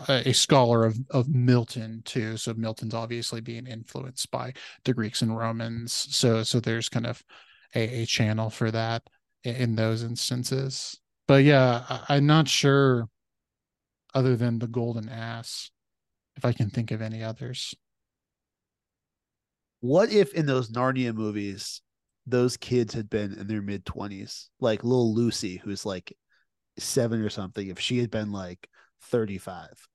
a 0.09 0.33
scholar 0.33 0.85
of 0.85 0.97
of 1.11 1.29
milton 1.29 2.01
too 2.03 2.35
so 2.35 2.53
milton's 2.53 2.93
obviously 2.93 3.39
being 3.39 3.65
influenced 3.65 4.29
by 4.31 4.51
the 4.83 4.93
greeks 4.93 5.21
and 5.21 5.37
romans 5.37 5.93
so 5.93 6.43
so 6.43 6.59
there's 6.59 6.89
kind 6.89 7.07
of 7.07 7.23
a, 7.75 8.01
a 8.01 8.05
channel 8.05 8.49
for 8.49 8.71
that 8.71 9.03
in, 9.43 9.75
those 9.75 10.03
instances. 10.03 10.99
But 11.27 11.43
yeah 11.43 11.83
i'm 12.09 12.25
not 12.25 12.47
sure 12.47 13.07
other 14.13 14.35
than 14.35 14.59
the 14.59 14.67
golden 14.67 15.09
ass 15.09 15.71
if 16.35 16.45
i 16.45 16.51
can 16.53 16.69
think 16.69 16.91
of 16.91 17.01
any 17.01 17.23
others. 17.23 17.73
What 19.79 20.11
if 20.11 20.33
in 20.33 20.45
those 20.47 20.71
narnia 20.71 21.13
movies 21.13 21.81
those 22.25 22.57
kids 22.57 22.93
had 22.93 23.09
been 23.09 23.33
in 23.33 23.47
their 23.47 23.61
mid 23.61 23.85
20s 23.85 24.47
like 24.59 24.83
little 24.83 25.15
lucy 25.15 25.57
who's 25.57 25.85
like 25.85 26.13
seven 26.77 27.21
or 27.21 27.29
something 27.29 27.69
if 27.69 27.79
she 27.79 27.99
had 27.99 28.11
been 28.11 28.31
like 28.31 28.67
35 29.01 29.87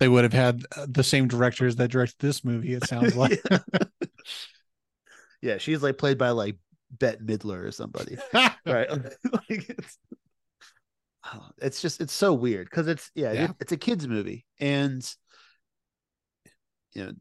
they 0.00 0.08
would 0.08 0.24
have 0.24 0.32
had 0.32 0.62
uh, 0.76 0.86
the 0.88 1.04
same 1.04 1.28
directors 1.28 1.76
that 1.76 1.90
directed 1.90 2.16
this 2.18 2.44
movie 2.44 2.74
it 2.74 2.86
sounds 2.86 3.16
like 3.16 3.40
yeah. 3.50 3.58
yeah 5.42 5.58
she's 5.58 5.82
like 5.82 5.98
played 5.98 6.18
by 6.18 6.30
like 6.30 6.56
bette 6.90 7.22
midler 7.22 7.64
or 7.64 7.72
somebody 7.72 8.16
right 8.66 8.90
like 9.50 9.76
it's 11.58 11.80
just 11.80 12.00
it's 12.00 12.12
so 12.12 12.32
weird 12.32 12.68
because 12.68 12.86
it's 12.86 13.10
yeah, 13.14 13.32
yeah. 13.32 13.44
It, 13.44 13.50
it's 13.60 13.72
a 13.72 13.76
kids 13.76 14.06
movie 14.06 14.44
and 14.60 15.08
you 16.92 17.04
know 17.04 17.12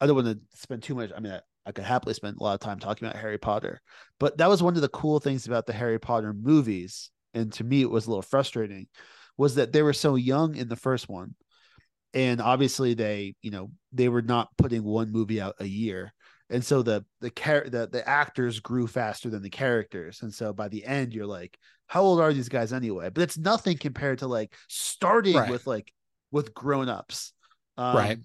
I 0.00 0.06
don't 0.06 0.16
want 0.16 0.26
to 0.26 0.58
spend 0.58 0.82
too 0.82 0.96
much. 0.96 1.12
I 1.16 1.20
mean, 1.20 1.32
I, 1.32 1.40
I 1.64 1.70
could 1.70 1.84
happily 1.84 2.14
spend 2.14 2.36
a 2.36 2.42
lot 2.42 2.54
of 2.54 2.60
time 2.60 2.80
talking 2.80 3.06
about 3.06 3.20
Harry 3.20 3.38
Potter, 3.38 3.80
but 4.18 4.36
that 4.38 4.48
was 4.48 4.60
one 4.60 4.74
of 4.74 4.80
the 4.80 4.88
cool 4.88 5.20
things 5.20 5.46
about 5.46 5.64
the 5.64 5.72
Harry 5.72 6.00
Potter 6.00 6.32
movies. 6.32 7.10
And 7.34 7.52
to 7.54 7.64
me, 7.64 7.82
it 7.82 7.90
was 7.90 8.06
a 8.06 8.10
little 8.10 8.22
frustrating 8.22 8.86
was 9.38 9.54
that 9.54 9.72
they 9.72 9.82
were 9.82 9.94
so 9.94 10.14
young 10.14 10.54
in 10.56 10.68
the 10.68 10.76
first 10.76 11.08
one. 11.08 11.34
And 12.14 12.40
obviously 12.40 12.94
they, 12.94 13.34
you 13.42 13.50
know, 13.50 13.70
they 13.92 14.08
were 14.08 14.22
not 14.22 14.48
putting 14.58 14.84
one 14.84 15.10
movie 15.10 15.40
out 15.40 15.54
a 15.60 15.64
year. 15.66 16.12
And 16.50 16.62
so 16.62 16.82
the 16.82 17.04
the 17.22 17.30
char- 17.30 17.68
the 17.68 17.88
the 17.90 18.06
actors 18.06 18.60
grew 18.60 18.86
faster 18.86 19.30
than 19.30 19.42
the 19.42 19.48
characters. 19.50 20.20
And 20.22 20.32
so 20.32 20.52
by 20.52 20.68
the 20.68 20.84
end, 20.84 21.14
you're 21.14 21.26
like, 21.26 21.56
how 21.86 22.02
old 22.02 22.20
are 22.20 22.32
these 22.32 22.50
guys 22.50 22.72
anyway? 22.74 23.08
But 23.08 23.22
it's 23.22 23.38
nothing 23.38 23.78
compared 23.78 24.18
to 24.18 24.26
like 24.26 24.54
starting 24.68 25.34
Right. 25.34 25.50
with 25.50 25.66
like 25.66 25.90
with 26.30 26.52
grown-ups. 26.52 27.32
Um, 27.78 27.96
Right. 27.96 28.18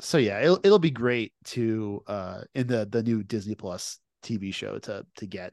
So 0.00 0.18
yeah, 0.18 0.40
it'll 0.40 0.58
it'll 0.64 0.78
be 0.78 0.90
great 0.90 1.32
to 1.46 2.02
uh 2.06 2.42
in 2.54 2.66
the 2.66 2.86
the 2.90 3.02
new 3.02 3.22
Disney 3.22 3.54
Plus 3.54 3.98
TV 4.22 4.52
show 4.52 4.78
to 4.80 5.06
to 5.16 5.26
get 5.26 5.52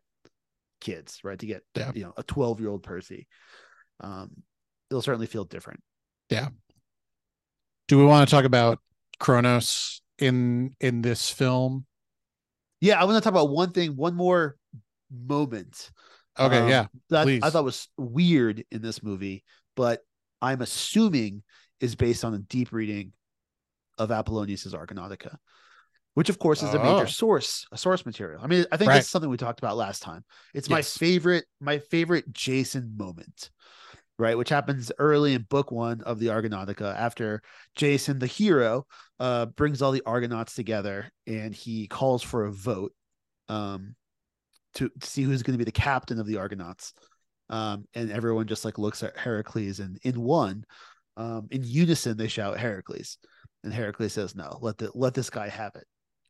kids, 0.79 1.19
right? 1.23 1.37
To 1.39 1.45
get 1.45 1.63
Yeah. 1.75 1.91
you 1.93 2.03
know 2.03 2.13
a 2.17 2.23
12 2.23 2.59
year 2.59 2.69
old 2.69 2.83
Percy. 2.83 3.27
Um 3.99 4.43
it'll 4.89 5.01
certainly 5.01 5.27
feel 5.27 5.45
different. 5.45 5.81
Yeah. 6.29 6.49
Do 7.87 7.97
we 7.97 8.05
want 8.05 8.27
to 8.27 8.35
talk 8.35 8.45
about 8.45 8.79
Kronos 9.19 10.01
in 10.17 10.75
in 10.79 11.01
this 11.01 11.29
film? 11.29 11.85
Yeah, 12.81 12.99
I 12.99 13.03
want 13.03 13.17
to 13.17 13.21
talk 13.21 13.31
about 13.33 13.49
one 13.49 13.71
thing, 13.71 13.95
one 13.95 14.15
more 14.15 14.55
moment. 15.11 15.91
Okay, 16.39 16.59
um, 16.59 16.69
yeah. 16.69 16.85
that 17.09 17.23
please. 17.23 17.41
I 17.43 17.49
thought 17.49 17.65
was 17.65 17.89
weird 17.97 18.63
in 18.71 18.81
this 18.81 19.03
movie, 19.03 19.43
but 19.75 20.01
I'm 20.41 20.61
assuming 20.61 21.43
is 21.81 21.95
based 21.95 22.23
on 22.23 22.33
a 22.33 22.39
deep 22.39 22.71
reading 22.71 23.11
of 23.97 24.11
Apollonius's 24.11 24.73
Argonautica, 24.73 25.35
which 26.13 26.29
of 26.29 26.39
course 26.39 26.63
is 26.63 26.73
a 26.73 26.79
Oh. 26.79 26.93
major 26.93 27.07
source, 27.07 27.65
a 27.71 27.77
source 27.77 28.05
material. 28.05 28.41
I 28.43 28.47
mean, 28.47 28.65
I 28.71 28.77
think 28.77 28.89
Right. 28.89 28.95
that's 28.95 29.09
something 29.09 29.29
we 29.29 29.37
talked 29.37 29.59
about 29.59 29.77
last 29.77 30.01
time. 30.01 30.23
It's 30.53 30.69
my 30.69 30.81
favorite, 30.81 31.45
my 31.59 31.79
favorite 31.79 32.31
Jason 32.33 32.95
moment, 32.97 33.51
right? 34.17 34.37
Which 34.37 34.49
happens 34.49 34.91
early 34.99 35.33
in 35.33 35.43
book 35.43 35.71
one 35.71 36.01
of 36.01 36.19
the 36.19 36.27
Argonautica 36.27 36.95
after 36.95 37.41
Jason, 37.75 38.19
the 38.19 38.27
hero, 38.27 38.85
uh, 39.19 39.45
brings 39.45 39.81
all 39.81 39.91
the 39.91 40.03
Argonauts 40.05 40.55
together 40.55 41.11
and 41.25 41.53
he 41.55 41.87
calls 41.87 42.21
for 42.23 42.45
a 42.45 42.51
vote. 42.51 42.93
Um, 43.47 43.95
to, 44.75 44.87
to 44.87 45.07
see 45.07 45.23
who's 45.23 45.41
going 45.41 45.55
to 45.55 45.57
be 45.57 45.63
the 45.63 45.71
captain 45.71 46.19
of 46.19 46.27
the 46.27 46.37
Argonauts. 46.37 46.93
Um, 47.49 47.85
and 47.95 48.11
everyone 48.11 48.45
just 48.45 48.63
like 48.63 48.77
looks 48.77 49.01
at 49.01 49.17
Heracles 49.17 49.79
and 49.79 49.97
in 50.03 50.21
one, 50.21 50.63
um, 51.17 51.47
in 51.49 51.63
unison, 51.63 52.15
they 52.17 52.27
shout 52.27 52.59
Heracles. 52.59 53.17
And 53.63 53.73
Heracles 53.73 54.13
says, 54.13 54.35
no, 54.35 54.59
let 54.61 54.77
the, 54.77 54.91
let 54.93 55.15
this 55.15 55.31
guy 55.31 55.49
have 55.49 55.75
it. 55.75 55.85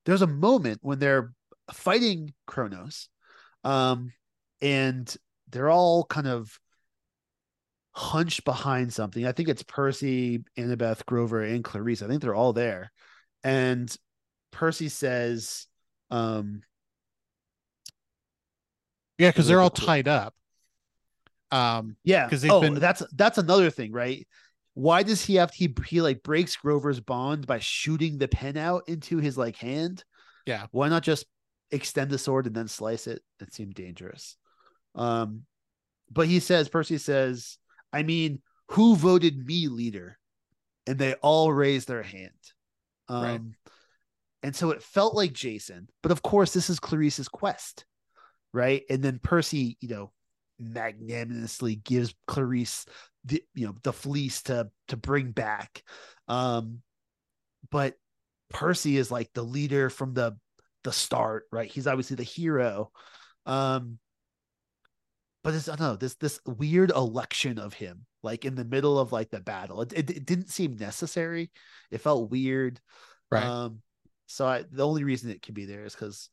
There's 0.10 0.24
a 0.24 0.28
moment 0.28 0.80
when 0.82 0.98
they're 0.98 1.32
fighting 1.72 2.34
Kronos. 2.48 3.10
Um, 3.64 4.12
and 4.60 5.16
they're 5.52 5.70
all 5.70 6.04
kind 6.04 6.26
of 6.26 6.60
hunched 7.92 8.44
behind 8.44 8.92
something. 8.92 9.28
I 9.28 9.34
think 9.34 9.50
it's 9.50 9.62
Percy, 9.62 10.44
Annabeth, 10.58 11.06
Grover, 11.06 11.44
and 11.44 11.64
Clarisse. 11.64 12.02
I 12.02 12.08
think 12.08 12.24
they're 12.24 12.34
all 12.34 12.54
there. 12.54 12.92
And 13.44 13.96
Percy 14.50 14.90
says, 14.90 15.68
um, 16.10 16.62
Yeah, 19.20 19.30
because 19.30 19.48
they're 19.48 19.62
all 19.62 19.70
tied 19.70 20.08
up. 20.08 20.34
Um, 21.52 21.98
Yeah, 22.04 22.28
'Cause 22.28 22.42
they've 22.42 22.52
oh, 22.52 22.62
been- 22.62 22.74
that's 22.80 23.04
that's 23.12 23.38
another 23.38 23.70
thing, 23.70 23.92
right? 23.92 24.28
Why 24.80 25.04
does 25.04 25.26
he 25.26 25.36
have 25.36 25.52
he 25.52 25.76
he 25.86 26.00
like 26.00 26.24
breaks 26.24 26.56
Grover's 26.56 27.02
bond 27.02 27.46
by 27.46 27.60
shooting 27.60 28.18
the 28.18 28.30
pen 28.30 28.56
out 28.56 28.84
into 28.88 29.18
his 29.18 29.38
like 29.38 29.58
hand? 29.58 30.06
Yeah. 30.46 30.68
Why 30.72 30.88
not 30.88 31.04
just 31.04 31.26
extend 31.70 32.10
the 32.10 32.18
sword 32.18 32.48
and 32.48 32.56
then 32.56 32.70
slice 32.70 33.06
it? 33.06 33.22
It 33.42 33.54
seemed 33.54 33.74
dangerous. 33.74 34.38
Um, 34.96 35.42
but 36.10 36.28
he 36.28 36.40
says, 36.40 36.70
Percy 36.70 36.98
says, 36.98 37.58
I 37.92 38.04
mean, 38.04 38.42
who 38.70 38.96
voted 38.96 39.46
me 39.46 39.68
leader? 39.68 40.18
And 40.88 40.98
they 40.98 41.14
all 41.16 41.52
raise 41.52 41.84
their 41.84 42.02
hand. 42.02 42.32
Um, 43.10 43.24
Right. 43.24 43.42
and 44.44 44.56
so 44.56 44.72
it 44.72 44.82
felt 44.82 45.14
like 45.14 45.34
Jason, 45.34 45.90
but 46.02 46.14
of 46.14 46.22
course, 46.22 46.54
this 46.54 46.70
is 46.70 46.80
Clarisse's 46.80 47.28
quest, 47.28 47.84
right? 48.54 48.84
And 48.90 49.04
then 49.04 49.20
Percy, 49.22 49.78
you 49.82 49.90
know, 49.90 50.14
magnanimously 50.58 51.76
gives 51.76 52.16
Clarisse 52.30 52.86
the 53.26 53.44
you 53.54 53.68
know 53.68 53.76
the 53.84 53.94
fleece 53.94 54.44
to 54.44 54.70
to 54.88 54.98
bring 54.98 55.32
back. 55.32 55.84
Um, 56.28 56.82
but 57.72 57.96
Percy 58.50 58.98
is 58.98 59.12
like 59.12 59.32
the 59.34 59.44
leader 59.44 59.90
from 59.90 60.14
the 60.14 60.38
the 60.84 60.92
start, 60.92 61.46
right? 61.52 61.70
He's 61.70 61.88
obviously 61.88 62.16
the 62.16 62.24
hero. 62.24 62.92
Um, 63.46 64.00
but 65.44 65.54
it's 65.54 65.70
I 65.70 65.76
don't 65.76 65.88
know 65.88 65.96
this 65.96 66.16
this 66.16 66.40
weird 66.46 66.92
election 66.92 67.60
of 67.60 67.74
him, 67.74 68.06
like 68.24 68.46
in 68.46 68.56
the 68.56 68.66
middle 68.66 69.00
of 69.00 69.12
like 69.12 69.30
the 69.30 69.40
battle. 69.40 69.82
It, 69.82 69.94
it, 69.94 70.10
it 70.10 70.26
didn't 70.26 70.50
seem 70.50 70.76
necessary. 70.78 71.52
It 71.92 72.02
felt 72.02 72.32
weird. 72.32 72.80
right. 73.32 73.44
Um, 73.44 73.82
so 74.28 74.46
I, 74.46 74.64
the 74.70 74.86
only 74.86 75.04
reason 75.04 75.32
it 75.32 75.42
can 75.42 75.56
be 75.56 75.66
there 75.66 75.86
is 75.86 75.94
because 75.96 76.30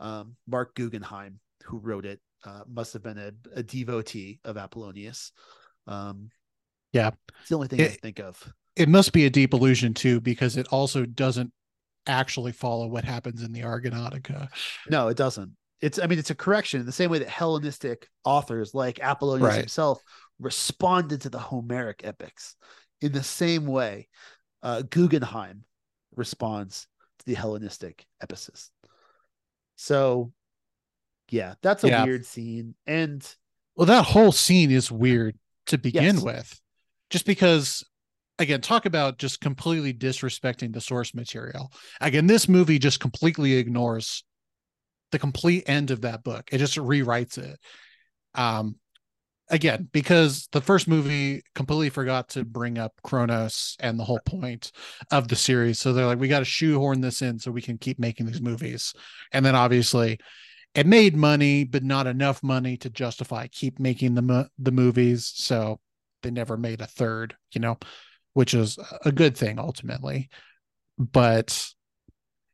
um, 0.00 0.34
Marc 0.48 0.74
Guggenheim, 0.74 1.38
who 1.64 1.78
wrote 1.78 2.04
it, 2.04 2.20
uh, 2.44 2.62
must 2.68 2.92
have 2.92 3.02
been 3.02 3.18
a, 3.18 3.32
a 3.54 3.62
devotee 3.62 4.40
of 4.44 4.56
Apollonius. 4.56 5.30
Um, 5.86 6.30
Yeah. 6.92 7.10
it's 7.40 7.48
the 7.48 7.54
only 7.54 7.68
thing 7.68 7.80
I 7.80 7.88
think 7.88 8.18
of. 8.20 8.52
it 8.74 8.88
must 8.88 9.12
be 9.12 9.24
a 9.26 9.30
deep 9.30 9.54
illusion 9.54 9.94
too, 9.94 10.20
because 10.20 10.56
it 10.56 10.66
also 10.68 11.04
doesn't 11.06 11.52
actually 12.06 12.52
follow 12.52 12.86
what 12.86 13.04
happens 13.04 13.42
in 13.42 13.52
the 13.52 13.62
Argonautica. 13.62 14.48
No, 14.90 15.08
it 15.08 15.16
doesn't. 15.16 15.52
It's 15.80 15.98
I 15.98 16.06
mean 16.06 16.18
it's 16.18 16.30
a 16.30 16.34
correction 16.34 16.80
in 16.80 16.86
the 16.86 16.92
same 16.92 17.10
way 17.10 17.18
that 17.18 17.28
Hellenistic 17.28 18.08
authors 18.24 18.74
like 18.74 18.98
Apollonius 19.00 19.48
Right. 19.48 19.58
himself 19.60 20.02
responded 20.38 21.22
to 21.22 21.30
the 21.30 21.38
Homeric 21.38 22.02
epics 22.04 22.54
in 23.00 23.12
the 23.12 23.22
same 23.22 23.66
way 23.66 24.08
uh, 24.62 24.82
Guggenheim 24.82 25.64
responds 26.14 26.86
to 27.18 27.26
the 27.26 27.34
Hellenistic 27.34 28.06
epics. 28.22 28.70
So, 29.76 30.32
yeah, 31.30 31.54
that's 31.62 31.84
a 31.84 31.88
Yeah. 31.88 32.04
weird 32.04 32.24
scene, 32.24 32.74
and 32.86 33.26
Well, 33.74 33.86
that 33.86 34.06
whole 34.06 34.32
scene 34.32 34.70
is 34.70 34.90
weird 34.90 35.36
to 35.66 35.78
begin 35.78 36.16
Yes. 36.16 36.22
with, 36.22 36.60
just 37.10 37.26
because, 37.26 37.84
again, 38.38 38.60
talk 38.60 38.86
about 38.86 39.18
just 39.18 39.40
completely 39.40 39.92
disrespecting 39.92 40.72
the 40.72 40.80
source 40.80 41.14
material. 41.14 41.72
Again, 42.00 42.26
this 42.26 42.48
movie 42.48 42.78
just 42.78 43.00
completely 43.00 43.54
ignores 43.54 44.24
the 45.12 45.18
complete 45.18 45.64
end 45.68 45.90
of 45.90 46.00
that 46.02 46.24
book. 46.24 46.48
It 46.52 46.58
just 46.58 46.76
rewrites 46.76 47.38
it. 47.38 47.58
Um, 48.34 48.76
again, 49.48 49.88
because 49.92 50.48
the 50.50 50.60
first 50.60 50.88
movie 50.88 51.42
completely 51.54 51.90
forgot 51.90 52.30
to 52.30 52.44
bring 52.44 52.78
up 52.78 52.92
Kronos 53.04 53.76
and 53.78 53.98
the 53.98 54.04
whole 54.04 54.20
point 54.26 54.72
of 55.12 55.28
the 55.28 55.36
series. 55.36 55.78
So 55.78 55.92
they're 55.92 56.06
like, 56.06 56.18
we 56.18 56.28
got 56.28 56.40
to 56.40 56.44
shoehorn 56.44 57.00
this 57.00 57.22
in 57.22 57.38
so 57.38 57.52
we 57.52 57.62
can 57.62 57.78
keep 57.78 57.98
making 57.98 58.26
these 58.26 58.42
movies. 58.42 58.92
And 59.32 59.46
then 59.46 59.54
obviously 59.54 60.18
it 60.76 60.86
made 60.86 61.16
money, 61.16 61.64
but 61.64 61.82
not 61.82 62.06
enough 62.06 62.42
money 62.42 62.76
to 62.76 62.90
justify 62.90 63.46
keep 63.46 63.80
making 63.80 64.14
the 64.14 64.22
mo- 64.22 64.48
the 64.58 64.70
movies. 64.70 65.32
So 65.34 65.80
they 66.22 66.30
never 66.30 66.58
made 66.58 66.82
a 66.82 66.86
third, 66.86 67.34
you 67.52 67.60
know, 67.62 67.78
which 68.34 68.52
is 68.52 68.78
a 69.04 69.10
good 69.10 69.36
thing 69.36 69.58
ultimately. 69.58 70.28
But 70.98 71.72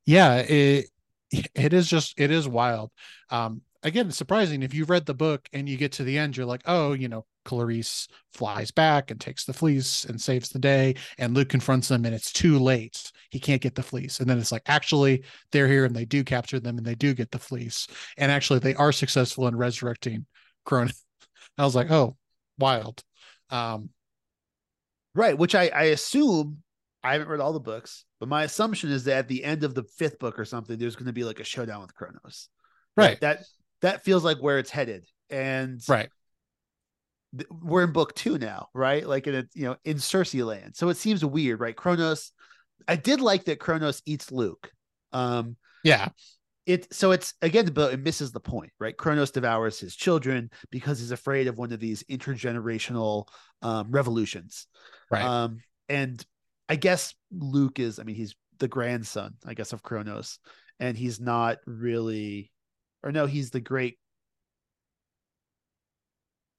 yeah, 0.07 0.37
it 0.37 0.87
it 1.31 1.73
is 1.73 1.89
just 1.89 2.15
it 2.17 2.31
is 2.31 2.47
wild. 2.47 2.93
Um, 3.31 3.63
again, 3.83 4.13
surprising 4.13 4.63
if 4.63 4.73
you 4.73 4.85
read 4.85 5.07
the 5.07 5.15
book 5.15 5.49
and 5.53 5.69
you 5.69 5.77
get 5.77 5.93
to 5.93 6.05
the 6.05 6.17
end, 6.17 6.37
you're 6.37 6.47
like, 6.47 6.63
oh, 6.67 6.93
you 6.93 7.09
know, 7.09 7.27
Clarisse 7.45 8.09
flies 8.33 8.71
back 8.71 9.11
and 9.11 9.21
takes 9.21 9.45
the 9.45 9.53
fleece 9.53 10.05
and 10.05 10.21
saves 10.21 10.49
the 10.49 10.59
day, 10.59 10.95
and 11.19 11.35
Luke 11.35 11.49
confronts 11.49 11.89
them, 11.89 12.05
and 12.05 12.15
it's 12.15 12.33
too 12.33 12.59
late. 12.59 13.11
He 13.31 13.41
can't 13.41 13.63
get 13.63 13.75
the 13.75 13.83
fleece, 13.83 14.21
and 14.21 14.29
then 14.29 14.39
it's 14.39 14.53
like, 14.53 14.63
actually, 14.67 15.25
they're 15.51 15.69
here 15.69 15.85
and 15.85 15.95
they 15.95 16.05
do 16.05 16.25
capture 16.25 16.61
them 16.61 16.79
and 16.79 16.87
they 16.87 16.95
do 16.95 17.15
get 17.15 17.31
the 17.31 17.39
fleece, 17.39 17.87
and 18.17 18.31
actually, 18.31 18.59
they 18.59 18.75
are 18.75 18.93
successful 18.93 19.47
in 19.49 19.57
resurrecting 19.57 20.27
Kronos. 20.65 21.03
I 21.59 21.65
was 21.65 21.75
like, 21.75 21.91
oh, 21.91 22.17
wild. 22.59 23.03
Um, 23.51 23.91
right, 25.15 25.37
which 25.37 25.55
I, 25.55 25.69
I 25.69 25.83
assume 25.85 26.63
I 27.03 27.13
haven't 27.13 27.29
read 27.29 27.41
all 27.41 27.53
the 27.53 27.61
books, 27.61 28.05
but 28.21 28.29
my 28.29 28.45
assumption 28.45 28.91
is 28.91 29.05
that 29.05 29.19
at 29.19 29.29
the 29.29 29.45
end 29.45 29.65
of 29.65 29.75
the 29.75 29.83
fifth 29.83 30.19
book 30.19 30.39
or 30.39 30.45
something, 30.45 30.79
there's 30.79 30.97
going 30.97 31.07
to 31.07 31.13
be 31.13 31.25
like 31.25 31.41
a 31.41 31.45
showdown 31.45 31.83
with 31.83 31.95
Kronos. 31.95 32.49
right, 32.97 33.21
That 33.21 33.45
that 33.81 34.05
feels 34.05 34.25
like 34.25 34.39
where 34.39 34.59
it's 34.59 34.71
headed, 34.71 35.05
and 35.29 35.81
right, 35.89 36.09
we're 37.51 37.85
in 37.85 37.93
book 37.93 38.15
two 38.15 38.39
now, 38.39 38.69
right? 38.75 39.07
Like 39.07 39.27
in 39.27 39.35
a 39.35 39.45
you 39.55 39.65
know 39.65 39.77
in 39.85 39.99
Circe 39.99 40.35
land. 40.35 40.77
So 40.77 40.89
it 40.89 40.97
seems 40.97 41.25
weird, 41.25 41.61
right? 41.61 41.77
Kronos. 41.77 42.33
I 42.89 42.97
did 42.97 43.21
like 43.21 43.45
that 43.45 43.61
Kronos 43.61 44.03
eats 44.07 44.33
Luke. 44.33 44.71
Um, 45.13 45.57
yeah, 45.85 46.09
it 46.67 46.93
so 46.93 47.11
it's 47.13 47.35
again, 47.43 47.67
but 47.73 47.93
it 47.93 48.01
misses 48.01 48.33
the 48.33 48.41
point, 48.41 48.73
right? 48.79 48.97
Kronos 48.97 49.31
devours 49.31 49.81
his 49.81 49.97
children 49.97 50.51
because 50.71 51.01
he's 51.01 51.11
afraid 51.11 51.47
of 51.47 51.59
one 51.59 51.73
of 51.73 51.81
these 51.81 52.03
intergenerational 52.05 53.27
um, 53.63 53.91
revolutions. 53.91 54.67
right, 55.11 55.25
Um, 55.25 55.59
and 55.89 56.25
I 56.69 56.77
guess 56.77 57.15
Luke 57.31 57.81
is, 57.81 57.99
I 57.99 58.05
mean, 58.05 58.17
he's 58.17 58.35
the 58.59 58.69
grandson, 58.69 59.35
I 59.45 59.55
guess, 59.55 59.73
of 59.73 59.83
Kronos, 59.83 60.39
and 60.79 60.97
he's 60.97 61.21
not 61.21 61.59
really, 61.67 62.53
or 63.03 63.11
no, 63.11 63.27
he's 63.27 63.51
the 63.51 63.61
great 63.61 63.99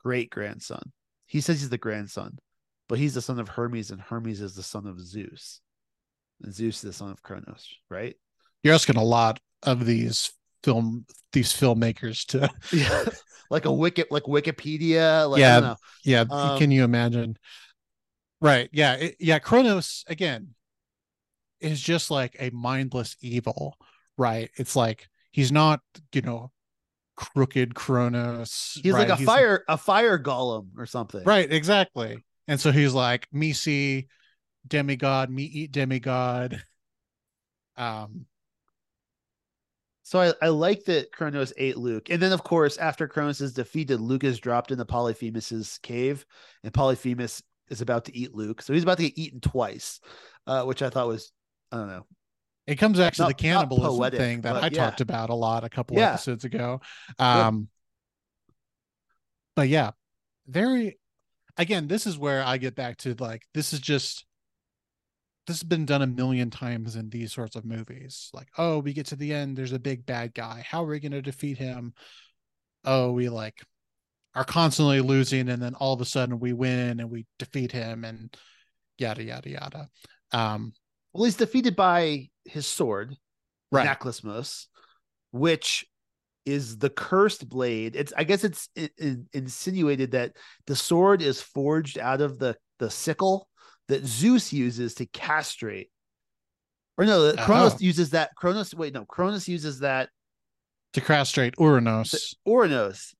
great 0.03 0.29
grandson. 0.29 0.91
He 1.25 1.41
says 1.41 1.59
he's 1.59 1.69
the 1.69 1.77
grandson, 1.77 2.37
but 2.87 2.99
he's 2.99 3.13
the 3.13 3.21
son 3.21 3.39
of 3.39 3.49
Hermes, 3.49 3.91
and 3.91 4.01
Hermes 4.01 4.41
is 4.41 4.55
the 4.55 4.63
son 4.63 4.85
of 4.87 4.99
Zeus, 4.99 5.61
and 6.41 6.53
Zeus 6.53 6.77
is 6.77 6.81
the 6.81 6.93
son 6.93 7.11
of 7.11 7.21
Kronos, 7.23 7.67
right? 7.89 8.15
You're 8.63 8.73
asking 8.75 8.97
a 8.97 9.03
lot 9.03 9.39
of 9.63 9.85
these 9.85 10.31
film 10.63 11.05
these 11.31 11.51
filmmakers 11.51 12.25
to 12.27 12.49
yeah, 12.71 13.05
like 13.49 13.65
a 13.65 13.71
wiki, 13.71 14.03
like 14.11 14.23
Wikipedia, 14.23 15.29
like 15.29 15.41
Yeah. 15.41 15.75
yeah 16.03 16.25
Um, 16.29 16.57
can 16.57 16.71
you 16.71 16.83
imagine 16.83 17.37
right 18.41 18.69
yeah 18.71 18.93
it, 18.95 19.15
yeah 19.19 19.39
Kronos 19.39 20.03
again 20.07 20.53
is 21.59 21.81
just 21.81 22.11
like 22.11 22.35
a 22.39 22.49
mindless 22.51 23.15
evil 23.21 23.77
right 24.17 24.49
it's 24.55 24.75
like 24.75 25.09
he's 25.31 25.51
not 25.51 25.79
you 26.13 26.21
know 26.21 26.51
crooked 27.15 27.75
Kronos 27.75 28.79
he's 28.81 28.93
right? 28.93 29.07
like 29.07 29.19
a 29.19 29.23
fire 29.23 29.63
a 29.67 29.77
fire 29.77 30.17
golem 30.17 30.69
or 30.77 30.85
something, 30.85 31.23
Right, 31.23 31.51
exactly. 31.51 32.23
And 32.47 32.59
so 32.59 32.71
he's 32.71 32.93
like, 32.93 33.27
me 33.31 33.53
see 33.53 34.07
demigod, 34.67 35.29
me 35.29 35.43
eat 35.43 35.71
demigod. 35.71 36.61
Um, 37.77 38.25
So 40.03 40.19
I, 40.19 40.33
I 40.41 40.49
like 40.49 40.83
that 40.85 41.11
Kronos 41.11 41.53
ate 41.57 41.77
Luke. 41.77 42.09
And 42.09 42.21
then 42.21 42.33
of 42.33 42.43
course, 42.43 42.77
after 42.77 43.07
Kronos 43.07 43.41
is 43.41 43.53
defeated, 43.53 44.01
Luke 44.01 44.23
is 44.23 44.39
dropped 44.39 44.71
into 44.71 44.85
Polyphemus's 44.85 45.79
cave, 45.81 46.25
and 46.63 46.73
Polyphemus 46.73 47.41
is 47.69 47.81
about 47.81 48.05
to 48.05 48.15
eat 48.15 48.35
Luke. 48.35 48.61
So 48.61 48.73
he's 48.73 48.83
about 48.83 48.97
to 48.97 49.03
get 49.03 49.17
eaten 49.17 49.39
twice, 49.39 50.01
uh, 50.45 50.63
which 50.63 50.81
I 50.81 50.89
thought 50.89 51.07
was 51.07 51.31
I 51.71 51.77
don't 51.77 51.87
know. 51.87 52.05
It 52.65 52.75
comes 52.75 52.97
back 52.97 53.13
to 53.15 53.25
the 53.25 53.33
cannibalism 53.33 53.97
poetic, 53.97 54.19
thing 54.19 54.41
that 54.41 54.55
I 54.55 54.67
yeah. 54.67 54.69
talked 54.69 55.01
about 55.01 55.29
a 55.29 55.35
lot 55.35 55.63
a 55.63 55.69
couple 55.69 55.97
Yeah. 55.97 56.13
episodes 56.13 56.45
ago. 56.45 56.81
Um, 57.19 57.67
but 59.55 59.67
yeah, 59.67 59.91
very 60.47 60.97
again, 61.57 61.87
this 61.87 62.07
is 62.07 62.17
where 62.17 62.43
I 62.43 62.57
get 62.57 62.75
back 62.75 62.97
to 62.99 63.15
like 63.19 63.43
this 63.53 63.73
is 63.73 63.79
just 63.79 64.25
this 65.45 65.57
has 65.57 65.63
been 65.63 65.85
done 65.85 66.01
a 66.01 66.07
million 66.07 66.49
times 66.49 66.95
in 66.95 67.09
these 67.09 67.33
sorts 67.33 67.57
of 67.57 67.65
movies. 67.65 68.29
Like, 68.33 68.47
oh, 68.57 68.79
we 68.79 68.93
get 68.93 69.07
to 69.07 69.17
the 69.17 69.33
end, 69.33 69.57
there's 69.57 69.73
a 69.73 69.79
big 69.79 70.05
bad 70.05 70.33
guy. 70.33 70.63
How 70.65 70.83
are 70.83 70.87
we 70.87 71.01
going 71.01 71.11
to 71.11 71.21
defeat 71.21 71.57
him? 71.57 71.93
Oh, 72.85 73.11
we 73.11 73.27
like 73.27 73.61
are 74.35 74.45
constantly 74.45 75.01
losing, 75.01 75.49
and 75.49 75.61
then 75.61 75.75
all 75.75 75.93
of 75.93 76.01
a 76.01 76.05
sudden 76.05 76.39
we 76.39 76.53
win 76.53 76.99
and 77.01 77.09
we 77.11 77.25
defeat 77.39 77.71
him, 77.71 78.05
and 78.05 78.35
yada 78.97 79.21
yada 79.23 79.49
yada. 79.49 79.89
Um, 80.31 80.73
Well, 81.13 81.25
he's 81.25 81.35
defeated 81.35 81.75
by 81.75 82.29
his 82.45 82.65
sword, 82.67 83.15
right. 83.71 83.85
Which 85.31 85.85
is 86.45 86.77
the 86.77 86.89
cursed 86.89 87.47
blade. 87.47 87.95
It's 87.95 88.11
I 88.17 88.23
guess 88.25 88.43
it's 88.43 88.69
in, 88.75 88.89
in- 88.97 89.27
insinuated 89.33 90.11
that 90.11 90.33
the 90.67 90.75
sword 90.75 91.21
is 91.21 91.41
forged 91.41 91.97
out 91.97 92.21
of 92.21 92.37
the 92.39 92.57
the 92.79 92.89
sickle 92.89 93.47
that 93.87 94.05
Zeus 94.05 94.51
uses 94.53 94.95
to 94.95 95.05
castrate. 95.07 95.89
Or 96.97 97.05
no, 97.05 97.31
that 97.31 97.45
Kronos 97.45 97.73
Oh. 97.73 97.77
uses 97.79 98.11
that. 98.11 98.35
Kronos, 98.35 98.73
wait, 98.75 98.93
no, 98.93 99.05
Kronos 99.05 99.47
uses 99.47 99.79
that. 99.79 100.09
to 100.93 101.01
castrate 101.01 101.55
Uranos. 101.55 102.35
Uranos. 102.47 103.13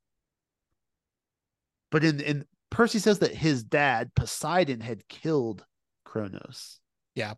But 1.91 2.03
in 2.03 2.19
in 2.19 2.45
Percy 2.69 2.99
says 2.99 3.19
that 3.19 3.33
his 3.33 3.63
dad 3.63 4.11
Poseidon 4.15 4.79
had 4.81 5.07
killed 5.07 5.65
Kronos. 6.05 6.79
Yeah. 7.15 7.33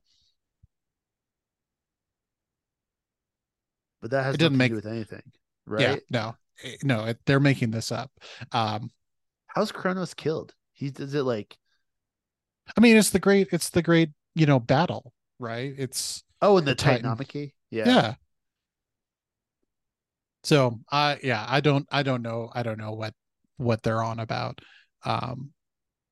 But 4.06 4.12
that 4.12 4.24
has 4.26 4.36
It 4.36 4.42
nothing 4.42 4.58
make- 4.60 4.70
to 4.72 4.74
do 4.74 4.76
with 4.76 4.86
anything, 4.86 5.24
right? 5.66 5.82
Yeah, 5.82 5.96
no, 6.12 6.36
no, 6.84 7.06
it, 7.06 7.18
they're 7.26 7.40
making 7.40 7.72
this 7.72 7.92
up. 7.92 8.12
Um, 8.52 8.92
How's 9.48 9.72
Kronos 9.72 10.14
killed? 10.14 10.54
He 10.74 10.92
does 10.92 11.16
it 11.16 11.24
like 11.24 11.58
I 12.78 12.82
mean, 12.82 12.98
it's 12.98 13.10
the 13.10 13.18
great, 13.18 13.48
it's 13.52 13.72
the 13.72 13.82
great, 13.82 14.12
you 14.36 14.46
know, 14.46 14.60
battle, 14.60 15.12
right? 15.40 15.74
It's 15.76 16.24
oh, 16.40 16.60
in 16.60 16.66
the, 16.66 16.72
The 16.72 16.76
Titan. 16.76 17.10
Titanomachy. 17.10 17.54
yeah. 17.72 17.86
Yeah. 17.88 18.14
So 20.44 20.80
I, 20.92 21.18
yeah, 21.24 21.44
I 21.48 21.62
don't, 21.62 21.88
I 21.92 22.04
don't 22.04 22.22
know, 22.22 22.52
I 22.54 22.62
don't 22.62 22.78
know 22.78 22.92
what 22.92 23.16
what 23.58 23.82
they're 23.82 24.04
on 24.04 24.20
about, 24.20 24.62
um, 25.04 25.52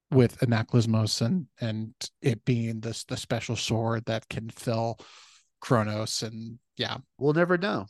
with 0.09 0.39
Anaklusmos 0.39 1.21
and 1.21 1.45
and 1.61 1.93
it 2.23 2.43
being 2.43 2.79
this 2.79 3.03
the 3.03 3.17
special 3.17 3.55
sword 3.55 4.05
that 4.05 4.27
can 4.29 4.49
fill 4.49 4.97
Kronos, 5.63 6.21
and 6.23 6.59
yeah, 6.77 6.97
We'll 7.17 7.33
never 7.33 7.57
know. 7.57 7.85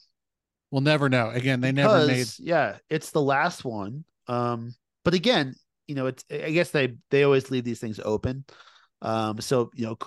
we'll 0.72 0.82
never 0.82 1.10
know. 1.10 1.30
Again, 1.30 1.60
they 1.60 1.72
never 1.72 2.06
made 2.06 2.28
yeah, 2.40 2.78
it's 2.90 3.10
the 3.12 3.22
last 3.22 3.66
one. 3.66 4.06
Um, 4.28 4.74
but 5.04 5.14
again, 5.14 5.56
you 5.88 5.96
know, 5.96 6.06
it's 6.06 6.24
I 6.32 6.52
guess 6.52 6.70
they 6.72 6.96
they 7.10 7.24
always 7.24 7.50
leave 7.52 7.64
these 7.64 7.80
things 7.80 8.00
open. 8.04 8.46
Um, 9.02 9.42
so 9.42 9.72
you 9.74 9.86
know, 9.86 9.98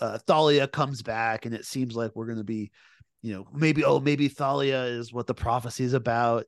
uh, 0.00 0.18
Thalia 0.26 0.66
comes 0.66 1.02
back, 1.02 1.46
and 1.46 1.54
it 1.54 1.64
seems 1.64 1.94
like 1.94 2.12
we're 2.14 2.26
gonna 2.26 2.42
be, 2.42 2.70
you 3.22 3.34
know, 3.34 3.46
maybe 3.52 3.84
oh 3.84 4.00
maybe 4.00 4.28
Thalia 4.28 4.82
is 4.84 5.12
what 5.12 5.26
the 5.26 5.34
prophecy 5.34 5.84
is 5.84 5.92
about. 5.92 6.46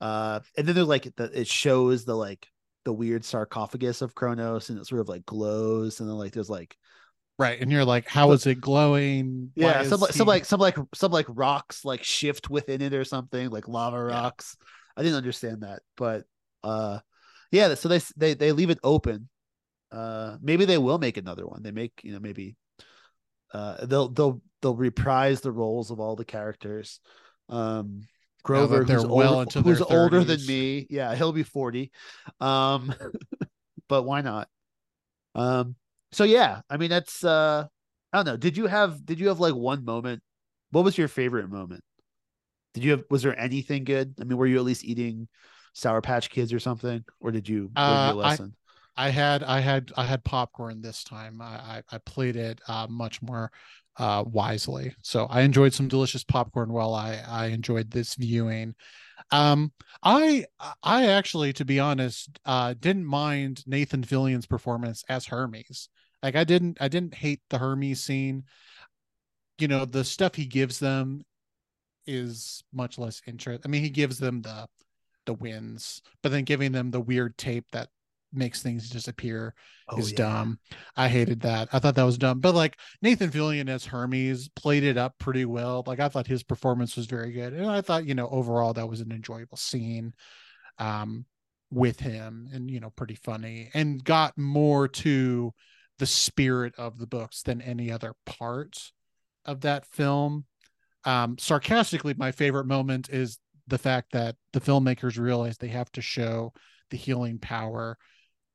Uh, 0.00 0.40
and 0.56 0.66
then 0.66 0.74
they're 0.74 0.84
like 0.84 1.14
the, 1.16 1.30
it 1.40 1.46
shows 1.46 2.04
the 2.04 2.14
like 2.16 2.46
the 2.84 2.92
weird 2.92 3.24
sarcophagus 3.24 4.02
of 4.02 4.14
Kronos, 4.14 4.70
and 4.70 4.78
it 4.78 4.86
sort 4.86 5.00
of 5.02 5.08
like 5.08 5.26
glows, 5.26 6.00
and 6.00 6.08
then 6.08 6.16
like 6.16 6.32
there's 6.32 6.50
like 6.50 6.76
right, 7.38 7.60
and 7.60 7.70
you're 7.70 7.84
like, 7.84 8.08
how 8.08 8.32
is 8.32 8.46
it 8.46 8.60
glowing? 8.60 9.52
Why 9.54 9.70
yeah, 9.72 9.82
some 9.84 10.00
like 10.00 10.12
some 10.12 10.26
like 10.26 10.44
some 10.44 10.60
like 10.60 10.76
some 10.94 11.12
like 11.12 11.26
rocks 11.28 11.84
like 11.84 12.02
shift 12.04 12.50
within 12.50 12.82
it 12.82 12.94
or 12.94 13.04
something 13.04 13.50
like 13.50 13.68
lava 13.68 13.96
Yeah. 13.96 14.14
rocks. 14.14 14.56
I 14.96 15.02
didn't 15.02 15.18
understand 15.18 15.62
that, 15.62 15.82
but 15.96 16.24
uh, 16.64 17.00
yeah. 17.50 17.74
So 17.74 17.88
they 17.88 18.00
they 18.16 18.34
they 18.34 18.52
leave 18.52 18.70
it 18.70 18.78
open. 18.82 19.28
Uh, 19.92 20.36
maybe 20.42 20.64
they 20.64 20.78
will 20.78 20.98
make 20.98 21.16
another 21.16 21.46
one. 21.46 21.62
They 21.62 21.70
make 21.70 21.92
you 22.02 22.12
know 22.12 22.20
maybe 22.20 22.56
uh 23.52 23.86
they'll 23.86 24.08
they'll 24.08 24.42
they'll 24.60 24.76
reprise 24.76 25.40
the 25.40 25.52
roles 25.52 25.90
of 25.90 26.00
all 26.00 26.16
the 26.16 26.24
characters. 26.24 27.00
Um, 27.48 28.02
Grover, 28.42 28.84
who's 28.84 29.04
well 29.04 29.32
older, 29.32 29.42
into 29.42 29.62
their 29.62 29.74
who's 29.74 29.82
older 29.82 30.24
than 30.24 30.44
me. 30.46 30.86
Yeah, 30.90 31.14
he'll 31.14 31.32
be 31.32 31.42
forty. 31.42 31.90
Um, 32.40 32.94
but 33.88 34.02
why 34.04 34.20
not? 34.20 34.48
Um, 35.34 35.76
so 36.16 36.24
yeah, 36.24 36.62
I 36.70 36.76
mean 36.78 36.90
that's 36.90 37.24
uh 37.24 37.66
I 38.12 38.16
don't 38.16 38.26
know. 38.26 38.36
Did 38.36 38.56
you 38.56 38.66
have 38.66 39.04
did 39.04 39.20
you 39.20 39.28
have 39.28 39.40
like 39.40 39.54
one 39.54 39.84
moment? 39.84 40.22
What 40.70 40.84
was 40.84 40.96
your 40.98 41.08
favorite 41.08 41.50
moment? 41.50 41.84
Did 42.74 42.84
you 42.84 42.92
have 42.92 43.04
was 43.10 43.22
there 43.22 43.38
anything 43.38 43.84
good? 43.84 44.14
I 44.20 44.24
mean, 44.24 44.38
were 44.38 44.46
you 44.46 44.56
at 44.58 44.64
least 44.64 44.84
eating 44.84 45.28
Sour 45.74 46.00
Patch 46.00 46.30
Kids 46.30 46.52
or 46.52 46.58
something? 46.60 47.04
Or 47.20 47.30
did 47.30 47.48
you 47.48 47.70
learn 47.86 48.00
Uh, 48.00 48.14
your 48.14 48.14
I- 48.24 48.32
lesson? 48.32 48.54
I 48.98 49.10
had 49.10 49.42
I 49.42 49.60
had 49.60 49.92
I 49.98 50.04
had 50.06 50.24
popcorn 50.24 50.80
this 50.80 51.04
time. 51.04 51.42
I 51.42 51.44
I, 51.44 51.82
I 51.92 51.98
played 51.98 52.36
it 52.36 52.62
uh, 52.66 52.86
much 52.88 53.20
more 53.20 53.52
uh, 53.98 54.24
wisely. 54.26 54.94
So 55.02 55.26
I 55.26 55.42
enjoyed 55.42 55.74
some 55.74 55.86
delicious 55.88 56.24
popcorn 56.24 56.72
while 56.72 56.94
I 56.94 57.22
I 57.28 57.46
enjoyed 57.48 57.90
this 57.90 58.14
viewing. 58.14 58.74
Um, 59.30 59.72
I 60.02 60.46
I 60.82 61.06
actually, 61.08 61.52
to 61.54 61.64
be 61.64 61.80
honest, 61.80 62.38
uh, 62.46 62.74
didn't 62.78 63.04
mind 63.06 63.64
Nathan 63.66 64.04
Fillion's 64.04 64.46
performance 64.46 65.04
as 65.08 65.26
Hermes. 65.26 65.88
Like 66.22 66.36
I 66.36 66.44
didn't 66.44 66.78
I 66.80 66.88
didn't 66.88 67.14
hate 67.14 67.40
the 67.50 67.58
Hermes 67.58 68.02
scene. 68.02 68.44
You 69.58 69.68
know 69.68 69.84
the 69.84 70.04
stuff 70.04 70.34
he 70.34 70.46
gives 70.46 70.78
them 70.78 71.24
is 72.06 72.64
much 72.72 72.98
less 72.98 73.22
interest. 73.26 73.62
I 73.64 73.68
mean, 73.68 73.82
he 73.82 73.90
gives 73.90 74.18
them 74.18 74.42
the 74.42 74.68
the 75.26 75.34
wins, 75.34 76.02
but 76.22 76.30
then 76.30 76.44
giving 76.44 76.72
them 76.72 76.90
the 76.90 77.00
weird 77.00 77.38
tape 77.38 77.66
that 77.72 77.88
makes 78.32 78.62
things 78.62 78.90
disappear 78.90 79.54
Oh, 79.88 79.98
is 79.98 80.12
yeah. 80.12 80.16
dumb. 80.16 80.58
I 80.96 81.08
hated 81.08 81.40
that. 81.42 81.68
I 81.72 81.78
thought 81.80 81.96
that 81.96 82.04
was 82.04 82.18
dumb. 82.18 82.40
But 82.40 82.54
like 82.54 82.78
Nathan 83.02 83.30
Fillion 83.30 83.68
as 83.68 83.86
Hermes 83.86 84.48
played 84.50 84.84
it 84.84 84.98
up 84.98 85.18
pretty 85.18 85.44
well. 85.46 85.84
Like 85.86 86.00
I 86.00 86.08
thought 86.08 86.26
his 86.26 86.42
performance 86.42 86.96
was 86.96 87.06
very 87.06 87.32
good. 87.32 87.54
And 87.54 87.66
I 87.66 87.80
thought, 87.82 88.06
you 88.06 88.14
know, 88.14 88.28
overall 88.28 88.74
that 88.74 88.88
was 88.88 89.00
an 89.00 89.12
enjoyable 89.12 89.56
scene 89.58 90.14
um 90.78 91.24
with 91.70 92.00
him 92.00 92.48
and 92.52 92.70
you 92.70 92.80
know, 92.80 92.90
pretty 92.90 93.16
funny 93.16 93.70
and 93.74 94.02
got 94.04 94.36
more 94.38 94.88
to 94.88 95.52
the 95.98 96.06
spirit 96.06 96.74
of 96.76 96.98
the 96.98 97.06
books 97.06 97.42
than 97.42 97.60
any 97.62 97.90
other 97.90 98.14
part 98.24 98.92
of 99.44 99.62
that 99.62 99.86
film. 99.86 100.44
Um 101.04 101.36
sarcastically, 101.38 102.14
my 102.14 102.32
favorite 102.32 102.66
moment 102.66 103.08
is 103.08 103.38
the 103.66 103.78
fact 103.78 104.12
that 104.12 104.36
the 104.52 104.60
filmmakers 104.60 105.18
realize 105.18 105.58
they 105.58 105.68
have 105.68 105.90
to 105.92 106.00
show 106.00 106.52
the 106.90 106.96
healing 106.96 107.38
power 107.38 107.98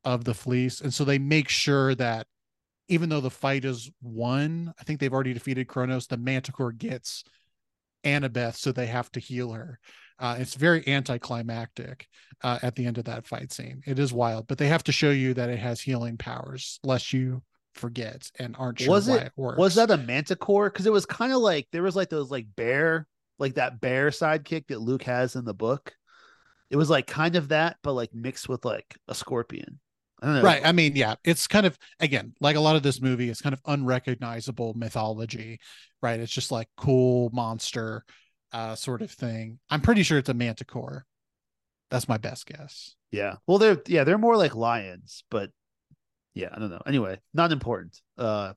of 0.03 0.23
the 0.23 0.33
fleece 0.33 0.81
and 0.81 0.93
so 0.93 1.03
they 1.03 1.19
make 1.19 1.47
sure 1.47 1.93
that 1.93 2.25
even 2.87 3.09
though 3.09 3.21
the 3.21 3.29
fight 3.29 3.65
is 3.65 3.91
won 4.01 4.73
i 4.79 4.83
think 4.83 4.99
they've 4.99 5.13
already 5.13 5.33
defeated 5.33 5.67
kronos 5.67 6.07
the 6.07 6.17
manticore 6.17 6.71
gets 6.71 7.23
annabeth 8.03 8.55
so 8.55 8.71
they 8.71 8.87
have 8.87 9.11
to 9.11 9.19
heal 9.19 9.51
her 9.51 9.79
uh, 10.21 10.37
it's 10.39 10.55
very 10.55 10.87
anticlimactic 10.87 12.07
uh, 12.43 12.59
at 12.61 12.75
the 12.75 12.85
end 12.85 12.97
of 12.97 13.05
that 13.05 13.27
fight 13.27 13.51
scene 13.51 13.81
it 13.85 13.99
is 13.99 14.13
wild 14.13 14.47
but 14.47 14.57
they 14.57 14.67
have 14.67 14.83
to 14.83 14.91
show 14.91 15.11
you 15.11 15.33
that 15.33 15.49
it 15.49 15.59
has 15.59 15.81
healing 15.81 16.17
powers 16.17 16.79
lest 16.83 17.11
you 17.11 17.41
forget 17.73 18.29
and 18.39 18.55
aren't 18.59 18.79
sure 18.79 18.89
Was 18.91 19.07
why 19.07 19.17
it- 19.17 19.27
it 19.27 19.33
works. 19.35 19.57
Was 19.57 19.75
that 19.75 19.91
a 19.91 19.97
manticore? 19.97 20.69
Because 20.69 20.85
it 20.85 20.91
was 20.91 21.05
kind 21.05 21.31
of 21.31 21.39
like 21.39 21.67
there 21.71 21.83
was 21.83 21.95
like 21.95 22.09
those 22.09 22.29
like 22.29 22.47
bear, 22.55 23.07
like 23.39 23.55
that 23.55 23.79
bear 23.79 24.09
sidekick 24.09 24.67
that 24.67 24.79
Luke 24.81 25.03
has 25.03 25.35
in 25.37 25.45
the 25.45 25.53
book. 25.53 25.93
It 26.69 26.75
was 26.75 26.89
like 26.89 27.07
kind 27.07 27.35
of 27.37 27.47
that, 27.49 27.77
but 27.81 27.93
like 27.93 28.13
mixed 28.13 28.49
with 28.49 28.65
like 28.65 28.97
a 29.07 29.15
scorpion. 29.15 29.79
I 30.21 30.41
right? 30.41 30.61
I 30.65 30.71
mean, 30.71 30.95
yeah, 30.95 31.15
it's 31.23 31.47
kind 31.47 31.65
of 31.65 31.77
again 31.99 32.33
like 32.41 32.55
a 32.55 32.59
lot 32.59 32.75
of 32.75 32.83
this 32.83 33.01
movie 33.01 33.29
is 33.29 33.41
kind 33.41 33.53
of 33.53 33.61
unrecognizable 33.65 34.73
mythology, 34.75 35.59
right? 36.01 36.19
It's 36.19 36.31
just 36.31 36.51
like 36.51 36.67
cool 36.77 37.29
monster 37.33 38.03
uh 38.53 38.75
sort 38.75 39.01
of 39.01 39.11
thing. 39.11 39.59
I'm 39.69 39.81
pretty 39.81 40.03
sure 40.03 40.17
it's 40.17 40.29
a 40.29 40.33
manticore. 40.33 41.05
That's 41.89 42.07
my 42.07 42.17
best 42.17 42.45
guess. 42.45 42.95
Yeah. 43.11 43.35
Well, 43.47 43.57
they're 43.57 43.81
yeah, 43.87 44.03
they're 44.03 44.17
more 44.17 44.37
like 44.37 44.55
lions, 44.55 45.23
but 45.29 45.49
yeah, 46.33 46.49
I 46.53 46.59
don't 46.59 46.69
know. 46.69 46.81
Anyway, 46.85 47.19
not 47.33 47.51
important. 47.51 47.99
Uh 48.17 48.53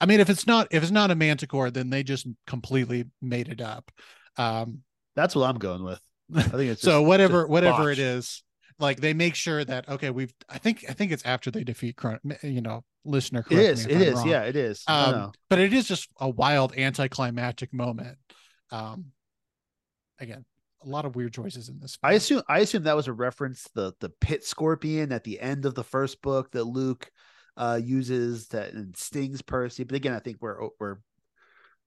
I 0.00 0.06
mean, 0.06 0.20
if 0.20 0.30
it's 0.30 0.46
not 0.46 0.68
if 0.70 0.82
it's 0.82 0.92
not 0.92 1.10
a 1.10 1.14
manticore, 1.14 1.70
then 1.70 1.90
they 1.90 2.02
just 2.02 2.26
completely 2.46 3.04
made 3.20 3.48
it 3.48 3.60
up. 3.60 3.90
Um, 4.36 4.80
that's 5.16 5.34
what 5.34 5.48
I'm 5.48 5.58
going 5.58 5.84
with. 5.84 6.00
I 6.34 6.42
think 6.42 6.70
it's 6.70 6.82
so 6.82 7.00
just- 7.00 7.06
whatever 7.08 7.42
just 7.42 7.50
whatever 7.50 7.84
botched. 7.84 7.98
it 7.98 8.02
is, 8.02 8.42
like 8.78 9.00
they 9.00 9.12
make 9.12 9.34
sure 9.34 9.62
that 9.62 9.88
okay, 9.90 10.08
we've 10.10 10.32
I 10.48 10.56
think 10.58 10.84
I 10.88 10.94
think 10.94 11.12
it's 11.12 11.24
after 11.26 11.50
they 11.50 11.64
defeat 11.64 11.98
you 12.42 12.62
know 12.62 12.82
listener. 13.04 13.44
It 13.50 13.58
is. 13.58 13.84
It 13.84 13.96
I'm 13.96 14.02
is. 14.02 14.14
wrong. 14.14 14.28
Yeah, 14.28 14.42
it 14.44 14.56
is. 14.56 14.82
Um, 14.86 15.32
but 15.50 15.58
it 15.58 15.74
is 15.74 15.86
just 15.86 16.08
a 16.18 16.28
wild 16.30 16.74
anticlimactic 16.78 17.74
moment. 17.74 18.16
Um, 18.70 19.06
again, 20.20 20.44
a 20.84 20.88
lot 20.88 21.04
of 21.04 21.16
weird 21.16 21.34
choices 21.34 21.68
in 21.68 21.80
this. 21.80 21.98
I 22.02 22.14
assume 22.14 22.42
I 22.48 22.60
assume 22.60 22.84
that 22.84 22.96
was 22.96 23.08
a 23.08 23.12
reference 23.12 23.64
to 23.64 23.70
the 23.74 23.92
the 24.00 24.08
pit 24.08 24.44
scorpion 24.44 25.12
at 25.12 25.24
the 25.24 25.40
end 25.40 25.64
of 25.64 25.74
the 25.74 25.84
first 25.84 26.22
book 26.22 26.50
that 26.52 26.64
Luke 26.64 27.10
uh 27.56 27.80
uses 27.82 28.48
that 28.48 28.72
and 28.72 28.96
stings 28.96 29.42
Percy. 29.42 29.84
But 29.84 29.96
again, 29.96 30.14
I 30.14 30.20
think 30.20 30.38
we're 30.40 30.68
we're 30.78 30.96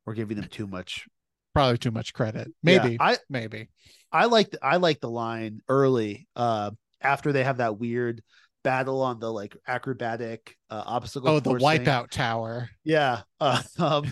we're 0.05 0.13
giving 0.13 0.37
them 0.37 0.49
too 0.49 0.67
much. 0.67 1.07
probably 1.53 1.77
too 1.77 1.91
much 1.91 2.13
credit. 2.13 2.47
Yeah, 2.63 2.81
Maybe, 2.83 2.97
I 2.99 3.17
maybe. 3.29 3.69
I 4.11 4.25
like 4.25 4.51
the, 4.51 4.59
I 4.63 4.77
like 4.77 4.99
the 4.99 5.09
line 5.09 5.61
early 5.67 6.27
uh 6.35 6.71
after 7.01 7.31
they 7.31 7.43
have 7.43 7.57
that 7.57 7.79
weird 7.79 8.21
battle 8.63 9.01
on 9.01 9.19
the 9.19 9.31
like 9.31 9.57
acrobatic 9.67 10.55
uh, 10.69 10.83
obstacle. 10.85 11.29
Oh, 11.29 11.39
the 11.39 11.49
course 11.49 11.67
thing. 11.67 11.83
wipeout 11.85 12.09
tower. 12.09 12.69
Yeah. 12.83 13.21
Uh, 13.39 13.61
um, 13.79 14.05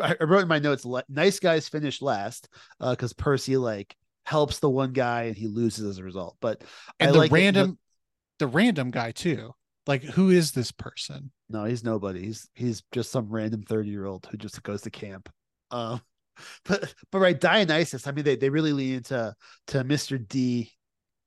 I 0.00 0.16
wrote 0.24 0.42
in 0.42 0.48
my 0.48 0.58
notes, 0.58 0.86
nice 1.08 1.38
guys 1.40 1.68
finish 1.68 2.02
last 2.02 2.48
because 2.80 3.12
Percy 3.12 3.56
like 3.56 3.96
helps 4.24 4.58
the 4.58 4.70
one 4.70 4.92
guy 4.92 5.24
and 5.24 5.36
he 5.36 5.46
loses 5.46 5.86
as 5.86 5.98
a 5.98 6.04
result. 6.04 6.36
But 6.40 6.62
and 7.00 7.10
I 7.10 7.12
the 7.12 7.18
like 7.18 7.30
it- 7.30 7.30
the- 7.30 7.40
random 7.40 7.78
the, 8.38 8.46
random 8.46 8.90
guy 8.90 9.10
too 9.10 9.52
like 9.86 10.02
who 10.02 10.30
is 10.30 10.52
this 10.52 10.70
person 10.70 11.32
no, 11.50 11.64
he's 11.64 11.84
nobody. 11.84 12.24
He's 12.26 12.48
he's 12.54 12.82
just 12.92 13.10
some 13.10 13.28
random 13.30 13.62
30 13.62 13.88
year 13.88 14.04
old 14.06 14.28
who 14.30 14.36
just 14.36 14.62
goes 14.62 14.82
to 14.82 14.90
camp. 14.90 15.30
Um, 15.70 16.00
but 16.64 16.94
but 17.10 17.18
right, 17.18 17.38
Dionysus, 17.38 18.06
I 18.06 18.12
mean, 18.12 18.24
they, 18.24 18.36
they 18.36 18.50
really 18.50 18.72
lean 18.72 18.96
into 18.96 19.34
to 19.68 19.84
Mr. 19.84 20.26
D 20.26 20.72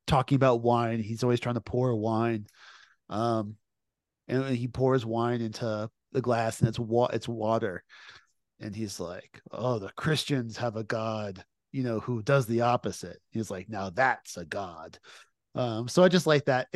talking 0.08 0.36
about 0.36 0.62
wine. 0.62 1.00
He's 1.00 1.24
always 1.24 1.40
trying 1.40 1.56
to 1.56 1.62
pour 1.62 1.96
wine. 1.96 2.46
Um, 3.10 3.56
and 4.28 4.56
he 4.56 4.68
pours 4.68 5.06
wine 5.06 5.42
into 5.42 5.90
the 6.12 6.22
glass 6.22 6.60
and 6.60 6.70
it's 6.70 6.80
wa- 6.80 7.10
it's 7.12 7.28
water. 7.28 7.84
And 8.62 8.76
he's 8.76 9.00
like, 9.00 9.42
Oh, 9.52 9.80
the 9.80 9.90
Christians 9.90 10.58
have 10.58 10.76
a 10.76 10.84
God, 10.84 11.44
you 11.72 11.84
know, 11.84 12.00
who 12.00 12.22
does 12.22 12.46
the 12.46 12.62
opposite. 12.62 13.20
He's 13.32 13.52
like, 13.52 13.70
Now 13.70 13.90
that's 13.90 14.38
a 14.38 14.46
God. 14.46 14.98
Um, 15.54 15.88
so 15.88 16.04
I 16.04 16.08
just 16.08 16.28
like 16.28 16.46
that. 16.46 16.68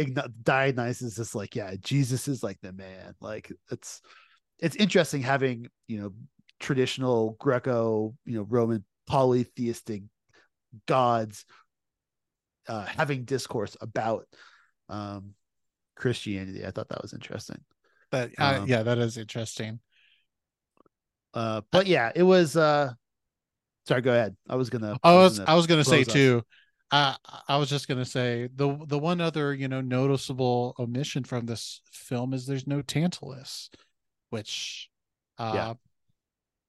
Dionysus 0.43 1.17
is 1.17 1.33
like, 1.33 1.55
yeah, 1.55 1.75
Jesus 1.79 2.27
is 2.27 2.43
like 2.43 2.59
the 2.61 2.73
man. 2.73 3.15
Like 3.21 3.51
it's 3.71 4.01
it's 4.59 4.75
interesting 4.75 5.21
having 5.21 5.67
you 5.88 5.99
know 5.99 6.13
traditional 6.59 7.38
Greco, 7.39 8.15
you 8.25 8.38
know, 8.38 8.43
Roman 8.43 8.83
polytheistic 9.07 10.01
gods 10.88 11.45
uh 12.67 12.83
having 12.86 13.23
discourse 13.23 13.77
about 13.79 14.25
um 14.89 15.36
Christianity. 15.95 16.65
I 16.65 16.71
thought 16.71 16.89
that 16.89 17.01
was 17.01 17.13
interesting. 17.13 17.61
but 18.11 18.31
uh, 18.38 18.59
Um, 18.59 18.67
yeah 18.67 18.83
that 18.83 18.97
is 18.97 19.17
interesting 19.17 19.79
Uh 21.36 21.61
but 21.71 21.86
yeah, 21.86 22.11
it 22.15 22.23
was 22.23 22.55
uh 22.55 22.91
sorry, 23.88 24.01
go 24.01 24.11
ahead. 24.11 24.36
I 24.49 24.55
was 24.55 24.69
gonna 24.69 24.97
i 25.03 25.13
was 25.13 25.38
gonna 25.38 25.51
i 25.51 25.55
was 25.55 25.67
gonna 25.67 25.83
say 25.83 26.01
us. 26.01 26.07
too 26.07 26.41
uh, 26.91 27.15
i 27.47 27.57
was 27.57 27.67
just 27.69 27.88
gonna 27.88 28.05
say 28.05 28.47
the 28.55 28.77
the 28.88 28.97
one 28.97 29.19
other 29.19 29.53
you 29.53 29.67
know 29.67 29.81
noticeable 29.81 30.75
omission 30.79 31.23
from 31.23 31.45
this 31.45 31.81
film 31.91 32.33
is 32.33 32.45
there's 32.45 32.67
no 32.67 32.81
tantalus 32.81 33.69
which 34.29 34.89
uh 35.39 35.51
Yeah. 35.53 35.73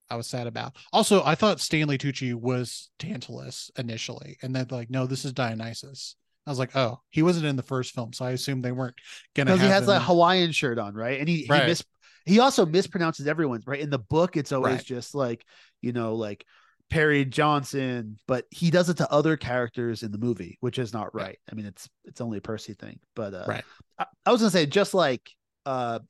I 0.09 0.15
was 0.15 0.29
sad 0.29 0.47
about. 0.47 0.77
Also, 0.93 1.25
I 1.25 1.35
thought 1.35 1.59
Stanley 1.59 1.99
Tucci 1.99 2.33
was 2.33 2.91
Tantalus 2.97 3.73
initially, 3.77 4.39
and 4.41 4.55
then 4.55 4.69
like, 4.71 4.89
no, 4.89 5.05
this 5.05 5.25
is 5.25 5.33
Dionysus. 5.33 6.15
I 6.47 6.51
was 6.51 6.61
like, 6.61 6.77
oh, 6.77 7.01
he 7.11 7.23
wasn't 7.23 7.47
in 7.47 7.57
the 7.57 7.63
first 7.65 7.93
film, 7.93 8.13
so 8.13 8.25
I 8.25 8.31
assumed 8.31 8.65
they 8.65 8.71
weren't 8.71 8.95
gonna. 9.35 9.51
because 9.51 9.63
he 9.63 9.67
has 9.67 9.83
him 9.83 9.89
that 9.89 10.03
Hawaiian 10.03 10.53
shirt 10.53 10.79
on, 10.79 10.95
right? 10.95 11.19
And 11.19 11.29
he 11.29 11.45
Right. 11.49 11.63
he 11.63 11.69
mis 11.71 11.83
he 12.27 12.41
also 12.41 12.67
mispronounces 12.67 13.27
everyone's 13.27 13.67
right 13.67 13.81
in 13.81 13.91
the 13.91 13.99
book. 13.99 14.37
It's 14.37 14.53
always 14.53 14.77
Right. 14.77 14.85
just 14.85 15.15
like 15.15 15.45
you 15.81 15.93
know 15.93 16.15
like 16.17 16.45
Perry 16.91 17.25
Johnson, 17.25 18.19
but 18.29 18.45
he 18.51 18.71
does 18.71 18.89
it 18.91 18.99
to 18.99 19.11
other 19.11 19.37
characters 19.37 20.03
in 20.03 20.13
the 20.13 20.19
movie, 20.19 20.59
which 20.61 20.79
is 20.79 20.93
not 20.93 21.15
right. 21.15 21.39
I 21.51 21.55
mean, 21.55 21.67
it's 21.67 21.89
it's 22.05 22.21
only 22.21 22.39
a 22.39 22.43
Percy 22.43 22.75
thing, 22.75 23.01
but 23.15 23.33
uh, 23.35 23.45
Right. 23.47 23.65
I, 23.99 24.07
I 24.27 24.33
was 24.33 24.41
gonna 24.41 24.51
say 24.51 24.67
just 24.67 24.93
like 24.93 25.31
uh 25.65 26.01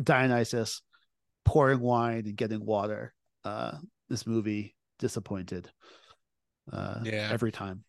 Dionysus 0.00 0.82
pouring 1.44 1.80
wine 1.80 2.24
and 2.26 2.36
getting 2.36 2.64
water. 2.64 3.14
Uh, 3.44 3.72
this 4.08 4.26
movie 4.26 4.74
disappointed. 4.98 5.70
Uh, 6.70 7.00
Yeah. 7.04 7.28
every 7.30 7.52
time. 7.52 7.84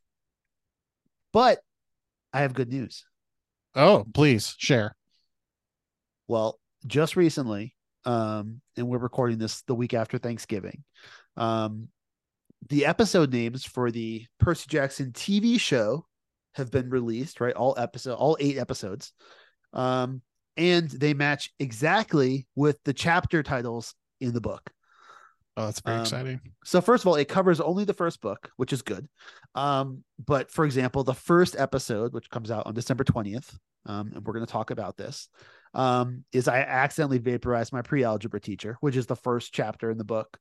But 1.34 1.60
I 2.34 2.42
have 2.42 2.54
good 2.54 2.70
news. 2.70 3.06
Oh, 3.76 4.06
please 4.14 4.56
share. 4.58 4.96
Well, 6.28 6.60
just 6.86 7.16
recently, 7.16 7.76
um, 8.06 8.62
and 8.76 8.88
we're 8.88 8.98
recording 8.98 9.38
this 9.38 9.62
the 9.64 9.76
week 9.76 9.94
after 9.94 10.18
Thanksgiving. 10.18 10.84
Um, 11.36 11.90
the 12.70 12.86
episode 12.86 13.32
names 13.32 13.66
for 13.66 13.92
the 13.92 14.26
Percy 14.40 14.66
Jackson 14.68 15.12
TV 15.12 15.60
show 15.60 16.06
have 16.56 16.72
been 16.72 16.90
released, 16.90 17.40
right? 17.40 17.54
All 17.54 17.76
episode, 17.78 18.16
all 18.16 18.38
eight 18.40 18.58
episodes. 18.58 19.14
Um, 19.74 20.22
and 20.56 20.90
they 20.90 21.14
match 21.14 21.52
exactly 21.60 22.48
with 22.56 22.80
the 22.84 22.94
chapter 22.94 23.44
titles 23.44 23.94
in 24.20 24.34
the 24.34 24.42
book. 24.42 24.72
Oh, 25.56 25.66
that's 25.66 25.82
very 25.82 25.98
Um, 25.98 26.02
exciting. 26.02 26.42
So 26.64 26.82
first 26.82 27.04
of 27.04 27.08
all, 27.08 27.16
it 27.16 27.28
covers 27.28 27.60
only 27.60 27.84
the 27.84 27.94
first 27.94 28.22
book, 28.22 28.50
which 28.58 28.74
is 28.74 28.82
good. 28.82 29.08
Um, 29.56 30.04
but 30.24 30.52
for 30.52 30.66
example, 30.66 31.04
the 31.04 31.14
first 31.14 31.56
episode, 31.58 32.14
which 32.14 32.30
comes 32.30 32.52
out 32.52 32.66
on 32.66 32.74
December 32.74 33.04
20th, 33.04 33.56
um, 33.86 34.12
and 34.14 34.26
we're 34.26 34.34
going 34.34 34.46
to 34.46 34.52
talk 34.52 34.72
about 34.72 34.98
this, 34.98 35.30
um, 35.74 36.24
is 36.32 36.48
I 36.48 36.60
accidentally 36.60 37.20
vaporized 37.20 37.74
my 37.74 37.82
pre-algebra 37.82 38.40
teacher, 38.40 38.78
which 38.82 38.96
is 38.96 39.06
the 39.06 39.16
first 39.16 39.54
chapter 39.54 39.90
in 39.90 39.98
the 39.98 40.04
book. 40.04 40.38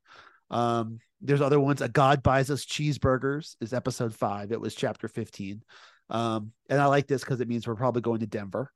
Um, 0.51 0.99
there's 1.20 1.41
other 1.41 1.61
ones. 1.61 1.81
A 1.81 1.89
God 1.89 2.22
buys 2.22 2.51
us 2.51 2.64
cheeseburgers 2.64 3.57
is 3.61 3.72
episode 3.72 4.14
five. 4.14 4.53
It 4.53 4.61
was 4.61 4.74
chapter 4.74 5.09
15. 5.09 5.62
Um, 6.11 6.53
and 6.68 6.81
I 6.81 6.87
like 6.87 7.07
this 7.07 7.22
because 7.22 7.41
it 7.41 7.49
means 7.49 7.66
we're 7.66 7.74
probably 7.74 8.03
going 8.03 8.20
to 8.20 8.27
Denver. 8.27 8.70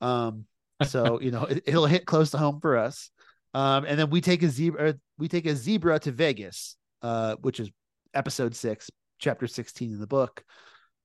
Um, 0.00 0.44
so 0.86 1.20
you 1.22 1.30
know 1.30 1.44
it, 1.44 1.64
it'll 1.66 1.86
hit 1.86 2.06
close 2.06 2.30
to 2.30 2.38
home 2.38 2.60
for 2.60 2.76
us. 2.76 3.10
Um, 3.54 3.84
and 3.86 3.98
then 3.98 4.10
we 4.10 4.20
take 4.20 4.42
a 4.42 4.48
zebra, 4.48 4.96
we 5.18 5.28
take 5.28 5.46
a 5.46 5.56
zebra 5.56 5.98
to 6.00 6.12
Vegas, 6.12 6.76
uh, 7.02 7.36
which 7.40 7.58
is 7.58 7.70
episode 8.12 8.54
six, 8.54 8.90
chapter 9.18 9.46
16 9.46 9.92
in 9.92 9.98
the 9.98 10.06
book. 10.06 10.44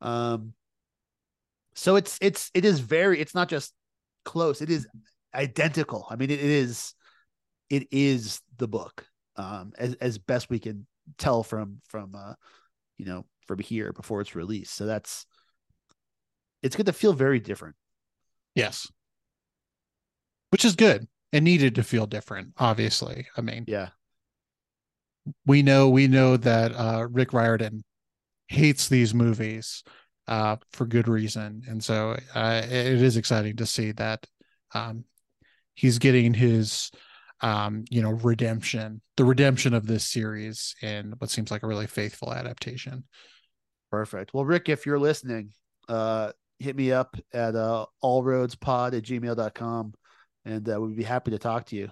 Um, 0.02 0.54
so 1.74 1.96
it's 1.96 2.18
it's 2.22 2.52
it 2.54 2.66
is 2.66 2.80
very 2.80 3.20
it's 3.22 3.34
not 3.34 3.48
just 3.48 3.74
close, 4.26 4.62
it 4.62 4.70
is 4.70 4.88
identical. 5.34 6.08
I 6.10 6.16
mean, 6.16 6.30
it 6.30 6.40
is 6.40 6.94
it 7.70 7.88
is 7.92 8.42
the 8.58 8.68
book, 8.68 9.06
um, 9.36 9.74
as 9.78 9.96
as 9.96 10.18
best 10.18 10.50
we 10.50 10.60
can 10.60 10.86
tell 11.18 11.44
from 11.44 11.82
from 11.88 12.16
uh, 12.16 12.34
you 12.98 13.06
know, 13.06 13.26
from 13.48 13.60
here 13.60 13.94
before 13.94 14.22
it's 14.22 14.36
released. 14.36 14.74
So 14.76 14.86
that's 14.86 15.26
it's 16.62 16.76
going 16.76 16.86
to 16.86 16.94
feel 16.94 17.14
very 17.14 17.40
different. 17.40 17.76
Yes. 18.56 18.88
Which 20.50 20.66
is 20.66 20.76
good 20.76 21.08
and 21.34 21.46
needed 21.46 21.76
to 21.76 21.84
feel 21.84 22.06
different, 22.06 22.54
obviously. 22.58 23.28
I 23.38 23.42
mean, 23.42 23.66
Yeah. 23.68 23.90
we 25.46 25.62
know 25.62 25.90
we 25.90 26.08
know 26.08 26.38
that 26.38 26.74
uh 26.74 27.08
Rick 27.10 27.34
Riordan 27.34 27.84
hates 28.48 28.90
these 28.90 29.14
movies 29.14 29.84
uh 30.28 30.58
for 30.72 30.86
good 30.86 31.08
reason. 31.08 31.64
And 31.68 31.84
so 31.84 32.18
uh 32.36 32.62
it 32.64 33.02
is 33.02 33.18
exciting 33.18 33.58
to 33.58 33.66
see 33.66 33.92
that 33.94 34.26
um 34.74 35.06
he's 35.74 36.00
getting 36.00 36.34
his 36.34 36.92
um 37.42 37.86
you 37.90 38.02
know 38.02 38.12
redemption, 38.12 39.02
the 39.18 39.26
redemption 39.26 39.74
of 39.74 39.88
this 39.88 40.06
series 40.06 40.76
in 40.82 41.14
what 41.18 41.30
seems 41.30 41.52
like 41.52 41.64
a 41.64 41.68
really 41.68 41.88
faithful 41.88 42.34
adaptation. 42.34 43.04
Perfect. 43.90 44.34
Well, 44.34 44.46
Rick, 44.46 44.70
if 44.70 44.86
you're 44.86 45.00
listening, 45.00 45.52
uh, 45.90 46.32
hit 46.60 46.76
me 46.78 46.94
up 46.94 47.18
at 47.34 47.56
uh, 47.56 47.86
allroadspod 48.02 48.96
at 48.96 49.04
gmail.com. 49.04 49.94
and 50.46 50.70
uh, 50.70 50.80
we'd 50.80 50.96
be 50.96 51.04
happy 51.04 51.32
to 51.32 51.40
talk 51.40 51.66
to 51.66 51.76
you, 51.76 51.90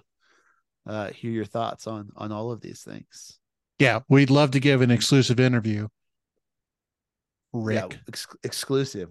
uh, 0.86 1.10
hear 1.10 1.30
your 1.30 1.44
thoughts 1.44 1.86
on 1.86 2.10
on 2.16 2.32
all 2.32 2.50
of 2.50 2.60
these 2.60 2.82
things. 2.82 3.38
Yeah, 3.78 4.00
we'd 4.08 4.30
love 4.30 4.52
to 4.52 4.60
give 4.60 4.82
an 4.82 4.90
exclusive 4.90 5.40
interview. 5.40 5.88
Rick, 7.52 7.92
Yeah, 7.92 7.98
ex- 8.08 8.26
exclusive. 8.44 9.10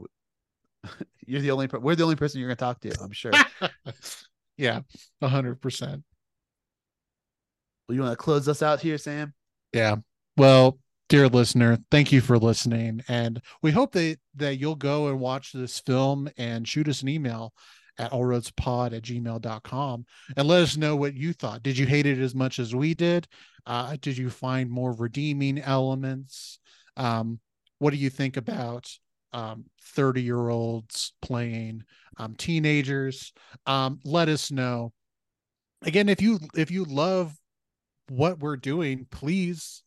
You're 1.26 1.42
the 1.42 1.52
only. 1.52 1.68
Per- 1.68 1.80
we're 1.80 1.96
the 1.96 2.04
only 2.04 2.16
person 2.16 2.40
you're 2.40 2.48
going 2.50 2.58
to 2.58 2.64
talk 2.64 2.80
to. 2.82 3.02
I'm 3.02 3.12
sure. 3.12 3.32
yeah, 4.58 4.82
a 5.22 5.28
hundred 5.28 5.62
percent. 5.62 6.04
well, 7.88 7.96
you 7.96 8.02
want 8.02 8.14
to 8.14 8.18
close 8.24 8.48
us 8.48 8.62
out 8.62 8.80
here, 8.82 8.98
Sam? 8.98 9.34
Yeah. 9.74 9.98
Well, 10.38 10.80
dear 11.10 11.28
listener, 11.28 11.78
thank 11.92 12.12
you 12.12 12.22
for 12.22 12.38
listening. 12.38 13.02
And 13.08 13.42
we 13.62 13.72
hope 13.72 13.92
that, 13.94 14.18
that 14.36 14.56
you'll 14.58 14.76
go 14.76 15.08
and 15.10 15.20
watch 15.20 15.52
this 15.52 15.80
film 15.80 16.30
and 16.38 16.68
shoot 16.68 16.88
us 16.88 17.02
an 17.02 17.10
email 17.10 17.54
at 17.98 18.12
allroadspod 18.12 18.96
at 18.96 19.04
gmail.com 19.04 20.06
and 20.38 20.48
let 20.48 20.62
us 20.62 20.78
know 20.78 20.96
what 20.96 21.14
you 21.14 21.34
thought. 21.34 21.62
Did 21.62 21.78
you 21.78 21.86
hate 21.86 22.06
it 22.06 22.20
as 22.20 22.34
much 22.34 22.58
as 22.60 22.74
we 22.74 22.94
did? 22.94 23.28
Uh, 23.66 23.98
did 24.02 24.18
you 24.18 24.30
find 24.30 24.70
more 24.70 24.94
redeeming 24.94 25.60
elements? 25.60 26.60
Um, 26.96 27.40
what 27.80 27.92
do 27.92 27.98
you 27.98 28.10
think 28.10 28.38
about 28.38 28.90
um, 29.34 29.66
30 29.96 30.22
year 30.22 30.50
olds 30.50 31.14
playing 31.22 31.84
um, 32.18 32.36
teenagers? 32.36 33.34
Um, 33.66 34.00
let 34.06 34.30
us 34.30 34.52
know. 34.52 34.94
Again, 35.82 36.10
if 36.10 36.22
you 36.22 36.40
if 36.56 36.72
you 36.72 36.84
love 36.84 37.34
what 38.10 38.40
we're 38.40 38.58
doing, 38.58 39.08
please 39.10 39.84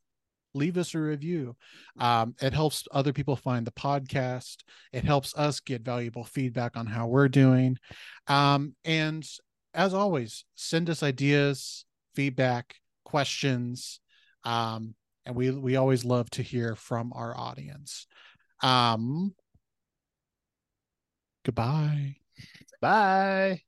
leave 0.55 0.77
us 0.77 0.95
a 0.95 0.99
review. 0.99 1.57
Um, 1.99 2.35
it 2.41 2.53
helps 2.53 2.87
other 2.93 3.13
people 3.13 3.37
find 3.37 3.67
the 3.67 3.73
podcast. 3.73 4.57
It 4.93 5.05
helps 5.05 5.35
us 5.37 5.61
get 5.61 5.83
valuable 5.83 6.25
feedback 6.25 6.77
on 6.77 6.87
how 6.87 7.07
we're 7.07 7.29
doing. 7.29 7.79
Um, 8.27 8.75
and 8.85 9.27
as 9.75 9.95
always, 9.95 10.45
send 10.55 10.91
us 10.91 11.03
ideas, 11.03 11.85
feedback, 12.15 12.75
questions. 13.05 14.01
Um, 14.45 14.95
and 15.27 15.35
we 15.35 15.51
we 15.51 15.77
always 15.77 16.05
love 16.05 16.31
to 16.31 16.43
hear 16.43 16.75
from 16.75 17.13
our 17.15 17.37
audience. 17.37 18.07
Um, 18.63 19.35
goodbye. 21.45 22.17
Bye. 22.81 23.63